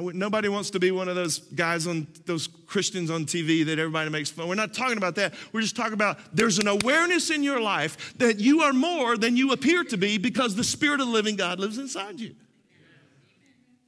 nobody 0.00 0.48
wants 0.48 0.70
to 0.70 0.80
be 0.80 0.90
one 0.90 1.08
of 1.08 1.16
those 1.16 1.38
guys 1.38 1.86
on, 1.86 2.06
those 2.26 2.48
Christians 2.66 3.10
on 3.10 3.24
TV 3.24 3.64
that 3.66 3.78
everybody 3.78 4.10
makes 4.10 4.30
fun. 4.30 4.48
We're 4.48 4.54
not 4.54 4.74
talking 4.74 4.96
about 4.96 5.14
that. 5.16 5.34
We're 5.52 5.62
just 5.62 5.76
talking 5.76 5.94
about 5.94 6.18
there's 6.32 6.58
an 6.58 6.68
awareness 6.68 7.30
in 7.30 7.42
your 7.42 7.60
life 7.60 8.14
that 8.18 8.40
you 8.40 8.62
are 8.62 8.72
more 8.72 9.16
than 9.16 9.36
you 9.36 9.52
appear 9.52 9.84
to 9.84 9.96
be 9.96 10.18
because 10.18 10.54
the 10.54 10.64
Spirit 10.64 11.00
of 11.00 11.06
the 11.06 11.12
living 11.12 11.36
God 11.36 11.58
lives 11.60 11.78
inside 11.78 12.20
you. 12.20 12.34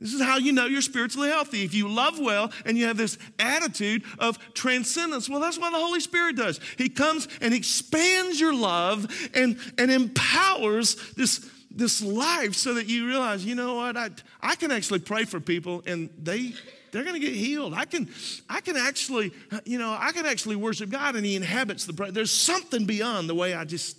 This 0.01 0.13
is 0.13 0.21
how 0.21 0.37
you 0.37 0.53
know 0.53 0.67
you're 0.67 0.83
spiritually 0.83 1.31
healthy. 1.31 1.65
If 1.65 1.73
you 1.73 1.89
love 1.89 2.19
well 2.19 2.53
and 2.67 2.77
you 2.77 2.87
have 2.87 2.99
this 2.99 3.17
attitude 3.39 4.05
of 4.19 4.39
transcendence, 4.53 5.29
well, 5.29 5.41
that's 5.41 5.59
what 5.59 5.71
the 5.71 5.79
Holy 5.79 6.01
Spirit 6.01 6.37
does. 6.37 6.61
He 6.77 6.91
comes 6.91 7.29
and 7.41 7.55
expands 7.55 8.39
your 8.39 8.55
love 8.55 9.07
and, 9.33 9.59
and 9.79 9.91
empowers 9.91 10.97
this, 11.15 11.49
this 11.71 12.03
life 12.03 12.55
so 12.55 12.75
that 12.75 12.89
you 12.89 13.07
realize, 13.07 13.45
you 13.45 13.55
know 13.55 13.77
what, 13.77 13.97
I, 13.97 14.11
I 14.43 14.55
can 14.57 14.71
actually 14.71 14.99
pray 14.99 15.25
for 15.25 15.41
people 15.41 15.83
and 15.87 16.11
they, 16.23 16.53
they're 16.93 17.05
going 17.05 17.19
to 17.19 17.27
get 17.27 17.35
healed. 17.35 17.73
I 17.73 17.87
can, 17.87 18.09
I 18.51 18.61
can 18.61 18.77
actually, 18.77 19.33
you 19.65 19.79
know, 19.79 19.97
I 19.99 20.13
can 20.13 20.27
actually 20.27 20.57
worship 20.57 20.91
God 20.91 21.17
and 21.17 21.25
He 21.25 21.37
inhabits 21.37 21.87
the 21.87 21.95
prayer. 21.95 22.13
There's 22.13 22.31
something 22.31 22.85
beyond 22.85 23.31
the 23.31 23.35
way 23.35 23.55
I 23.55 23.65
just 23.65 23.97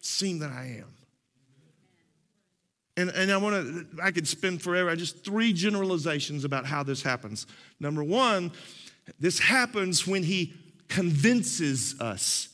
seem 0.00 0.38
that 0.40 0.52
I 0.52 0.76
am. 0.78 1.03
And, 2.96 3.10
and 3.10 3.32
I 3.32 3.36
want 3.36 3.56
to, 3.56 4.02
I 4.02 4.10
could 4.12 4.28
spend 4.28 4.62
forever. 4.62 4.88
I 4.88 4.94
just 4.94 5.24
three 5.24 5.52
generalizations 5.52 6.44
about 6.44 6.64
how 6.64 6.82
this 6.82 7.02
happens. 7.02 7.46
Number 7.80 8.04
one, 8.04 8.52
this 9.18 9.38
happens 9.38 10.06
when 10.06 10.22
he 10.22 10.54
convinces 10.88 12.00
us. 12.00 12.48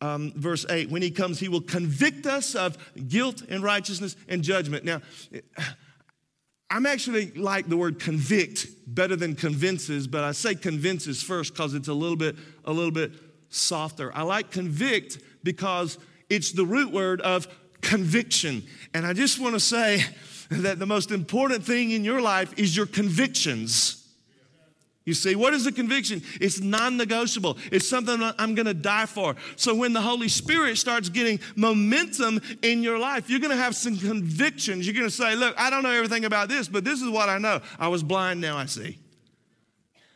Um, 0.00 0.32
verse 0.36 0.64
8, 0.68 0.90
when 0.90 1.02
he 1.02 1.10
comes, 1.10 1.40
he 1.40 1.48
will 1.48 1.60
convict 1.60 2.26
us 2.26 2.54
of 2.54 2.76
guilt 3.08 3.42
and 3.48 3.62
righteousness 3.62 4.14
and 4.28 4.42
judgment. 4.42 4.84
Now, 4.84 5.00
I'm 6.70 6.86
actually 6.86 7.32
like 7.32 7.66
the 7.66 7.76
word 7.76 7.98
convict 7.98 8.66
better 8.86 9.16
than 9.16 9.34
convinces, 9.34 10.06
but 10.06 10.22
I 10.22 10.32
say 10.32 10.54
convinces 10.54 11.22
first 11.22 11.54
because 11.54 11.74
it's 11.74 11.88
a 11.88 11.94
little 11.94 12.16
bit, 12.16 12.36
a 12.64 12.72
little 12.72 12.92
bit 12.92 13.12
softer. 13.48 14.14
I 14.14 14.22
like 14.22 14.50
convict 14.50 15.18
because 15.42 15.98
it's 16.28 16.52
the 16.52 16.66
root 16.66 16.92
word 16.92 17.22
of 17.22 17.48
conviction. 17.80 18.62
And 18.94 19.06
I 19.06 19.12
just 19.12 19.40
want 19.40 19.54
to 19.54 19.60
say 19.60 20.04
that 20.50 20.78
the 20.78 20.86
most 20.86 21.10
important 21.10 21.64
thing 21.64 21.90
in 21.90 22.04
your 22.04 22.20
life 22.20 22.58
is 22.58 22.76
your 22.76 22.86
convictions. 22.86 23.94
You 25.04 25.14
see, 25.14 25.34
what 25.36 25.54
is 25.54 25.66
a 25.66 25.72
conviction? 25.72 26.22
It's 26.38 26.60
non 26.60 26.98
negotiable. 26.98 27.56
It's 27.72 27.88
something 27.88 28.20
I'm 28.38 28.54
going 28.54 28.66
to 28.66 28.74
die 28.74 29.06
for. 29.06 29.36
So 29.56 29.74
when 29.74 29.94
the 29.94 30.02
Holy 30.02 30.28
Spirit 30.28 30.76
starts 30.76 31.08
getting 31.08 31.40
momentum 31.56 32.42
in 32.60 32.82
your 32.82 32.98
life, 32.98 33.30
you're 33.30 33.40
going 33.40 33.56
to 33.56 33.62
have 33.62 33.74
some 33.74 33.96
convictions. 33.96 34.86
You're 34.86 34.94
going 34.94 35.06
to 35.06 35.10
say, 35.10 35.34
Look, 35.34 35.54
I 35.58 35.70
don't 35.70 35.82
know 35.82 35.92
everything 35.92 36.26
about 36.26 36.50
this, 36.50 36.68
but 36.68 36.84
this 36.84 37.00
is 37.00 37.08
what 37.08 37.30
I 37.30 37.38
know. 37.38 37.62
I 37.78 37.88
was 37.88 38.02
blind, 38.02 38.42
now 38.42 38.58
I 38.58 38.66
see. 38.66 38.98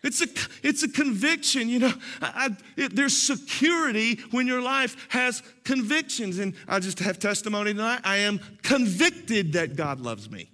It's 0.03 0.21
a, 0.21 0.27
it's 0.63 0.83
a 0.83 0.89
conviction, 0.89 1.69
you 1.69 1.79
know. 1.79 1.93
I, 2.21 2.51
it, 2.77 2.95
there's 2.95 3.17
security 3.17 4.21
when 4.31 4.47
your 4.47 4.61
life 4.61 4.97
has 5.11 5.43
convictions. 5.65 6.39
And 6.39 6.55
I 6.67 6.81
just 6.81 6.99
have 6.99 7.19
testimony 7.19 7.73
tonight. 7.73 8.01
I 8.05 8.19
am 8.19 8.41
convicted 8.63 9.53
that 9.55 9.77
God 9.77 10.01
loves 10.01 10.31
me. 10.31 10.52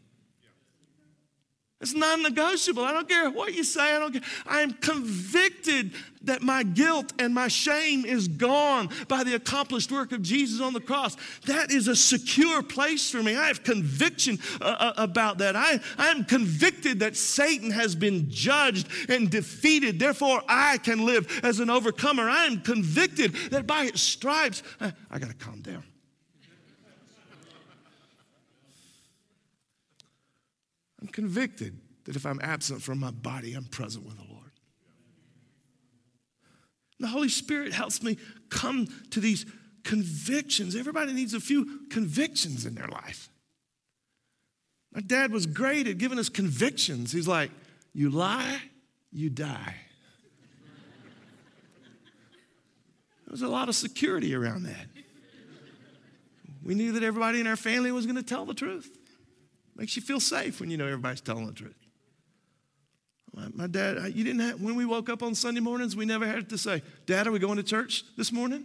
It's 1.81 1.95
non 1.95 2.25
negotiable. 2.25 2.85
I 2.85 2.93
don't 2.93 3.09
care 3.09 3.31
what 3.31 3.55
you 3.55 3.63
say. 3.63 3.95
I 3.95 4.01
don't 4.01 4.13
care. 4.13 4.23
I 4.45 4.63
am 4.63 4.73
convicted 4.73 5.93
that 6.23 6.43
my 6.43 6.65
guilt 6.65 7.13
and 7.21 7.33
my 7.33 7.47
shame 7.47 8.05
is 8.05 8.27
gone 8.27 8.89
by 9.07 9.23
the 9.23 9.37
accomplished 9.37 9.93
work 9.93 10.11
of 10.11 10.21
Jesus 10.21 10.61
on 10.61 10.73
the 10.73 10.81
cross. 10.81 11.17
That 11.47 11.71
is 11.71 11.87
a 11.87 11.95
secure 11.95 12.65
place 12.65 13.09
for 13.13 13.23
me. 13.23 13.37
I 13.37 13.47
have 13.47 13.63
conviction 13.63 14.41
uh, 14.61 14.65
uh 14.65 14.93
about 14.97 15.39
that. 15.39 15.55
I, 15.55 15.79
I 15.97 16.09
am 16.09 16.25
convicted 16.25 16.99
that 16.99 17.17
Satan 17.17 17.71
has 17.71 17.95
been 17.95 18.29
judged 18.29 18.89
and 19.09 19.31
defeated. 19.31 20.01
Therefore, 20.01 20.43
I 20.49 20.79
can 20.79 21.07
live 21.07 21.41
as 21.45 21.61
an 21.61 21.71
overcomer. 21.71 22.29
I 22.29 22.47
am 22.47 22.61
convicted 22.61 23.35
that 23.53 23.69
by 23.69 23.85
his 23.85 24.03
stripes, 24.03 24.65
I, 24.81 24.93
I 25.13 25.21
got 25.21 25.31
to 25.31 25.37
calm 25.37 25.61
down. 25.61 25.85
Convicted 31.19 31.77
that 32.05 32.15
if 32.15 32.25
I'm 32.25 32.39
absent 32.45 32.81
from 32.81 33.01
my 33.01 33.11
body, 33.11 33.55
I'm 33.55 33.65
present 33.65 34.07
with 34.07 34.17
the 34.17 34.33
Lord. 34.33 34.53
The 37.01 37.09
Holy 37.09 37.29
Spirit 37.29 37.73
helps 37.73 38.05
me 38.05 38.19
come 38.51 38.87
to 39.11 39.19
these 39.19 39.45
convictions. 39.83 40.77
Everybody 40.77 41.13
needs 41.13 41.35
a 41.35 41.41
few 41.41 41.89
convictions 41.91 42.65
in 42.65 42.77
their 42.77 42.87
life. 42.87 43.29
My 44.95 45.01
dad 45.01 45.33
was 45.33 45.45
great 45.45 45.89
at 45.89 45.99
giving 45.99 46.21
us 46.21 46.29
convictions. 46.29 47.11
He's 47.11 47.27
like, 47.27 47.51
You 47.93 48.11
lie, 48.11 48.61
you 49.11 49.29
die. 49.29 49.75
There 53.27 53.33
was 53.33 53.43
a 53.43 53.49
lot 53.49 53.69
of 53.69 53.75
security 53.75 54.37
around 54.37 54.63
that. 54.67 54.87
We 56.63 56.77
knew 56.77 56.93
that 56.93 57.03
everybody 57.03 57.41
in 57.41 57.49
our 57.49 57.57
family 57.57 57.91
was 57.91 58.07
going 58.07 58.15
to 58.15 58.23
tell 58.23 58.45
the 58.45 58.55
truth. 58.55 58.98
Makes 59.79 59.95
you 59.95 60.03
feel 60.03 60.21
safe 60.21 60.61
when 60.61 60.71
you 60.71 60.77
know 60.77 60.87
everybody's 60.87 61.21
telling 61.21 61.47
the 61.47 61.53
truth. 61.53 61.77
My 63.55 63.69
dad, 63.69 64.13
you 64.15 64.25
didn't 64.25 64.41
have, 64.41 64.61
when 64.61 64.75
we 64.75 64.85
woke 64.85 65.09
up 65.09 65.23
on 65.23 65.35
Sunday 65.35 65.61
mornings, 65.61 65.95
we 65.95 66.05
never 66.05 66.27
had 66.27 66.49
to 66.51 66.59
say, 66.59 66.83
Dad, 67.07 67.29
are 67.29 67.31
we 67.31 67.39
going 67.39 67.57
to 67.57 67.63
church 67.63 68.03
this 68.17 68.33
morning? 68.33 68.65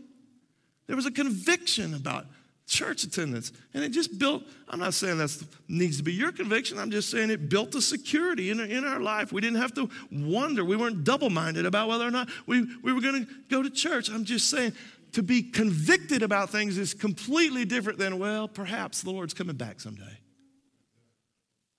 There 0.87 0.95
was 0.95 1.05
a 1.05 1.11
conviction 1.11 1.93
about 1.93 2.25
church 2.65 3.03
attendance. 3.03 3.51
And 3.75 3.83
it 3.83 3.89
just 3.89 4.17
built, 4.17 4.43
I'm 4.67 4.79
not 4.79 4.95
saying 4.95 5.19
that 5.19 5.45
needs 5.67 5.97
to 5.97 6.03
be 6.03 6.13
your 6.13 6.31
conviction, 6.31 6.79
I'm 6.79 6.89
just 6.89 7.11
saying 7.11 7.29
it 7.29 7.49
built 7.49 7.75
a 7.75 7.81
security 7.81 8.49
in, 8.49 8.59
in 8.59 8.83
our 8.83 8.99
life. 8.99 9.31
We 9.31 9.41
didn't 9.41 9.59
have 9.59 9.75
to 9.75 9.89
wonder, 10.11 10.65
we 10.65 10.75
weren't 10.75 11.03
double 11.03 11.29
minded 11.29 11.67
about 11.67 11.87
whether 11.89 12.07
or 12.07 12.11
not 12.11 12.29
we, 12.47 12.65
we 12.81 12.93
were 12.93 13.01
going 13.01 13.25
to 13.25 13.31
go 13.49 13.61
to 13.61 13.69
church. 13.69 14.09
I'm 14.09 14.25
just 14.25 14.49
saying 14.49 14.73
to 15.11 15.21
be 15.21 15.43
convicted 15.43 16.23
about 16.23 16.49
things 16.49 16.79
is 16.79 16.95
completely 16.95 17.65
different 17.65 17.99
than, 17.99 18.17
well, 18.17 18.47
perhaps 18.47 19.03
the 19.03 19.11
Lord's 19.11 19.35
coming 19.35 19.55
back 19.55 19.79
someday. 19.79 20.17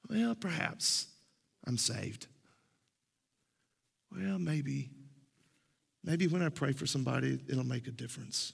Well, 0.08 0.34
perhaps. 0.34 1.06
I'm 1.66 1.78
saved. 1.78 2.26
Well, 4.12 4.38
maybe. 4.38 4.90
Maybe 6.04 6.26
when 6.26 6.42
I 6.42 6.50
pray 6.50 6.72
for 6.72 6.86
somebody, 6.86 7.40
it'll 7.48 7.64
make 7.64 7.86
a 7.86 7.90
difference. 7.90 8.52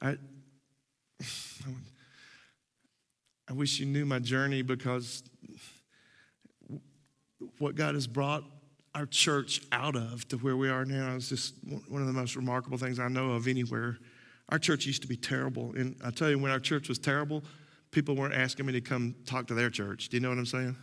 I, 0.00 0.16
I 3.48 3.52
wish 3.52 3.78
you 3.78 3.86
knew 3.86 4.04
my 4.04 4.18
journey 4.18 4.62
because 4.62 5.22
what 7.58 7.76
God 7.76 7.94
has 7.94 8.06
brought 8.08 8.42
our 8.94 9.06
church 9.06 9.60
out 9.72 9.96
of 9.96 10.26
to 10.28 10.36
where 10.38 10.56
we 10.56 10.68
are 10.68 10.84
now 10.84 11.14
is 11.14 11.28
just 11.28 11.54
one 11.88 12.00
of 12.00 12.06
the 12.06 12.12
most 12.12 12.36
remarkable 12.36 12.78
things 12.78 12.98
I 12.98 13.08
know 13.08 13.30
of 13.32 13.48
anywhere. 13.48 13.98
Our 14.50 14.58
church 14.58 14.86
used 14.86 15.02
to 15.02 15.08
be 15.08 15.16
terrible. 15.16 15.72
And 15.76 15.96
I 16.04 16.10
tell 16.10 16.30
you, 16.30 16.38
when 16.38 16.52
our 16.52 16.60
church 16.60 16.88
was 16.88 16.98
terrible, 16.98 17.42
people 17.94 18.16
weren't 18.16 18.34
asking 18.34 18.66
me 18.66 18.72
to 18.72 18.80
come 18.80 19.14
talk 19.24 19.46
to 19.46 19.54
their 19.54 19.70
church. 19.70 20.08
Do 20.08 20.16
you 20.16 20.20
know 20.20 20.28
what 20.28 20.38
I'm 20.38 20.46
saying? 20.46 20.76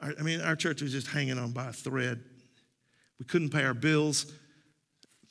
I 0.00 0.22
mean, 0.22 0.40
our 0.40 0.56
church 0.56 0.80
was 0.80 0.92
just 0.92 1.08
hanging 1.08 1.38
on 1.38 1.52
by 1.52 1.68
a 1.68 1.72
thread. 1.72 2.22
We 3.18 3.24
couldn't 3.24 3.50
pay 3.50 3.64
our 3.64 3.74
bills. 3.74 4.32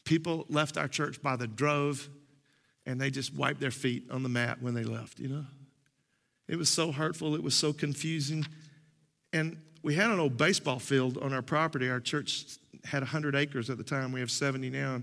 People 0.03 0.45
left 0.49 0.77
our 0.77 0.88
church 0.88 1.21
by 1.21 1.36
the 1.36 1.47
drove, 1.47 2.09
and 2.86 2.99
they 2.99 3.09
just 3.09 3.33
wiped 3.33 3.59
their 3.59 3.71
feet 3.71 4.09
on 4.11 4.23
the 4.23 4.29
mat 4.29 4.61
when 4.61 4.73
they 4.73 4.83
left, 4.83 5.19
you 5.19 5.29
know? 5.29 5.45
It 6.47 6.57
was 6.57 6.69
so 6.69 6.91
hurtful. 6.91 7.36
It 7.36 7.41
was 7.41 7.55
so 7.55 7.73
confusing. 7.73 8.45
And 9.33 9.57
we 9.83 9.95
had 9.95 10.11
an 10.11 10.19
old 10.19 10.38
baseball 10.38 10.79
field 10.79 11.17
on 11.17 11.31
our 11.31 11.41
property. 11.41 11.89
Our 11.89 11.99
church 11.99 12.57
had 12.83 13.01
100 13.01 13.36
acres 13.36 13.69
at 13.69 13.77
the 13.77 13.83
time. 13.83 14.11
We 14.11 14.19
have 14.19 14.31
70 14.31 14.69
now. 14.69 15.01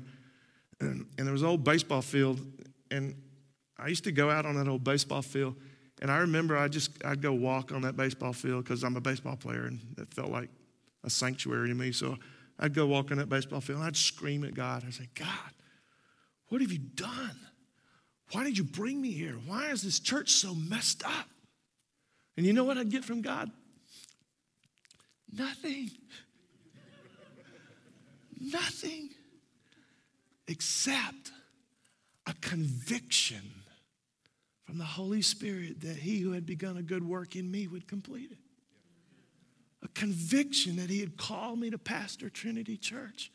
And, 0.81 1.07
and 1.19 1.27
there 1.27 1.33
was 1.33 1.43
an 1.43 1.49
old 1.49 1.65
baseball 1.65 2.03
field. 2.03 2.41
And 2.91 3.15
I 3.83 3.89
used 3.89 4.05
to 4.05 4.13
go 4.13 4.31
out 4.31 4.47
on 4.47 4.55
that 4.57 4.69
old 4.69 4.85
baseball 4.85 5.23
field. 5.23 5.57
And 6.01 6.11
I 6.11 6.19
remember 6.19 6.57
I 6.57 6.69
just, 6.69 7.05
I'd 7.05 7.23
go 7.23 7.33
walk 7.33 7.73
on 7.73 7.83
that 7.83 7.97
baseball 7.97 8.33
field 8.33 8.65
because 8.65 8.83
I'm 8.83 8.97
a 8.97 9.01
baseball 9.01 9.37
player 9.37 9.65
and 9.65 9.81
it 9.99 10.13
felt 10.13 10.31
like 10.31 10.51
a 11.05 11.11
sanctuary 11.11 11.69
to 11.69 11.75
me. 11.75 11.93
So 11.93 12.17
I'd 12.59 12.75
go 12.75 12.87
walk 12.87 13.11
on 13.11 13.19
that 13.19 13.29
baseball 13.29 13.61
field 13.61 13.79
and 13.79 13.87
I'd 13.87 13.97
scream 13.97 14.45
at 14.45 14.55
God. 14.55 14.85
I'd 14.87 14.95
say, 14.95 15.09
God, 15.15 15.29
what 16.49 16.61
have 16.61 16.73
you 16.73 16.79
done? 16.79 17.39
Why 18.33 18.45
did 18.45 18.57
you 18.57 18.65
bring 18.65 19.01
me 19.01 19.13
here? 19.13 19.35
Why 19.47 19.71
is 19.71 19.83
this 19.83 20.01
church 20.01 20.31
so 20.31 20.55
messed 20.55 21.05
up? 21.05 21.29
And 22.37 22.47
you 22.47 22.53
know 22.53 22.65
what 22.65 22.79
I'd 22.79 22.91
get 22.91 23.05
from 23.05 23.21
God? 23.21 23.51
Nothing. 25.33 25.91
Nothing 28.41 29.11
except 30.49 31.31
a 32.27 32.35
conviction 32.41 33.62
from 34.73 34.79
the 34.79 34.85
Holy 34.87 35.21
Spirit 35.21 35.83
that 35.83 35.97
he 35.97 36.21
who 36.21 36.33
had 36.33 36.47
begun 36.47 36.79
a 36.79 36.83
good 36.83 37.07
work 37.07 37.37
in 37.37 37.51
me 37.51 37.67
would 37.67 37.87
complete 37.87 38.31
it. 38.31 38.39
A 39.83 39.89
conviction 39.89 40.77
that 40.77 40.89
he 40.89 40.99
had 41.01 41.19
called 41.19 41.59
me 41.59 41.69
to 41.69 41.77
pastor 41.77 42.31
Trinity 42.31 42.79
Church. 42.79 43.31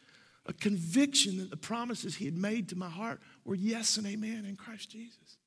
A 0.47 0.53
conviction 0.53 1.37
that 1.37 1.51
the 1.51 1.55
promises 1.55 2.15
he 2.15 2.25
had 2.25 2.35
made 2.35 2.69
to 2.69 2.75
my 2.75 2.89
heart 2.89 3.21
were 3.45 3.53
yes 3.53 3.97
and 3.97 4.07
amen 4.07 4.45
in 4.49 4.55
Christ 4.55 4.89
Jesus. 4.89 5.37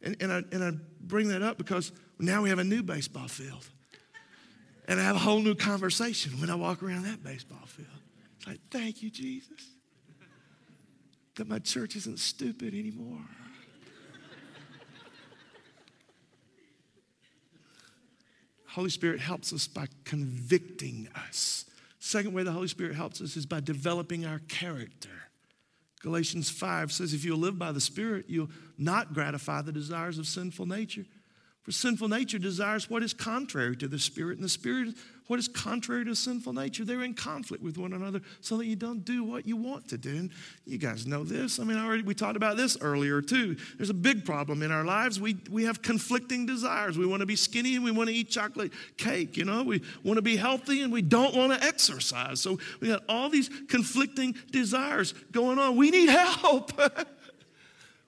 And, 0.00 0.16
and, 0.22 0.32
I, 0.32 0.36
and 0.52 0.64
I 0.64 0.70
bring 1.02 1.28
that 1.28 1.42
up 1.42 1.58
because 1.58 1.92
now 2.18 2.40
we 2.40 2.48
have 2.48 2.58
a 2.58 2.64
new 2.64 2.82
baseball 2.82 3.28
field. 3.28 3.68
And 4.88 4.98
I 4.98 5.02
have 5.02 5.16
a 5.16 5.18
whole 5.18 5.40
new 5.40 5.54
conversation 5.54 6.40
when 6.40 6.48
I 6.48 6.54
walk 6.54 6.82
around 6.82 7.02
that 7.02 7.22
baseball 7.22 7.66
field. 7.66 7.88
It's 8.38 8.46
like, 8.46 8.60
thank 8.70 9.02
you, 9.02 9.10
Jesus, 9.10 9.68
that 11.34 11.46
my 11.46 11.58
church 11.58 11.94
isn't 11.94 12.20
stupid 12.20 12.72
anymore. 12.72 13.20
Holy 18.74 18.90
Spirit 18.90 19.20
helps 19.20 19.52
us 19.52 19.68
by 19.68 19.86
convicting 20.04 21.08
us. 21.14 21.64
Second 22.00 22.32
way 22.32 22.42
the 22.42 22.50
Holy 22.50 22.66
Spirit 22.66 22.96
helps 22.96 23.20
us 23.20 23.36
is 23.36 23.46
by 23.46 23.60
developing 23.60 24.26
our 24.26 24.40
character. 24.48 25.10
Galatians 26.02 26.50
5 26.50 26.90
says, 26.90 27.14
If 27.14 27.24
you'll 27.24 27.38
live 27.38 27.56
by 27.56 27.70
the 27.70 27.80
Spirit, 27.80 28.24
you'll 28.26 28.50
not 28.76 29.14
gratify 29.14 29.62
the 29.62 29.70
desires 29.70 30.18
of 30.18 30.26
sinful 30.26 30.66
nature. 30.66 31.04
For 31.62 31.70
sinful 31.70 32.08
nature 32.08 32.40
desires 32.40 32.90
what 32.90 33.04
is 33.04 33.14
contrary 33.14 33.76
to 33.76 33.86
the 33.86 34.00
Spirit, 34.00 34.38
and 34.38 34.44
the 34.44 34.48
Spirit 34.48 34.96
what 35.26 35.38
is 35.38 35.48
contrary 35.48 36.04
to 36.04 36.14
sinful 36.14 36.52
nature. 36.52 36.84
They're 36.84 37.02
in 37.02 37.14
conflict 37.14 37.62
with 37.62 37.78
one 37.78 37.92
another 37.92 38.20
so 38.40 38.58
that 38.58 38.66
you 38.66 38.76
don't 38.76 39.04
do 39.04 39.24
what 39.24 39.46
you 39.46 39.56
want 39.56 39.88
to 39.88 39.98
do. 39.98 40.10
And 40.10 40.30
you 40.66 40.76
guys 40.76 41.06
know 41.06 41.24
this. 41.24 41.58
I 41.58 41.64
mean, 41.64 41.78
I 41.78 41.84
already, 41.84 42.02
we 42.02 42.14
talked 42.14 42.36
about 42.36 42.56
this 42.56 42.76
earlier 42.80 43.22
too. 43.22 43.56
There's 43.76 43.90
a 43.90 43.94
big 43.94 44.24
problem 44.24 44.62
in 44.62 44.70
our 44.70 44.84
lives. 44.84 45.18
We, 45.18 45.38
we 45.50 45.64
have 45.64 45.80
conflicting 45.80 46.44
desires. 46.44 46.98
We 46.98 47.06
want 47.06 47.20
to 47.20 47.26
be 47.26 47.36
skinny 47.36 47.76
and 47.76 47.84
we 47.84 47.90
want 47.90 48.10
to 48.10 48.14
eat 48.14 48.28
chocolate 48.30 48.72
cake. 48.98 49.36
You 49.36 49.46
know, 49.46 49.62
we 49.62 49.82
want 50.02 50.18
to 50.18 50.22
be 50.22 50.36
healthy 50.36 50.82
and 50.82 50.92
we 50.92 51.02
don't 51.02 51.34
want 51.34 51.58
to 51.58 51.66
exercise. 51.66 52.40
So 52.40 52.58
we 52.80 52.88
got 52.88 53.02
all 53.08 53.30
these 53.30 53.48
conflicting 53.68 54.34
desires 54.50 55.12
going 55.32 55.58
on. 55.58 55.76
We 55.76 55.90
need 55.90 56.10
help. 56.10 56.72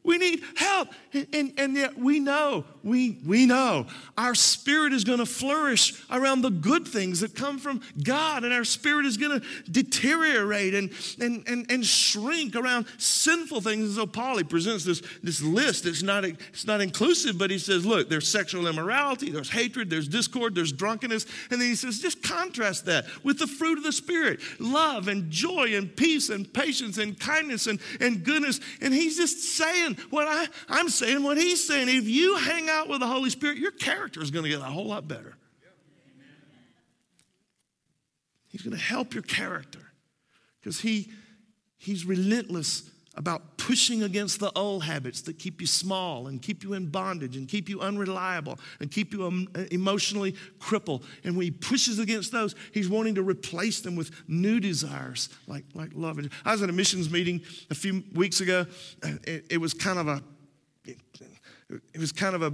We 0.07 0.18
need 0.18 0.42
help. 0.54 0.88
And, 1.12 1.52
and, 1.59 1.74
yet 1.74 1.98
we 1.98 2.20
know, 2.20 2.64
we, 2.84 3.18
we 3.26 3.44
know 3.44 3.86
our 4.16 4.36
spirit 4.36 4.92
is 4.92 5.02
going 5.02 5.18
to 5.18 5.26
flourish 5.26 6.00
around 6.11 6.42
the 6.42 6.50
good 6.50 6.86
things 6.86 7.20
that 7.20 7.34
come 7.34 7.59
from 7.59 7.80
God, 8.04 8.44
and 8.44 8.52
our 8.52 8.62
spirit 8.62 9.04
is 9.04 9.16
going 9.16 9.40
to 9.40 9.46
deteriorate 9.70 10.74
and, 10.74 10.92
and, 11.20 11.42
and, 11.48 11.70
and 11.70 11.84
shrink 11.84 12.54
around 12.54 12.86
sinful 12.98 13.62
things. 13.62 13.86
And 13.86 13.94
so 13.96 14.07
Paul, 14.07 14.36
he 14.38 14.44
presents 14.44 14.84
this, 14.84 15.02
this 15.24 15.42
list. 15.42 15.86
It's 15.86 16.04
not, 16.04 16.24
it's 16.24 16.66
not 16.66 16.80
inclusive, 16.80 17.36
but 17.36 17.50
he 17.50 17.59
says, 17.59 17.84
look, 17.84 18.09
there's 18.09 18.28
sexual 18.28 18.68
immorality, 18.68 19.32
there's 19.32 19.50
hatred, 19.50 19.90
there's 19.90 20.07
discord, 20.07 20.54
there's 20.54 20.72
drunkenness. 20.72 21.26
And 21.50 21.61
then 21.61 21.68
he 21.68 21.74
says, 21.74 21.98
just 21.98 22.22
contrast 22.22 22.84
that 22.86 23.07
with 23.24 23.40
the 23.40 23.48
fruit 23.48 23.78
of 23.78 23.84
the 23.84 23.92
Spirit 23.92 24.40
love 24.61 25.09
and 25.09 25.32
joy 25.32 25.74
and 25.74 25.94
peace 25.96 26.28
and 26.28 26.52
patience 26.52 26.98
and 26.98 27.18
kindness 27.18 27.66
and, 27.66 27.80
and 28.00 28.22
goodness. 28.22 28.61
And 28.80 28.94
he's 28.94 29.16
just 29.16 29.57
saying, 29.57 29.95
what 30.11 30.26
I, 30.28 30.47
I'm 30.68 30.88
saying, 30.88 31.22
what 31.22 31.36
he's 31.36 31.66
saying. 31.66 31.88
If 31.88 32.09
you 32.09 32.36
hang 32.36 32.68
out 32.68 32.88
with 32.88 33.01
the 33.01 33.07
Holy 33.07 33.30
Spirit, 33.30 33.59
your 33.59 33.72
character 33.72 34.22
is 34.22 34.30
going 34.30 34.44
to 34.44 34.49
get 34.51 34.61
a 34.61 34.64
whole 34.64 34.86
lot 34.86 35.07
better. 35.07 35.36
He's 38.49 38.62
going 38.62 38.76
to 38.76 38.82
help 38.82 39.12
your 39.12 39.22
character 39.22 39.80
because 40.61 40.80
he, 40.80 41.11
he's 41.76 42.05
relentless 42.05 42.90
about 43.16 43.56
pushing 43.56 44.02
against 44.02 44.40
the 44.40 44.52
old 44.54 44.84
habits 44.84 45.22
that 45.22 45.38
keep 45.38 45.60
you 45.60 45.66
small 45.66 46.26
and 46.26 46.42
keep 46.42 46.62
you 46.62 46.74
in 46.74 46.86
bondage 46.86 47.36
and 47.36 47.48
keep 47.48 47.68
you 47.68 47.80
unreliable 47.80 48.58
and 48.80 48.90
keep 48.90 49.12
you 49.12 49.26
um, 49.26 49.48
emotionally 49.70 50.34
crippled. 50.58 51.04
And 51.24 51.34
when 51.36 51.44
he 51.44 51.50
pushes 51.50 51.98
against 51.98 52.30
those, 52.30 52.54
he's 52.72 52.88
wanting 52.88 53.14
to 53.14 53.22
replace 53.22 53.80
them 53.80 53.96
with 53.96 54.10
new 54.28 54.60
desires 54.60 55.30
like, 55.46 55.64
like 55.74 55.90
love. 55.94 56.20
I 56.44 56.52
was 56.52 56.62
at 56.62 56.68
a 56.68 56.72
missions 56.72 57.10
meeting 57.10 57.40
a 57.70 57.74
few 57.74 58.04
weeks 58.14 58.40
ago. 58.40 58.66
It, 59.02 59.46
it 59.50 59.58
was 59.58 59.72
kind 59.72 59.98
of 59.98 60.08
a, 60.08 60.22
it, 61.94 61.98
was 61.98 62.12
kind 62.12 62.34
of 62.34 62.42
a 62.42 62.52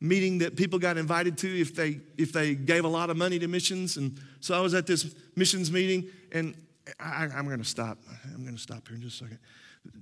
meeting 0.00 0.38
that 0.38 0.56
people 0.56 0.78
got 0.78 0.98
invited 0.98 1.36
to 1.38 1.60
if 1.60 1.74
they 1.74 2.00
if 2.16 2.32
they 2.32 2.54
gave 2.54 2.84
a 2.84 2.88
lot 2.88 3.10
of 3.10 3.16
money 3.16 3.38
to 3.38 3.48
missions. 3.48 3.96
And 3.96 4.20
so 4.40 4.54
I 4.54 4.60
was 4.60 4.72
at 4.72 4.86
this 4.86 5.14
missions 5.36 5.72
meeting, 5.72 6.08
and 6.32 6.54
I, 7.00 7.24
am 7.24 7.46
going 7.46 7.58
to 7.58 7.64
stop. 7.64 7.98
I'm 8.24 8.42
going 8.42 8.54
to 8.54 8.62
stop 8.62 8.86
here 8.86 8.96
in 8.96 9.02
just 9.02 9.20
a 9.20 9.24
second 9.24 9.38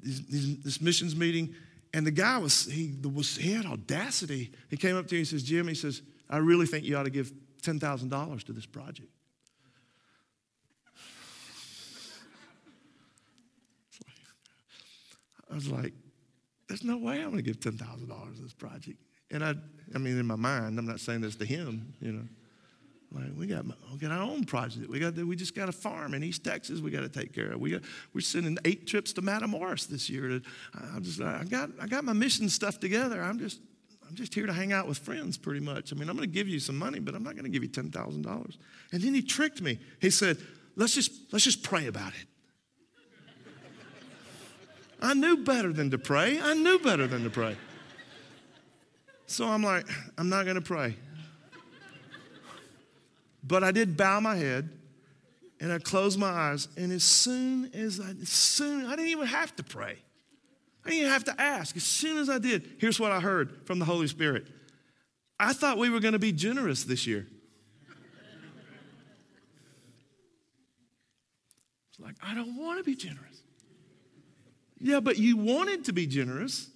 this 0.03 0.80
missions 0.80 1.16
meeting, 1.16 1.55
and 1.93 2.07
the 2.07 2.11
guy 2.11 2.39
was 2.39 2.64
he 2.64 2.95
was 3.03 3.36
he 3.36 3.53
had 3.53 3.66
audacity. 3.66 4.53
He 4.68 4.76
came 4.76 4.97
up 4.97 5.07
to 5.09 5.14
me 5.14 5.20
and 5.20 5.28
says, 5.28 5.43
"Jim," 5.43 5.68
he 5.68 5.74
says, 5.74 6.03
"I 6.28 6.39
really 6.39 6.66
think 6.66 6.84
you 6.84 6.97
ought 6.97 7.05
to 7.05 7.11
give 7.11 7.32
ten 7.62 7.78
thousand 7.80 8.11
dollars 8.11 8.45
to 8.45 8.53
this 8.53 8.66
project." 8.66 9.09
I 15.51 15.55
was 15.55 15.68
like, 15.68 15.95
"There's 16.68 16.84
no 16.84 16.99
way 16.99 17.16
I'm 17.16 17.30
going 17.30 17.36
to 17.36 17.43
give 17.43 17.61
ten 17.61 17.78
thousand 17.78 18.09
dollars 18.09 18.36
to 18.36 18.43
this 18.43 18.55
project." 18.55 18.99
And 19.30 19.45
I, 19.45 19.55
I 19.95 19.99
mean, 19.99 20.18
in 20.18 20.26
my 20.26 20.36
mind, 20.36 20.78
I'm 20.78 20.86
not 20.86 21.01
saying 21.01 21.20
this 21.20 21.36
to 21.36 21.45
him, 21.45 21.95
you 22.01 22.12
know. 22.12 22.24
Like 23.11 23.25
we 23.39 23.47
got, 23.47 23.65
we 23.65 23.99
got 23.99 24.11
our 24.11 24.23
own 24.23 24.45
project. 24.45 24.89
We 24.91 24.99
got, 24.99 25.15
we 25.15 25.35
just 25.35 25.55
got 25.55 25.69
a 25.69 25.73
farm 25.73 26.13
in 26.13 26.23
East 26.23 26.45
Texas. 26.45 26.81
We 26.81 26.91
got 26.91 27.01
to 27.01 27.09
take 27.09 27.33
care 27.33 27.53
of. 27.53 27.61
We 27.61 27.71
got, 27.71 27.83
we're 28.13 28.21
sending 28.21 28.59
eight 28.65 28.87
trips 28.87 29.15
to 29.15 29.23
Matamoros 29.23 29.89
this 29.89 30.11
year. 30.11 30.29
To, 30.29 30.43
I'm 30.75 31.03
just, 31.03 31.21
I 31.21 31.45
got, 31.45 31.71
I 31.81 31.87
got 31.87 32.05
my 32.05 32.13
mission 32.13 32.49
stuff 32.51 32.79
together. 32.79 33.23
I'm 33.23 33.39
just, 33.39 33.61
I'm 34.07 34.15
just 34.15 34.35
here 34.35 34.47
to 34.47 34.53
hang 34.53 34.73
out 34.73 34.87
with 34.87 34.99
friends, 34.99 35.39
pretty 35.39 35.61
much. 35.61 35.93
I 35.93 35.97
mean, 35.97 36.09
I'm 36.09 36.17
going 36.17 36.29
to 36.29 36.35
give 36.35 36.49
you 36.49 36.61
some 36.61 36.79
money, 36.79 36.99
but 36.99 37.15
I'm 37.15 37.23
not 37.23 37.35
going 37.35 37.45
to 37.45 37.51
give 37.51 37.63
you 37.63 37.69
ten 37.69 37.91
thousand 37.91 38.23
dollars. 38.23 38.59
And 38.93 39.03
then 39.03 39.15
he 39.15 39.23
tricked 39.23 39.61
me. 39.61 39.79
He 40.01 40.11
said, 40.11 40.39
"Let's 40.77 40.95
just, 40.95 41.13
let's 41.33 41.45
just 41.45 41.63
pray 41.63 41.87
about 41.87 42.13
it." 42.13 42.27
I 45.01 45.15
knew 45.15 45.37
better 45.45 45.73
than 45.73 45.91
to 45.93 45.99
pray. 45.99 46.41
I 46.41 46.55
knew 46.55 46.79
better 46.79 47.07
than 47.07 47.23
to 47.25 47.31
pray. 47.31 47.57
So 49.27 49.47
I'm 49.47 49.63
like, 49.63 49.87
I'm 50.17 50.29
not 50.29 50.45
going 50.45 50.57
to 50.57 50.63
pray. 50.63 50.97
But 53.43 53.64
I 53.64 53.70
did 53.70 53.97
bow 53.97 54.20
my 54.20 54.36
head 54.36 54.70
and 55.61 55.72
I 55.72 55.78
closed 55.78 56.18
my 56.18 56.28
eyes. 56.28 56.68
And 56.76 56.93
as 56.93 57.05
soon 57.05 57.70
as 57.74 58.01
I, 58.01 58.11
as 58.22 58.28
soon, 58.28 58.86
I 58.86 58.91
didn't 58.91 59.11
even 59.11 59.26
have 59.26 59.55
to 59.57 59.62
pray. 59.62 59.97
I 60.84 60.91
didn't 60.91 61.01
even 61.01 61.12
have 61.12 61.24
to 61.24 61.41
ask. 61.41 61.76
As 61.76 61.84
soon 61.84 62.18
as 62.18 62.30
I 62.30 62.39
did, 62.39 62.76
here's 62.78 63.01
what 63.01 63.12
I 63.12 63.20
heard 63.20 63.66
from 63.66 63.78
the 63.78 63.84
Holy 63.84 64.07
Spirit 64.07 64.47
I 65.41 65.53
thought 65.53 65.78
we 65.78 65.91
were 65.91 66.01
going 66.01 66.12
to 66.12 66.18
be 66.18 66.32
generous 66.32 66.84
this 66.84 67.07
year. 67.07 67.26
It's 71.91 72.01
like, 72.01 72.16
I 72.22 72.34
don't 72.34 72.57
want 72.57 72.78
to 72.78 72.84
be 72.84 72.97
generous. 72.97 73.43
Yeah, 74.80 75.01
but 75.01 75.18
you 75.18 75.36
wanted 75.36 75.84
to 75.86 75.93
be 75.93 76.07
generous. 76.07 76.70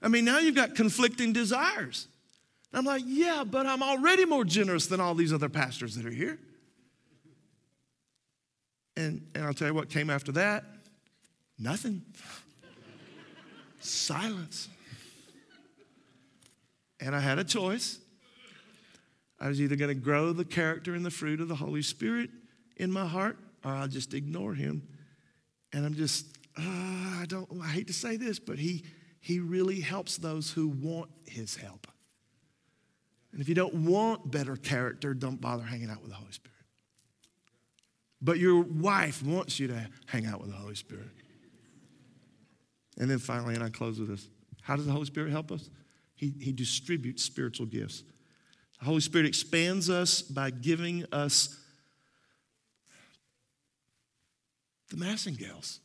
I 0.00 0.08
mean, 0.08 0.24
now 0.24 0.38
you've 0.38 0.54
got 0.54 0.74
conflicting 0.74 1.32
desires. 1.32 2.08
I'm 2.76 2.84
like, 2.84 3.02
yeah, 3.06 3.44
but 3.44 3.66
I'm 3.66 3.82
already 3.82 4.24
more 4.24 4.44
generous 4.44 4.86
than 4.86 5.00
all 5.00 5.14
these 5.14 5.32
other 5.32 5.48
pastors 5.48 5.94
that 5.96 6.04
are 6.04 6.10
here. 6.10 6.38
And, 8.96 9.26
and 9.34 9.44
I'll 9.44 9.54
tell 9.54 9.68
you 9.68 9.74
what 9.74 9.88
came 9.90 10.10
after 10.10 10.32
that 10.32 10.64
nothing. 11.58 12.02
Silence. 13.80 14.68
And 17.00 17.14
I 17.14 17.20
had 17.20 17.38
a 17.38 17.44
choice. 17.44 17.98
I 19.38 19.48
was 19.48 19.60
either 19.60 19.76
going 19.76 19.94
to 19.94 20.00
grow 20.00 20.32
the 20.32 20.44
character 20.44 20.94
and 20.94 21.04
the 21.04 21.10
fruit 21.10 21.40
of 21.40 21.48
the 21.48 21.54
Holy 21.54 21.82
Spirit 21.82 22.30
in 22.76 22.90
my 22.90 23.06
heart, 23.06 23.38
or 23.64 23.72
I'll 23.72 23.88
just 23.88 24.14
ignore 24.14 24.54
him. 24.54 24.88
And 25.72 25.84
I'm 25.84 25.94
just, 25.94 26.26
uh, 26.56 26.62
I 26.62 27.24
don't, 27.28 27.48
I 27.62 27.68
hate 27.68 27.88
to 27.88 27.92
say 27.92 28.16
this, 28.16 28.38
but 28.38 28.58
he, 28.58 28.84
he 29.20 29.38
really 29.38 29.80
helps 29.80 30.16
those 30.16 30.50
who 30.50 30.68
want 30.68 31.10
his 31.26 31.56
help. 31.56 31.86
And 33.34 33.42
if 33.42 33.48
you 33.48 33.54
don't 33.56 33.74
want 33.74 34.30
better 34.30 34.54
character, 34.54 35.12
don't 35.12 35.40
bother 35.40 35.64
hanging 35.64 35.90
out 35.90 36.00
with 36.00 36.10
the 36.10 36.16
Holy 36.16 36.30
Spirit. 36.30 36.54
But 38.22 38.38
your 38.38 38.62
wife 38.62 39.24
wants 39.24 39.58
you 39.58 39.66
to 39.66 39.88
hang 40.06 40.24
out 40.24 40.40
with 40.40 40.50
the 40.50 40.56
Holy 40.56 40.76
Spirit. 40.76 41.10
And 42.96 43.10
then 43.10 43.18
finally, 43.18 43.54
and 43.54 43.64
I 43.64 43.70
close 43.70 43.98
with 43.98 44.08
this 44.08 44.28
how 44.62 44.76
does 44.76 44.86
the 44.86 44.92
Holy 44.92 45.04
Spirit 45.04 45.32
help 45.32 45.50
us? 45.50 45.68
He, 46.14 46.32
he 46.40 46.52
distributes 46.52 47.24
spiritual 47.24 47.66
gifts. 47.66 48.04
The 48.78 48.84
Holy 48.84 49.00
Spirit 49.00 49.26
expands 49.26 49.90
us 49.90 50.22
by 50.22 50.50
giving 50.50 51.04
us 51.10 51.58
the 54.90 54.96
massingales, 54.96 55.80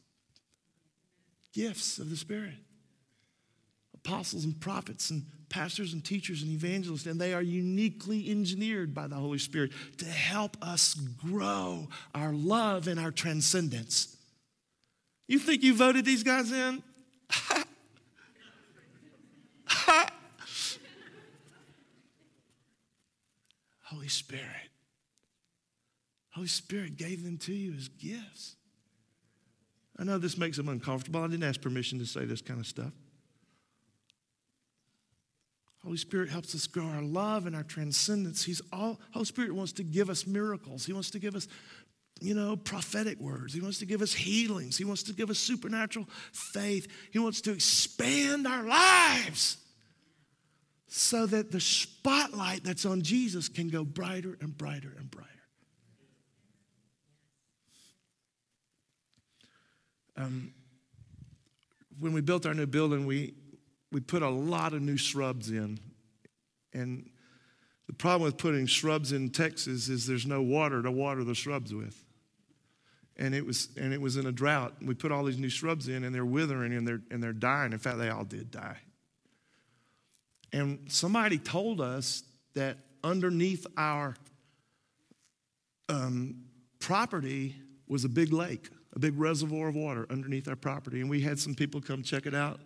gifts 1.52 1.98
of 1.98 2.12
the 2.12 2.16
Spirit, 2.16 2.54
apostles 4.10 4.44
and 4.44 4.60
prophets 4.60 5.12
and 5.12 5.24
pastors 5.50 5.94
and 5.94 6.04
teachers 6.04 6.42
and 6.42 6.52
evangelists, 6.52 7.06
and 7.06 7.22
they 7.22 7.34
are 7.34 7.42
uniquely 7.42 8.30
engineered 8.30 8.94
by 8.94 9.08
the 9.08 9.16
Holy 9.16 9.38
Spirit 9.38 9.72
to 9.98 10.06
help 10.06 10.58
us 10.62 10.96
grow 10.96 11.88
our 12.16 12.34
love 12.34 12.88
and 12.88 13.00
our 13.00 13.12
transcendence. 13.12 14.18
You 15.28 15.40
think 15.40 15.64
you 15.64 15.76
voted 15.76 16.06
these 16.06 16.24
guys 16.24 16.52
in? 16.52 16.82
Holy 23.84 24.08
Spirit. 24.08 24.44
Holy 26.32 26.48
Spirit 26.48 26.98
gave 26.98 27.24
them 27.24 27.38
to 27.40 27.54
you 27.54 27.74
as 27.74 27.88
gifts. 27.90 28.56
I 29.98 30.04
know 30.04 30.18
this 30.18 30.38
makes 30.38 30.58
them 30.58 30.70
uncomfortable. 30.70 31.22
I 31.24 31.28
didn't 31.28 31.44
ask 31.44 31.62
permission 31.62 32.00
to 32.00 32.06
say 32.06 32.26
this 32.26 32.42
kind 32.42 32.60
of 32.60 32.66
stuff. 32.66 32.94
Holy 35.84 35.98
Spirit 35.98 36.30
helps 36.30 36.54
us 36.54 36.68
grow 36.68 36.86
our 36.86 37.02
love 37.02 37.46
and 37.46 37.56
our 37.56 37.64
transcendence. 37.64 38.44
He's 38.44 38.62
all 38.74 39.00
Holy 39.14 39.26
Spirit 39.26 39.54
wants 39.56 39.72
to 39.74 39.84
give 39.84 40.10
us 40.10 40.28
miracles. 40.28 40.86
He 40.86 40.94
wants 40.94 41.10
to 41.12 41.20
give 41.20 41.36
us, 41.36 41.48
you 42.20 42.34
know, 42.34 42.58
prophetic 42.58 43.20
words. 43.20 43.54
He 43.54 43.62
wants 43.62 43.80
to 43.80 43.86
give 43.86 44.02
us 44.02 44.14
healings. 44.14 44.78
He 44.78 44.84
wants 44.84 45.04
to 45.04 45.14
give 45.14 45.30
us 45.30 45.40
supernatural 45.40 46.08
faith. 46.34 46.88
He 47.12 47.20
wants 47.20 47.42
to 47.42 47.54
expand 47.54 48.46
our 48.46 48.64
lives 48.64 49.58
so 50.88 51.26
that 51.28 51.52
the 51.52 51.62
spotlight 51.62 52.64
that's 52.64 52.86
on 52.86 53.02
Jesus 53.02 53.48
can 53.48 53.70
go 53.70 53.86
brighter 53.86 54.38
and 54.42 54.58
brighter 54.58 54.94
and 54.98 55.10
brighter. 55.10 55.30
Um, 60.18 60.54
when 62.00 62.12
we 62.12 62.20
built 62.20 62.46
our 62.46 62.54
new 62.54 62.66
building, 62.66 63.06
we 63.06 63.36
we 63.92 64.00
put 64.00 64.22
a 64.22 64.30
lot 64.30 64.74
of 64.74 64.82
new 64.82 64.98
shrubs 64.98 65.50
in. 65.50 65.80
And 66.74 67.10
the 67.88 67.94
problem 67.94 68.24
with 68.24 68.38
putting 68.38 68.68
shrubs 68.68 69.12
in 69.12 69.30
Texas 69.30 69.90
is 69.90 70.06
there's 70.06 70.28
no 70.28 70.42
water 70.42 70.82
to 70.84 70.92
water 70.92 71.24
the 71.24 71.34
shrubs 71.34 71.74
with. 71.74 72.04
And 73.18 73.36
it 73.36 73.46
was, 73.46 73.70
and 73.76 73.94
it 73.94 74.00
was 74.00 74.16
in 74.16 74.28
a 74.28 74.32
drought. 74.32 74.76
We 74.82 74.94
put 74.94 75.12
all 75.12 75.24
these 75.26 75.40
new 75.40 75.50
shrubs 75.50 75.88
in, 75.88 76.04
and 76.04 76.16
they're 76.16 76.26
withering 76.26 76.74
and 76.74 76.88
they're, 76.88 77.02
and 77.12 77.22
they're 77.22 77.34
dying. 77.34 77.74
In 77.74 77.80
fact, 77.80 77.98
they 77.98 78.10
all 78.10 78.24
did 78.24 78.52
die. 78.52 78.78
And 80.54 80.86
somebody 80.88 81.38
told 81.38 81.82
us 81.82 82.24
that 82.54 82.78
underneath 83.04 83.66
our 83.78 84.16
um, 85.90 86.44
property 86.80 87.56
was 87.88 88.06
a 88.06 88.10
big 88.10 88.32
lake, 88.32 88.70
a 88.94 89.00
big 89.00 89.20
reservoir 89.20 89.70
of 89.70 89.76
water 89.76 90.06
underneath 90.10 90.48
our 90.48 90.56
property. 90.56 91.02
And 91.02 91.10
we 91.10 91.22
had 91.22 91.40
some 91.40 91.56
people 91.56 91.82
come 91.82 92.04
check 92.04 92.26
it 92.26 92.36
out 92.36 92.62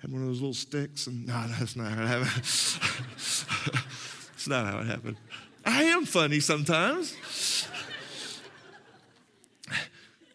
had 0.00 0.12
one 0.12 0.22
of 0.22 0.28
those 0.28 0.40
little 0.40 0.54
sticks, 0.54 1.06
and 1.06 1.26
no, 1.26 1.46
that's 1.58 1.76
not 1.76 1.92
how 1.92 2.02
it 2.02 2.06
happened. 2.06 2.30
it's 4.34 4.48
not 4.48 4.66
how 4.66 4.80
it 4.80 4.86
happened. 4.86 5.16
I 5.64 5.84
am 5.84 6.04
funny 6.04 6.40
sometimes. 6.40 7.16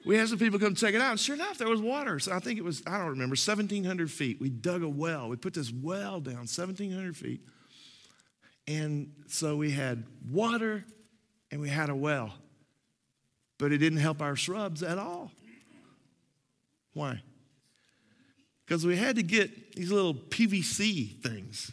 we 0.06 0.16
had 0.16 0.30
some 0.30 0.40
people 0.40 0.60
come 0.60 0.76
check 0.76 0.94
it 0.94 1.02
out, 1.02 1.12
and 1.12 1.20
sure 1.20 1.36
enough, 1.36 1.58
there 1.58 1.68
was 1.68 1.82
water. 1.82 2.20
So 2.20 2.34
I 2.34 2.40
think 2.40 2.60
it 2.60 2.64
was, 2.64 2.82
I 2.88 2.98
don't 2.98 3.10
remember, 3.10 3.34
1,700 3.34 4.12
feet. 4.12 4.40
We 4.40 4.50
dug 4.50 4.84
a 4.84 4.90
well. 4.90 5.30
We 5.30 5.36
put 5.36 5.54
this 5.54 5.72
well 5.72 6.20
down, 6.20 6.36
1,700 6.36 7.16
feet. 7.16 7.42
And 8.68 9.14
so 9.28 9.56
we 9.56 9.72
had 9.72 10.04
water 10.30 10.84
and 11.52 11.62
we 11.62 11.70
had 11.70 11.90
a 11.90 11.96
well. 11.96 12.34
But 13.58 13.72
it 13.72 13.78
didn't 13.78 14.00
help 14.00 14.22
our 14.22 14.36
shrubs 14.36 14.84
at 14.84 14.98
all. 14.98 15.32
Why? 16.94 17.22
Because 18.68 18.86
we 18.86 18.98
had 18.98 19.16
to 19.16 19.24
get 19.24 19.76
these 19.76 19.92
little 19.92 20.14
PVC 20.14 21.22
things. 21.22 21.72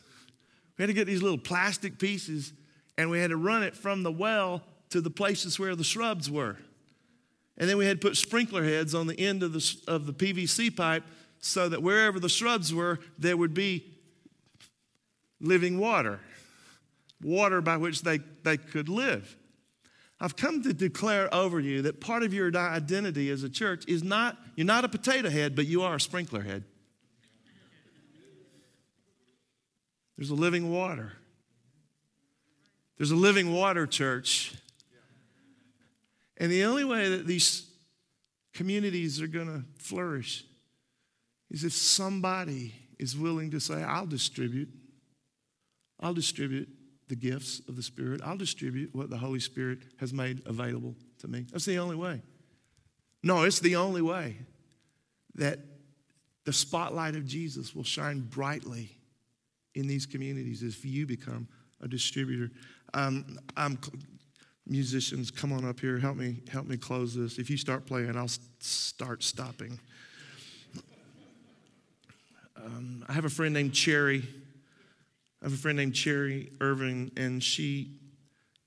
We 0.78 0.82
had 0.82 0.86
to 0.86 0.92
get 0.92 1.06
these 1.06 1.22
little 1.22 1.38
plastic 1.38 1.98
pieces 1.98 2.52
and 2.96 3.10
we 3.10 3.18
had 3.18 3.30
to 3.30 3.36
run 3.36 3.64
it 3.64 3.74
from 3.74 4.04
the 4.04 4.12
well 4.12 4.62
to 4.90 5.00
the 5.00 5.10
places 5.10 5.58
where 5.58 5.74
the 5.74 5.82
shrubs 5.82 6.30
were. 6.30 6.56
And 7.58 7.68
then 7.68 7.78
we 7.78 7.86
had 7.86 8.00
to 8.00 8.08
put 8.08 8.16
sprinkler 8.16 8.62
heads 8.62 8.94
on 8.94 9.08
the 9.08 9.18
end 9.18 9.42
of 9.42 9.52
the, 9.52 9.76
of 9.88 10.06
the 10.06 10.12
PVC 10.12 10.74
pipe 10.74 11.02
so 11.40 11.68
that 11.68 11.82
wherever 11.82 12.20
the 12.20 12.28
shrubs 12.28 12.72
were, 12.72 13.00
there 13.18 13.36
would 13.36 13.54
be 13.54 13.84
living 15.40 15.78
water, 15.78 16.20
water 17.22 17.60
by 17.60 17.76
which 17.76 18.02
they, 18.02 18.20
they 18.44 18.56
could 18.56 18.88
live. 18.88 19.36
I've 20.20 20.36
come 20.36 20.62
to 20.62 20.72
declare 20.72 21.32
over 21.34 21.58
you 21.58 21.82
that 21.82 22.00
part 22.00 22.22
of 22.22 22.32
your 22.32 22.56
identity 22.56 23.30
as 23.30 23.42
a 23.42 23.50
church 23.50 23.84
is 23.88 24.04
not, 24.04 24.38
you're 24.54 24.64
not 24.64 24.84
a 24.84 24.88
potato 24.88 25.28
head, 25.28 25.56
but 25.56 25.66
you 25.66 25.82
are 25.82 25.96
a 25.96 26.00
sprinkler 26.00 26.42
head. 26.42 26.64
There's 30.16 30.30
a 30.30 30.34
living 30.34 30.72
water. 30.72 31.12
There's 32.96 33.10
a 33.10 33.16
living 33.16 33.52
water 33.52 33.86
church. 33.86 34.54
And 36.36 36.50
the 36.50 36.64
only 36.64 36.84
way 36.84 37.08
that 37.08 37.26
these 37.26 37.66
communities 38.52 39.20
are 39.20 39.26
going 39.26 39.46
to 39.46 39.82
flourish 39.82 40.44
is 41.50 41.64
if 41.64 41.72
somebody 41.72 42.74
is 42.98 43.16
willing 43.16 43.50
to 43.50 43.60
say, 43.60 43.82
I'll 43.82 44.06
distribute. 44.06 44.68
I'll 46.00 46.14
distribute 46.14 46.68
the 47.08 47.16
gifts 47.16 47.60
of 47.68 47.76
the 47.76 47.82
Spirit. 47.82 48.20
I'll 48.24 48.36
distribute 48.36 48.94
what 48.94 49.10
the 49.10 49.18
Holy 49.18 49.40
Spirit 49.40 49.78
has 49.98 50.12
made 50.12 50.42
available 50.46 50.94
to 51.20 51.28
me. 51.28 51.46
That's 51.50 51.64
the 51.64 51.78
only 51.78 51.96
way. 51.96 52.22
No, 53.22 53.42
it's 53.42 53.60
the 53.60 53.76
only 53.76 54.02
way 54.02 54.38
that 55.34 55.58
the 56.44 56.52
spotlight 56.52 57.16
of 57.16 57.26
Jesus 57.26 57.74
will 57.74 57.84
shine 57.84 58.20
brightly 58.20 58.98
in 59.74 59.86
these 59.86 60.06
communities 60.06 60.62
if 60.62 60.84
you 60.84 61.06
become 61.06 61.48
a 61.80 61.88
distributor. 61.88 62.50
Um, 62.94 63.38
I'm, 63.56 63.78
musicians, 64.66 65.30
come 65.30 65.52
on 65.52 65.64
up 65.64 65.80
here. 65.80 65.98
Help 65.98 66.16
me, 66.16 66.40
help 66.50 66.66
me 66.66 66.76
close 66.76 67.14
this. 67.14 67.38
If 67.38 67.50
you 67.50 67.56
start 67.56 67.86
playing, 67.86 68.16
I'll 68.16 68.28
start 68.60 69.22
stopping. 69.22 69.78
Um, 72.56 73.04
I 73.08 73.12
have 73.12 73.24
a 73.24 73.30
friend 73.30 73.52
named 73.52 73.74
Cherry. 73.74 74.22
I 75.42 75.46
have 75.46 75.52
a 75.52 75.56
friend 75.56 75.76
named 75.76 75.94
Cherry 75.94 76.50
Irving, 76.60 77.10
and 77.16 77.42
she 77.42 77.98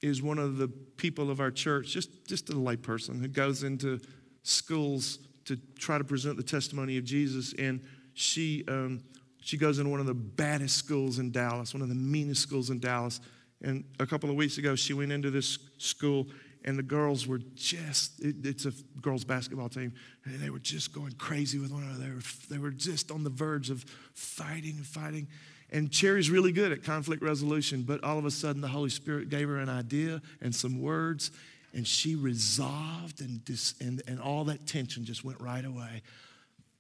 is 0.01 0.21
one 0.21 0.37
of 0.37 0.57
the 0.57 0.67
people 0.67 1.31
of 1.31 1.39
our 1.39 1.49
church, 1.49 1.87
just, 1.87 2.27
just 2.27 2.49
a 2.49 2.53
layperson 2.53 3.19
who 3.19 3.27
goes 3.27 3.63
into 3.63 3.99
schools 4.43 5.19
to 5.45 5.57
try 5.79 5.97
to 5.97 6.03
present 6.03 6.37
the 6.37 6.43
testimony 6.43 6.97
of 6.97 7.05
Jesus. 7.05 7.53
And 7.57 7.81
she 8.13 8.63
um, 8.67 9.03
she 9.41 9.57
goes 9.57 9.79
in 9.79 9.89
one 9.89 9.99
of 9.99 10.05
the 10.05 10.13
baddest 10.13 10.75
schools 10.75 11.19
in 11.19 11.31
Dallas, 11.31 11.73
one 11.73 11.81
of 11.81 11.89
the 11.89 11.95
meanest 11.95 12.41
schools 12.41 12.69
in 12.69 12.79
Dallas. 12.79 13.19
And 13.61 13.85
a 13.99 14.05
couple 14.05 14.29
of 14.29 14.35
weeks 14.35 14.57
ago, 14.57 14.75
she 14.75 14.93
went 14.93 15.11
into 15.11 15.31
this 15.31 15.57
school, 15.77 16.27
and 16.65 16.77
the 16.77 16.83
girls 16.83 17.27
were 17.27 17.39
just, 17.55 18.19
it, 18.19 18.35
it's 18.43 18.65
a 18.65 18.73
girls' 19.01 19.23
basketball 19.23 19.69
team, 19.69 19.93
and 20.25 20.39
they 20.39 20.49
were 20.49 20.59
just 20.59 20.93
going 20.93 21.13
crazy 21.13 21.59
with 21.59 21.71
one 21.71 21.83
another. 21.83 22.03
They 22.03 22.11
were, 22.11 22.21
they 22.49 22.57
were 22.57 22.71
just 22.71 23.09
on 23.09 23.23
the 23.23 23.29
verge 23.29 23.69
of 23.69 23.83
fighting 24.13 24.75
and 24.77 24.85
fighting. 24.85 25.27
And 25.71 25.91
Cherry's 25.91 26.29
really 26.29 26.51
good 26.51 26.71
at 26.71 26.83
conflict 26.83 27.21
resolution, 27.21 27.83
but 27.83 28.03
all 28.03 28.17
of 28.17 28.25
a 28.25 28.31
sudden 28.31 28.61
the 28.61 28.67
Holy 28.67 28.89
Spirit 28.89 29.29
gave 29.29 29.47
her 29.47 29.57
an 29.57 29.69
idea 29.69 30.21
and 30.41 30.53
some 30.53 30.81
words, 30.81 31.31
and 31.73 31.85
she 31.85 32.15
resolved, 32.15 33.21
and, 33.21 33.43
dis, 33.43 33.75
and, 33.81 34.01
and 34.07 34.19
all 34.19 34.45
that 34.45 34.65
tension 34.67 35.03
just 35.03 35.23
went 35.23 35.39
right 35.41 35.65
away 35.65 36.01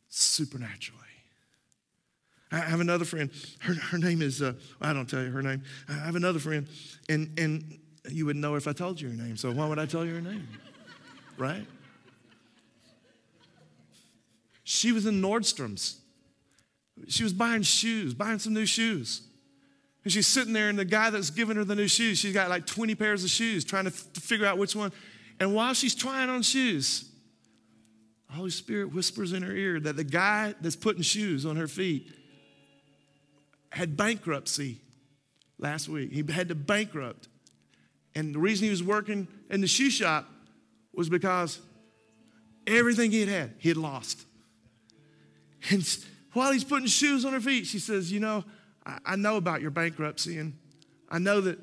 supernaturally. 0.09 1.06
I 2.51 2.57
have 2.59 2.79
another 2.79 3.05
friend. 3.05 3.29
Her, 3.59 3.73
her 3.73 3.97
name 3.97 4.21
is, 4.21 4.41
uh, 4.41 4.53
I 4.81 4.93
don't 4.93 5.09
tell 5.09 5.21
you 5.21 5.31
her 5.31 5.41
name. 5.41 5.63
I 5.89 5.93
have 5.93 6.15
another 6.15 6.39
friend, 6.39 6.67
and, 7.09 7.37
and 7.37 7.79
you 8.09 8.25
wouldn't 8.25 8.41
know 8.41 8.55
if 8.55 8.67
I 8.67 8.73
told 8.73 9.01
you 9.01 9.09
her 9.09 9.15
name, 9.15 9.35
so 9.37 9.51
why 9.51 9.67
would 9.67 9.79
I 9.79 9.85
tell 9.85 10.05
you 10.05 10.15
her 10.15 10.21
name? 10.21 10.47
Right? 11.37 11.65
She 14.63 14.91
was 14.91 15.05
in 15.05 15.21
Nordstrom's. 15.21 15.99
She 17.07 17.23
was 17.23 17.33
buying 17.33 17.61
shoes, 17.61 18.13
buying 18.13 18.39
some 18.39 18.53
new 18.53 18.65
shoes. 18.65 19.21
And 20.03 20.11
she's 20.11 20.27
sitting 20.27 20.53
there, 20.53 20.69
and 20.69 20.79
the 20.79 20.85
guy 20.85 21.09
that's 21.09 21.29
giving 21.29 21.57
her 21.57 21.65
the 21.65 21.75
new 21.75 21.87
shoes, 21.87 22.17
she's 22.17 22.33
got 22.33 22.49
like 22.49 22.65
20 22.65 22.95
pairs 22.95 23.23
of 23.23 23.29
shoes, 23.29 23.65
trying 23.65 23.85
to, 23.85 23.91
f- 23.91 24.13
to 24.13 24.21
figure 24.21 24.45
out 24.45 24.57
which 24.57 24.75
one. 24.75 24.91
And 25.39 25.53
while 25.53 25.73
she's 25.73 25.93
trying 25.93 26.29
on 26.29 26.41
shoes, 26.41 27.09
the 28.27 28.33
Holy 28.33 28.49
Spirit 28.49 28.93
whispers 28.93 29.33
in 29.33 29.43
her 29.43 29.51
ear 29.51 29.79
that 29.81 29.95
the 29.95 30.03
guy 30.03 30.55
that's 30.61 30.75
putting 30.75 31.01
shoes 31.01 31.45
on 31.45 31.55
her 31.57 31.67
feet 31.67 32.11
had 33.71 33.97
bankruptcy 33.97 34.81
last 35.57 35.89
week. 35.89 36.11
He 36.11 36.23
had 36.31 36.49
to 36.49 36.55
bankrupt. 36.55 37.27
And 38.15 38.33
the 38.33 38.39
reason 38.39 38.65
he 38.65 38.71
was 38.71 38.83
working 38.83 39.27
in 39.49 39.61
the 39.61 39.67
shoe 39.67 39.89
shop 39.89 40.27
was 40.93 41.09
because 41.09 41.59
everything 42.65 43.11
he 43.11 43.19
had 43.19 43.29
had, 43.29 43.53
he 43.59 43.69
had 43.69 43.77
lost. 43.77 44.25
And 45.69 45.83
while 46.33 46.51
he's 46.51 46.63
putting 46.63 46.87
shoes 46.87 47.25
on 47.25 47.33
her 47.33 47.39
feet, 47.39 47.65
she 47.65 47.79
says, 47.79 48.11
You 48.11 48.19
know, 48.19 48.43
I, 48.85 48.99
I 49.05 49.15
know 49.15 49.37
about 49.37 49.61
your 49.61 49.71
bankruptcy 49.71 50.37
and 50.37 50.53
I 51.09 51.19
know 51.19 51.41
that 51.41 51.59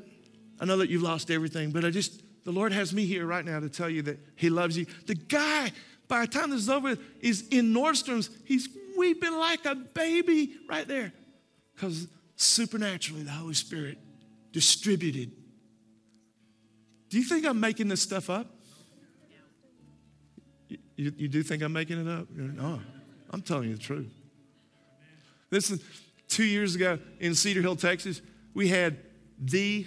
I 0.60 0.64
know 0.64 0.76
that 0.78 0.88
you've 0.88 1.02
lost 1.02 1.30
everything, 1.30 1.70
but 1.70 1.84
I 1.84 1.90
just 1.90 2.22
the 2.44 2.52
Lord 2.52 2.72
has 2.72 2.92
me 2.92 3.06
here 3.06 3.26
right 3.26 3.44
now 3.44 3.60
to 3.60 3.68
tell 3.68 3.88
you 3.88 4.02
that 4.02 4.18
He 4.36 4.50
loves 4.50 4.76
you. 4.76 4.86
The 5.06 5.14
guy, 5.14 5.72
by 6.08 6.22
the 6.22 6.26
time 6.26 6.50
this 6.50 6.60
is 6.60 6.70
over, 6.70 6.96
is 7.20 7.48
in 7.48 7.72
Nordstrom's. 7.72 8.30
He's 8.44 8.68
weeping 8.96 9.32
like 9.32 9.64
a 9.64 9.74
baby 9.74 10.54
right 10.68 10.86
there. 10.86 11.12
Because 11.74 12.08
supernaturally 12.36 13.22
the 13.22 13.30
Holy 13.30 13.54
Spirit 13.54 13.98
distributed. 14.52 15.32
Do 17.08 17.18
you 17.18 17.24
think 17.24 17.46
I'm 17.46 17.60
making 17.60 17.88
this 17.88 18.02
stuff 18.02 18.30
up? 18.30 18.50
You, 20.96 21.12
you 21.16 21.28
do 21.28 21.42
think 21.42 21.62
I'm 21.62 21.72
making 21.72 22.06
it 22.06 22.08
up? 22.08 22.30
No, 22.30 22.80
I'm 23.30 23.42
telling 23.42 23.68
you 23.68 23.74
the 23.74 23.82
truth. 23.82 24.12
Listen, 25.50 25.80
two 26.28 26.44
years 26.44 26.74
ago 26.74 26.98
in 27.20 27.34
Cedar 27.34 27.62
Hill, 27.62 27.76
Texas, 27.76 28.20
we 28.54 28.68
had 28.68 28.98
the 29.38 29.86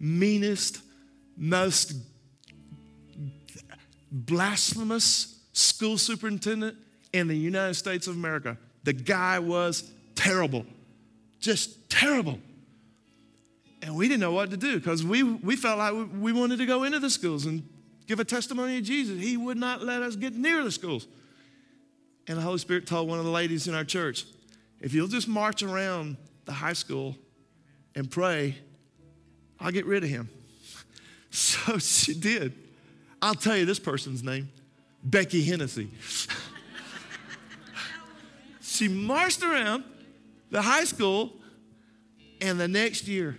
meanest, 0.00 0.80
most 1.36 1.94
blasphemous 4.10 5.40
school 5.52 5.96
superintendent 5.96 6.76
in 7.12 7.28
the 7.28 7.36
United 7.36 7.74
States 7.74 8.06
of 8.06 8.16
America. 8.16 8.58
The 8.84 8.92
guy 8.92 9.38
was 9.38 9.90
terrible, 10.14 10.66
just 11.42 11.90
terrible. 11.90 12.38
And 13.82 13.96
we 13.96 14.08
didn't 14.08 14.20
know 14.20 14.32
what 14.32 14.50
to 14.50 14.56
do 14.56 14.78
because 14.78 15.04
we, 15.04 15.24
we 15.24 15.56
felt 15.56 15.78
like 15.78 16.08
we 16.18 16.32
wanted 16.32 16.58
to 16.58 16.66
go 16.66 16.84
into 16.84 17.00
the 17.00 17.10
schools 17.10 17.46
and 17.46 17.68
give 18.06 18.20
a 18.20 18.24
testimony 18.24 18.78
of 18.78 18.84
Jesus. 18.84 19.20
He 19.20 19.36
would 19.36 19.58
not 19.58 19.82
let 19.82 20.02
us 20.02 20.16
get 20.16 20.34
near 20.34 20.62
the 20.62 20.70
schools. 20.70 21.06
And 22.28 22.38
the 22.38 22.42
Holy 22.42 22.58
Spirit 22.58 22.86
told 22.86 23.08
one 23.08 23.18
of 23.18 23.24
the 23.24 23.30
ladies 23.30 23.66
in 23.66 23.74
our 23.74 23.84
church, 23.84 24.24
if 24.80 24.94
you'll 24.94 25.08
just 25.08 25.26
march 25.26 25.64
around 25.64 26.16
the 26.44 26.52
high 26.52 26.72
school 26.72 27.16
and 27.96 28.08
pray, 28.08 28.56
I'll 29.58 29.72
get 29.72 29.84
rid 29.84 30.04
of 30.04 30.10
him. 30.10 30.30
So 31.34 31.78
she 31.78 32.12
did. 32.12 32.52
I'll 33.22 33.34
tell 33.34 33.56
you 33.56 33.64
this 33.64 33.78
person's 33.78 34.22
name 34.22 34.50
Becky 35.02 35.46
Hennesy. 35.46 35.88
she 38.60 38.86
marched 38.86 39.42
around 39.42 39.82
the 40.52 40.60
high 40.62 40.84
school, 40.84 41.32
and 42.40 42.60
the 42.60 42.68
next 42.68 43.08
year, 43.08 43.36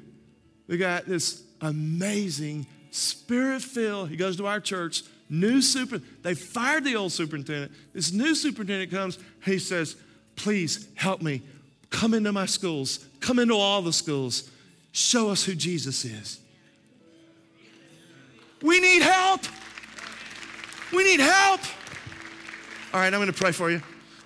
we 0.67 0.77
got 0.77 1.05
this 1.05 1.43
amazing 1.61 2.65
spirit 2.89 3.61
filled. 3.61 4.09
He 4.09 4.17
goes 4.17 4.35
to 4.37 4.47
our 4.47 4.59
church, 4.59 5.03
new 5.29 5.61
super. 5.61 5.99
They 6.23 6.33
fired 6.33 6.83
the 6.83 6.95
old 6.95 7.11
superintendent. 7.11 7.71
This 7.93 8.11
new 8.11 8.33
superintendent 8.33 8.91
comes. 8.91 9.19
He 9.45 9.59
says, 9.59 9.95
Please 10.35 10.87
help 10.95 11.21
me. 11.21 11.43
Come 11.91 12.15
into 12.15 12.31
my 12.31 12.47
schools, 12.47 13.05
come 13.19 13.37
into 13.37 13.53
all 13.53 13.83
the 13.83 13.93
schools. 13.93 14.49
Show 14.91 15.29
us 15.29 15.43
who 15.43 15.53
Jesus 15.53 16.05
is. 16.05 16.39
We 18.63 18.79
need 18.79 19.03
help. 19.03 19.41
We 20.91 21.03
need 21.03 21.19
help. 21.19 21.61
All 22.91 22.99
right, 22.99 23.13
I'm 23.13 23.19
going 23.19 23.27
to 23.27 23.33
pray 23.33 23.51
for 23.51 23.69
you. 23.69 23.81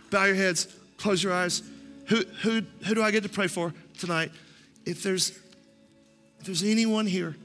Bow 0.10 0.26
your 0.26 0.36
heads, 0.36 0.74
close 0.98 1.22
your 1.22 1.34
eyes. 1.34 1.64
Who, 2.08 2.24
who, 2.41 2.62
who 2.86 2.95
do 2.95 3.01
I 3.01 3.12
get 3.12 3.24
to 3.24 3.30
pray 3.30 3.47
for 3.47 3.74
tonight? 3.99 4.32
If 4.86 5.03
there's, 5.03 5.32
if 6.39 6.45
there's 6.45 6.64
anyone 6.64 7.05
here 7.05 7.36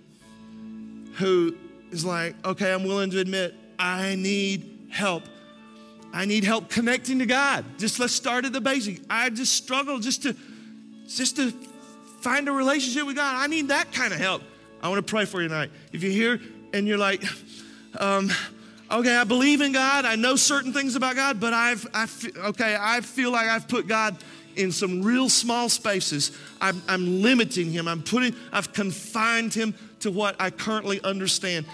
who 1.14 1.56
is 1.90 2.04
like, 2.04 2.34
okay, 2.44 2.72
I'm 2.72 2.84
willing 2.84 3.10
to 3.10 3.18
admit 3.18 3.54
I 3.78 4.14
need 4.14 4.88
help. 4.90 5.24
I 6.12 6.26
need 6.26 6.44
help 6.44 6.68
connecting 6.68 7.18
to 7.20 7.26
God. 7.26 7.64
Just 7.78 7.98
let's 7.98 8.12
start 8.12 8.44
at 8.44 8.52
the 8.52 8.60
basic. 8.60 9.00
I 9.08 9.30
just 9.30 9.54
struggle 9.54 9.98
just 9.98 10.22
to 10.24 10.36
just 11.08 11.36
to 11.36 11.50
find 12.20 12.48
a 12.48 12.52
relationship 12.52 13.06
with 13.06 13.16
God. 13.16 13.34
I 13.36 13.46
need 13.46 13.68
that 13.68 13.92
kind 13.92 14.12
of 14.12 14.20
help. 14.20 14.42
I 14.82 14.88
want 14.88 15.04
to 15.04 15.10
pray 15.10 15.24
for 15.24 15.42
you 15.42 15.48
tonight. 15.48 15.70
If 15.92 16.02
you're 16.02 16.12
here 16.12 16.40
and 16.72 16.86
you're 16.86 16.98
like, 16.98 17.24
um, 17.98 18.30
okay, 18.90 19.16
I 19.16 19.24
believe 19.24 19.60
in 19.60 19.72
God. 19.72 20.04
I 20.04 20.16
know 20.16 20.36
certain 20.36 20.72
things 20.72 20.96
about 20.96 21.16
God, 21.16 21.40
but 21.40 21.52
I've, 21.52 21.86
I 21.92 22.06
feel, 22.06 22.32
okay, 22.46 22.76
I 22.78 23.00
feel 23.00 23.30
like 23.30 23.48
I've 23.48 23.68
put 23.68 23.86
God 23.86 24.16
in 24.56 24.72
some 24.72 25.02
real 25.02 25.28
small 25.28 25.68
spaces. 25.68 26.36
I'm, 26.60 26.82
I'm 26.88 27.22
limiting 27.22 27.70
Him. 27.70 27.88
I'm 27.88 28.02
putting, 28.02 28.34
I've 28.52 28.72
confined 28.72 29.54
Him 29.54 29.74
to 30.00 30.10
what 30.10 30.36
I 30.40 30.50
currently 30.50 31.00
understand. 31.02 31.66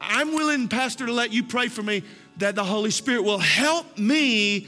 I'm 0.00 0.34
willing, 0.34 0.68
Pastor, 0.68 1.06
to 1.06 1.12
let 1.12 1.32
you 1.32 1.42
pray 1.42 1.68
for 1.68 1.82
me 1.82 2.02
that 2.38 2.54
the 2.54 2.64
Holy 2.64 2.90
Spirit 2.90 3.22
will 3.22 3.38
help 3.38 3.98
me 3.98 4.66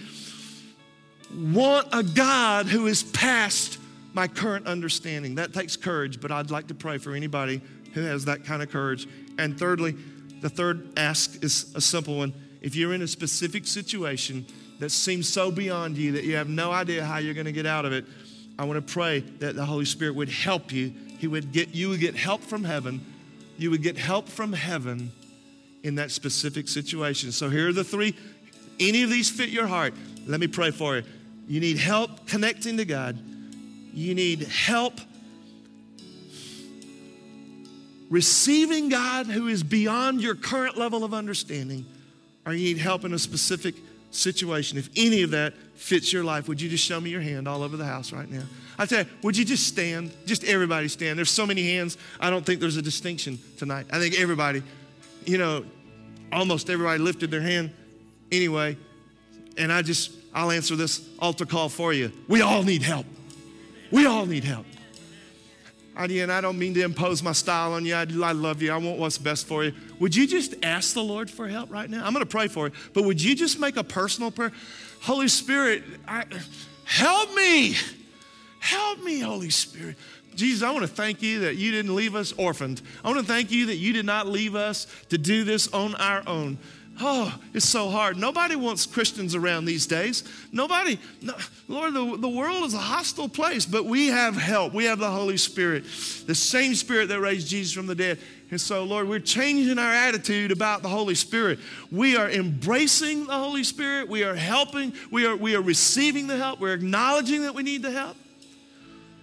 want 1.34 1.88
a 1.92 2.02
God 2.02 2.66
who 2.66 2.86
is 2.86 3.02
past 3.02 3.78
my 4.14 4.26
current 4.26 4.66
understanding. 4.66 5.34
That 5.36 5.52
takes 5.52 5.76
courage, 5.76 6.20
but 6.20 6.32
I'd 6.32 6.50
like 6.50 6.68
to 6.68 6.74
pray 6.74 6.98
for 6.98 7.14
anybody 7.14 7.60
who 7.92 8.02
has 8.02 8.24
that 8.24 8.44
kind 8.44 8.62
of 8.62 8.70
courage. 8.70 9.06
And 9.38 9.58
thirdly, 9.58 9.96
the 10.40 10.48
third 10.48 10.98
ask 10.98 11.42
is 11.44 11.72
a 11.74 11.80
simple 11.80 12.18
one. 12.18 12.32
If 12.60 12.74
you're 12.74 12.94
in 12.94 13.02
a 13.02 13.08
specific 13.08 13.66
situation 13.66 14.46
that 14.78 14.90
seems 14.90 15.28
so 15.28 15.50
beyond 15.50 15.96
you 15.96 16.12
that 16.12 16.24
you 16.24 16.36
have 16.36 16.48
no 16.48 16.70
idea 16.70 17.04
how 17.04 17.18
you're 17.18 17.34
going 17.34 17.46
to 17.46 17.52
get 17.52 17.66
out 17.66 17.84
of 17.84 17.92
it, 17.92 18.04
I 18.58 18.64
want 18.64 18.84
to 18.84 18.92
pray 18.92 19.20
that 19.38 19.54
the 19.54 19.64
Holy 19.64 19.84
Spirit 19.84 20.14
would 20.14 20.28
help 20.28 20.72
you. 20.72 20.92
He 21.18 21.26
would 21.26 21.52
get 21.52 21.74
you 21.74 21.88
would 21.90 22.00
get 22.00 22.16
help 22.16 22.42
from 22.42 22.64
heaven. 22.64 23.04
You 23.56 23.70
would 23.70 23.82
get 23.82 23.96
help 23.96 24.28
from 24.28 24.52
heaven 24.52 25.12
in 25.82 25.96
that 25.96 26.10
specific 26.10 26.68
situation. 26.68 27.32
So 27.32 27.48
here 27.48 27.68
are 27.68 27.72
the 27.72 27.84
three. 27.84 28.16
Any 28.80 29.02
of 29.02 29.10
these 29.10 29.30
fit 29.30 29.48
your 29.48 29.66
heart? 29.66 29.94
Let 30.26 30.40
me 30.40 30.46
pray 30.46 30.70
for 30.70 30.96
you. 30.96 31.02
You 31.48 31.60
need 31.60 31.78
help 31.78 32.26
connecting 32.26 32.76
to 32.76 32.84
God. 32.84 33.18
You 33.92 34.14
need 34.14 34.42
help 34.42 35.00
receiving 38.10 38.88
God 38.88 39.26
who 39.26 39.48
is 39.48 39.62
beyond 39.62 40.20
your 40.20 40.34
current 40.34 40.76
level 40.76 41.04
of 41.04 41.12
understanding, 41.14 41.84
or 42.46 42.52
you 42.52 42.74
need 42.74 42.78
help 42.78 43.04
in 43.04 43.12
a 43.12 43.18
specific 43.18 43.74
situation. 44.10 44.78
If 44.78 44.88
any 44.96 45.22
of 45.22 45.30
that 45.30 45.54
fits 45.74 46.12
your 46.12 46.24
life, 46.24 46.48
would 46.48 46.60
you 46.60 46.68
just 46.68 46.84
show 46.84 47.00
me 47.00 47.10
your 47.10 47.20
hand 47.20 47.46
all 47.46 47.62
over 47.62 47.76
the 47.76 47.84
house 47.84 48.12
right 48.12 48.30
now? 48.30 48.42
I 48.78 48.86
tell 48.86 49.00
you, 49.00 49.10
would 49.22 49.36
you 49.36 49.44
just 49.44 49.66
stand? 49.66 50.12
Just 50.26 50.44
everybody 50.44 50.88
stand. 50.88 51.18
There's 51.18 51.30
so 51.30 51.46
many 51.46 51.74
hands, 51.74 51.98
I 52.20 52.30
don't 52.30 52.44
think 52.44 52.60
there's 52.60 52.76
a 52.76 52.82
distinction 52.82 53.38
tonight. 53.56 53.86
I 53.92 53.98
think 53.98 54.18
everybody, 54.18 54.62
you 55.24 55.38
know, 55.38 55.64
almost 56.32 56.70
everybody 56.70 56.98
lifted 56.98 57.30
their 57.30 57.40
hand 57.40 57.72
anyway. 58.30 58.76
And 59.56 59.72
I 59.72 59.82
just, 59.82 60.12
I'll 60.34 60.50
answer 60.50 60.76
this 60.76 61.08
altar 61.18 61.46
call 61.46 61.68
for 61.68 61.92
you. 61.92 62.12
We 62.28 62.42
all 62.42 62.62
need 62.62 62.82
help. 62.82 63.06
We 63.90 64.06
all 64.06 64.26
need 64.26 64.44
help. 64.44 64.66
And 65.98 66.30
I 66.32 66.40
don't 66.40 66.58
mean 66.58 66.74
to 66.74 66.82
impose 66.82 67.22
my 67.22 67.32
style 67.32 67.72
on 67.72 67.84
you. 67.84 67.94
I, 67.94 68.06
I 68.22 68.32
love 68.32 68.62
you. 68.62 68.70
I 68.70 68.76
want 68.76 68.98
what's 68.98 69.18
best 69.18 69.46
for 69.46 69.64
you. 69.64 69.72
Would 69.98 70.14
you 70.14 70.26
just 70.28 70.54
ask 70.62 70.94
the 70.94 71.02
Lord 71.02 71.28
for 71.28 71.48
help 71.48 71.72
right 71.72 71.90
now? 71.90 72.06
I'm 72.06 72.12
going 72.12 72.24
to 72.24 72.30
pray 72.30 72.46
for 72.46 72.68
you. 72.68 72.72
But 72.94 73.04
would 73.04 73.20
you 73.20 73.34
just 73.34 73.58
make 73.58 73.76
a 73.76 73.84
personal 73.84 74.30
prayer? 74.30 74.52
Holy 75.02 75.28
Spirit, 75.28 75.82
I, 76.06 76.24
help 76.84 77.34
me. 77.34 77.74
Help 78.60 79.02
me, 79.02 79.20
Holy 79.20 79.50
Spirit. 79.50 79.96
Jesus, 80.36 80.62
I 80.62 80.70
want 80.70 80.82
to 80.82 80.92
thank 80.92 81.20
you 81.20 81.40
that 81.40 81.56
you 81.56 81.72
didn't 81.72 81.96
leave 81.96 82.14
us 82.14 82.32
orphaned. 82.32 82.80
I 83.04 83.08
want 83.08 83.18
to 83.18 83.26
thank 83.26 83.50
you 83.50 83.66
that 83.66 83.76
you 83.76 83.92
did 83.92 84.06
not 84.06 84.28
leave 84.28 84.54
us 84.54 84.86
to 85.08 85.18
do 85.18 85.42
this 85.42 85.66
on 85.72 85.96
our 85.96 86.22
own. 86.28 86.58
Oh, 87.00 87.32
it's 87.54 87.68
so 87.68 87.90
hard. 87.90 88.16
Nobody 88.16 88.56
wants 88.56 88.84
Christians 88.84 89.34
around 89.34 89.66
these 89.66 89.86
days. 89.86 90.24
Nobody, 90.50 90.98
no, 91.22 91.34
Lord, 91.68 91.94
the, 91.94 92.16
the 92.16 92.28
world 92.28 92.64
is 92.64 92.74
a 92.74 92.78
hostile 92.78 93.28
place, 93.28 93.64
but 93.66 93.84
we 93.84 94.08
have 94.08 94.36
help. 94.36 94.74
We 94.74 94.86
have 94.86 94.98
the 94.98 95.10
Holy 95.10 95.36
Spirit, 95.36 95.84
the 96.26 96.34
same 96.34 96.74
Spirit 96.74 97.08
that 97.08 97.20
raised 97.20 97.48
Jesus 97.48 97.72
from 97.72 97.86
the 97.86 97.94
dead. 97.94 98.18
And 98.50 98.60
so, 98.60 98.82
Lord, 98.82 99.08
we're 99.08 99.20
changing 99.20 99.78
our 99.78 99.92
attitude 99.92 100.50
about 100.50 100.82
the 100.82 100.88
Holy 100.88 101.14
Spirit. 101.14 101.60
We 101.92 102.16
are 102.16 102.28
embracing 102.28 103.26
the 103.26 103.34
Holy 103.34 103.62
Spirit. 103.62 104.08
We 104.08 104.24
are 104.24 104.34
helping. 104.34 104.92
We 105.10 105.26
are, 105.26 105.36
we 105.36 105.54
are 105.54 105.62
receiving 105.62 106.26
the 106.26 106.36
help. 106.36 106.58
We're 106.58 106.74
acknowledging 106.74 107.42
that 107.42 107.54
we 107.54 107.62
need 107.62 107.82
the 107.82 107.92
help. 107.92 108.16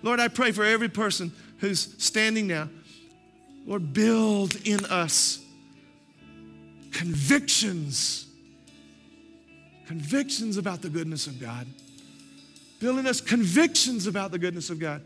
Lord, 0.01 0.19
I 0.19 0.27
pray 0.29 0.51
for 0.51 0.63
every 0.63 0.89
person 0.89 1.33
who's 1.57 1.93
standing 1.97 2.47
now. 2.47 2.69
Lord, 3.65 3.93
build 3.93 4.55
in 4.63 4.85
us 4.85 5.39
convictions. 6.95 8.25
Convictions 9.85 10.57
about 10.57 10.81
the 10.81 10.89
goodness 10.89 11.27
of 11.27 11.39
God. 11.39 11.67
Building 12.79 13.05
us 13.05 13.19
convictions 13.19 14.07
about 14.07 14.31
the 14.31 14.39
goodness 14.39 14.69
of 14.69 14.79
God. 14.79 15.01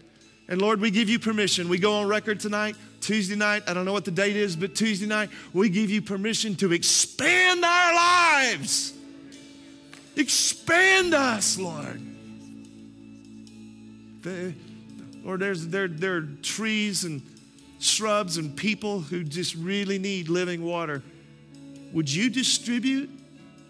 And 0.47 0.61
Lord, 0.61 0.79
we 0.81 0.91
give 0.91 1.09
you 1.09 1.19
permission. 1.19 1.67
We 1.67 1.79
go 1.79 1.95
on 1.95 2.07
record 2.07 2.39
tonight, 2.39 2.75
Tuesday 3.01 3.35
night. 3.35 3.63
I 3.67 3.73
don't 3.73 3.85
know 3.85 3.93
what 3.93 4.05
the 4.05 4.11
date 4.11 4.35
is, 4.35 4.55
but 4.55 4.75
Tuesday 4.75 5.07
night, 5.07 5.29
we 5.51 5.69
give 5.69 5.89
you 5.89 6.01
permission 6.01 6.55
to 6.57 6.73
expand 6.73 7.65
our 7.65 7.93
lives. 7.95 8.93
Expand 10.15 11.13
us, 11.13 11.57
Lord. 11.57 12.01
The, 14.21 14.53
Lord, 15.23 15.39
there's, 15.39 15.67
there, 15.67 15.87
there 15.87 16.17
are 16.17 16.27
trees 16.43 17.03
and 17.03 17.21
shrubs 17.79 18.37
and 18.37 18.55
people 18.55 18.99
who 19.01 19.23
just 19.23 19.55
really 19.55 19.97
need 19.97 20.29
living 20.29 20.63
water. 20.63 21.01
Would 21.93 22.11
you 22.11 22.29
distribute 22.29 23.09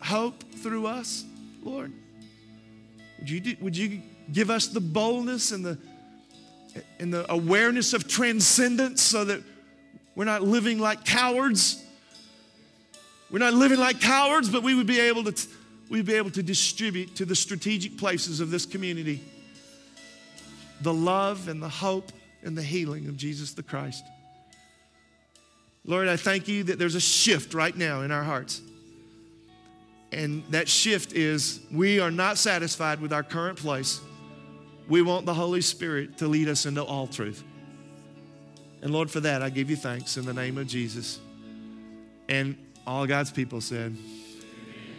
hope 0.01 0.43
through 0.55 0.88
us, 0.88 1.26
Lord? 1.63 1.93
Would 3.20 3.30
you, 3.30 3.57
would 3.61 3.78
you 3.78 4.01
give 4.32 4.49
us 4.49 4.67
the 4.67 4.80
boldness 4.80 5.51
and 5.51 5.65
the, 5.65 5.78
and 6.99 7.13
the 7.13 7.32
awareness 7.32 7.93
of 7.93 8.07
transcendence 8.07 9.01
so 9.01 9.26
that 9.26 9.41
we're 10.15 10.26
not 10.26 10.43
living 10.43 10.80
like 10.80 11.05
cowards? 11.05 11.84
We're 13.32 13.39
not 13.39 13.53
living 13.53 13.80
like 13.80 14.01
cowards, 14.01 14.49
but 14.49 14.63
we 14.63 14.74
would 14.74 14.88
be 14.88 14.99
able 14.99 15.24
to, 15.24 15.47
we'd 15.89 16.05
be 16.05 16.15
able 16.15 16.32
to 16.32 16.43
distribute 16.43 17.15
to 17.17 17.26
the 17.26 17.36
strategic 17.36 17.97
places 17.97 18.39
of 18.39 18.51
this 18.51 18.65
community 18.65 19.24
the 20.82 20.93
love 20.93 21.49
and 21.49 21.61
the 21.61 21.67
hope 21.67 22.09
and 22.41 22.57
the 22.57 22.63
healing 22.63 23.09
of 23.09 23.17
Jesus 23.17 23.51
the 23.53 23.63
Christ. 23.63 24.05
Lord, 25.86 26.08
I 26.08 26.18
thank 26.18 26.48
you 26.48 26.64
that 26.66 26.78
there's 26.78 26.96
a 26.96 27.00
shift 27.00 27.54
right 27.54 27.76
now 27.76 28.02
in 28.02 28.12
our 28.12 28.24
hearts. 28.24 28.62
And 30.12 30.44
that 30.50 30.68
shift 30.68 31.14
is 31.14 31.60
we 31.72 32.00
are 32.00 32.12
not 32.12 32.38
satisfied 32.38 33.00
with 33.00 33.14
our 33.14 33.24
current 33.24 33.58
place. 33.58 34.02
We 34.88 35.02
want 35.02 35.26
the 35.26 35.34
Holy 35.34 35.62
Spirit 35.62 36.18
to 36.18 36.28
lead 36.28 36.48
us 36.50 36.66
into 36.66 36.84
all 36.84 37.08
truth. 37.08 37.44
And 38.82 38.92
Lord, 38.92 39.12
for 39.12 39.20
that, 39.20 39.42
I 39.42 39.50
give 39.50 39.70
you 39.70 39.76
thanks 39.76 40.18
in 40.18 40.26
the 40.26 40.34
name 40.34 40.58
of 40.58 40.68
Jesus. 40.68 41.20
And 42.28 42.58
all 42.88 43.06
God's 43.06 43.32
people 43.32 43.62
said, 43.62 43.96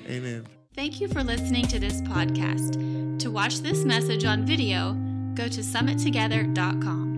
Amen. 0.07 0.47
Thank 0.75 1.01
you 1.01 1.09
for 1.09 1.23
listening 1.23 1.67
to 1.69 1.79
this 1.79 2.01
podcast. 2.03 3.19
To 3.21 3.31
watch 3.31 3.61
this 3.61 3.85
message 3.85 4.25
on 4.25 4.47
video, 4.47 4.95
go 5.35 5.49
to 5.49 5.61
summittogether.com. 5.61 7.10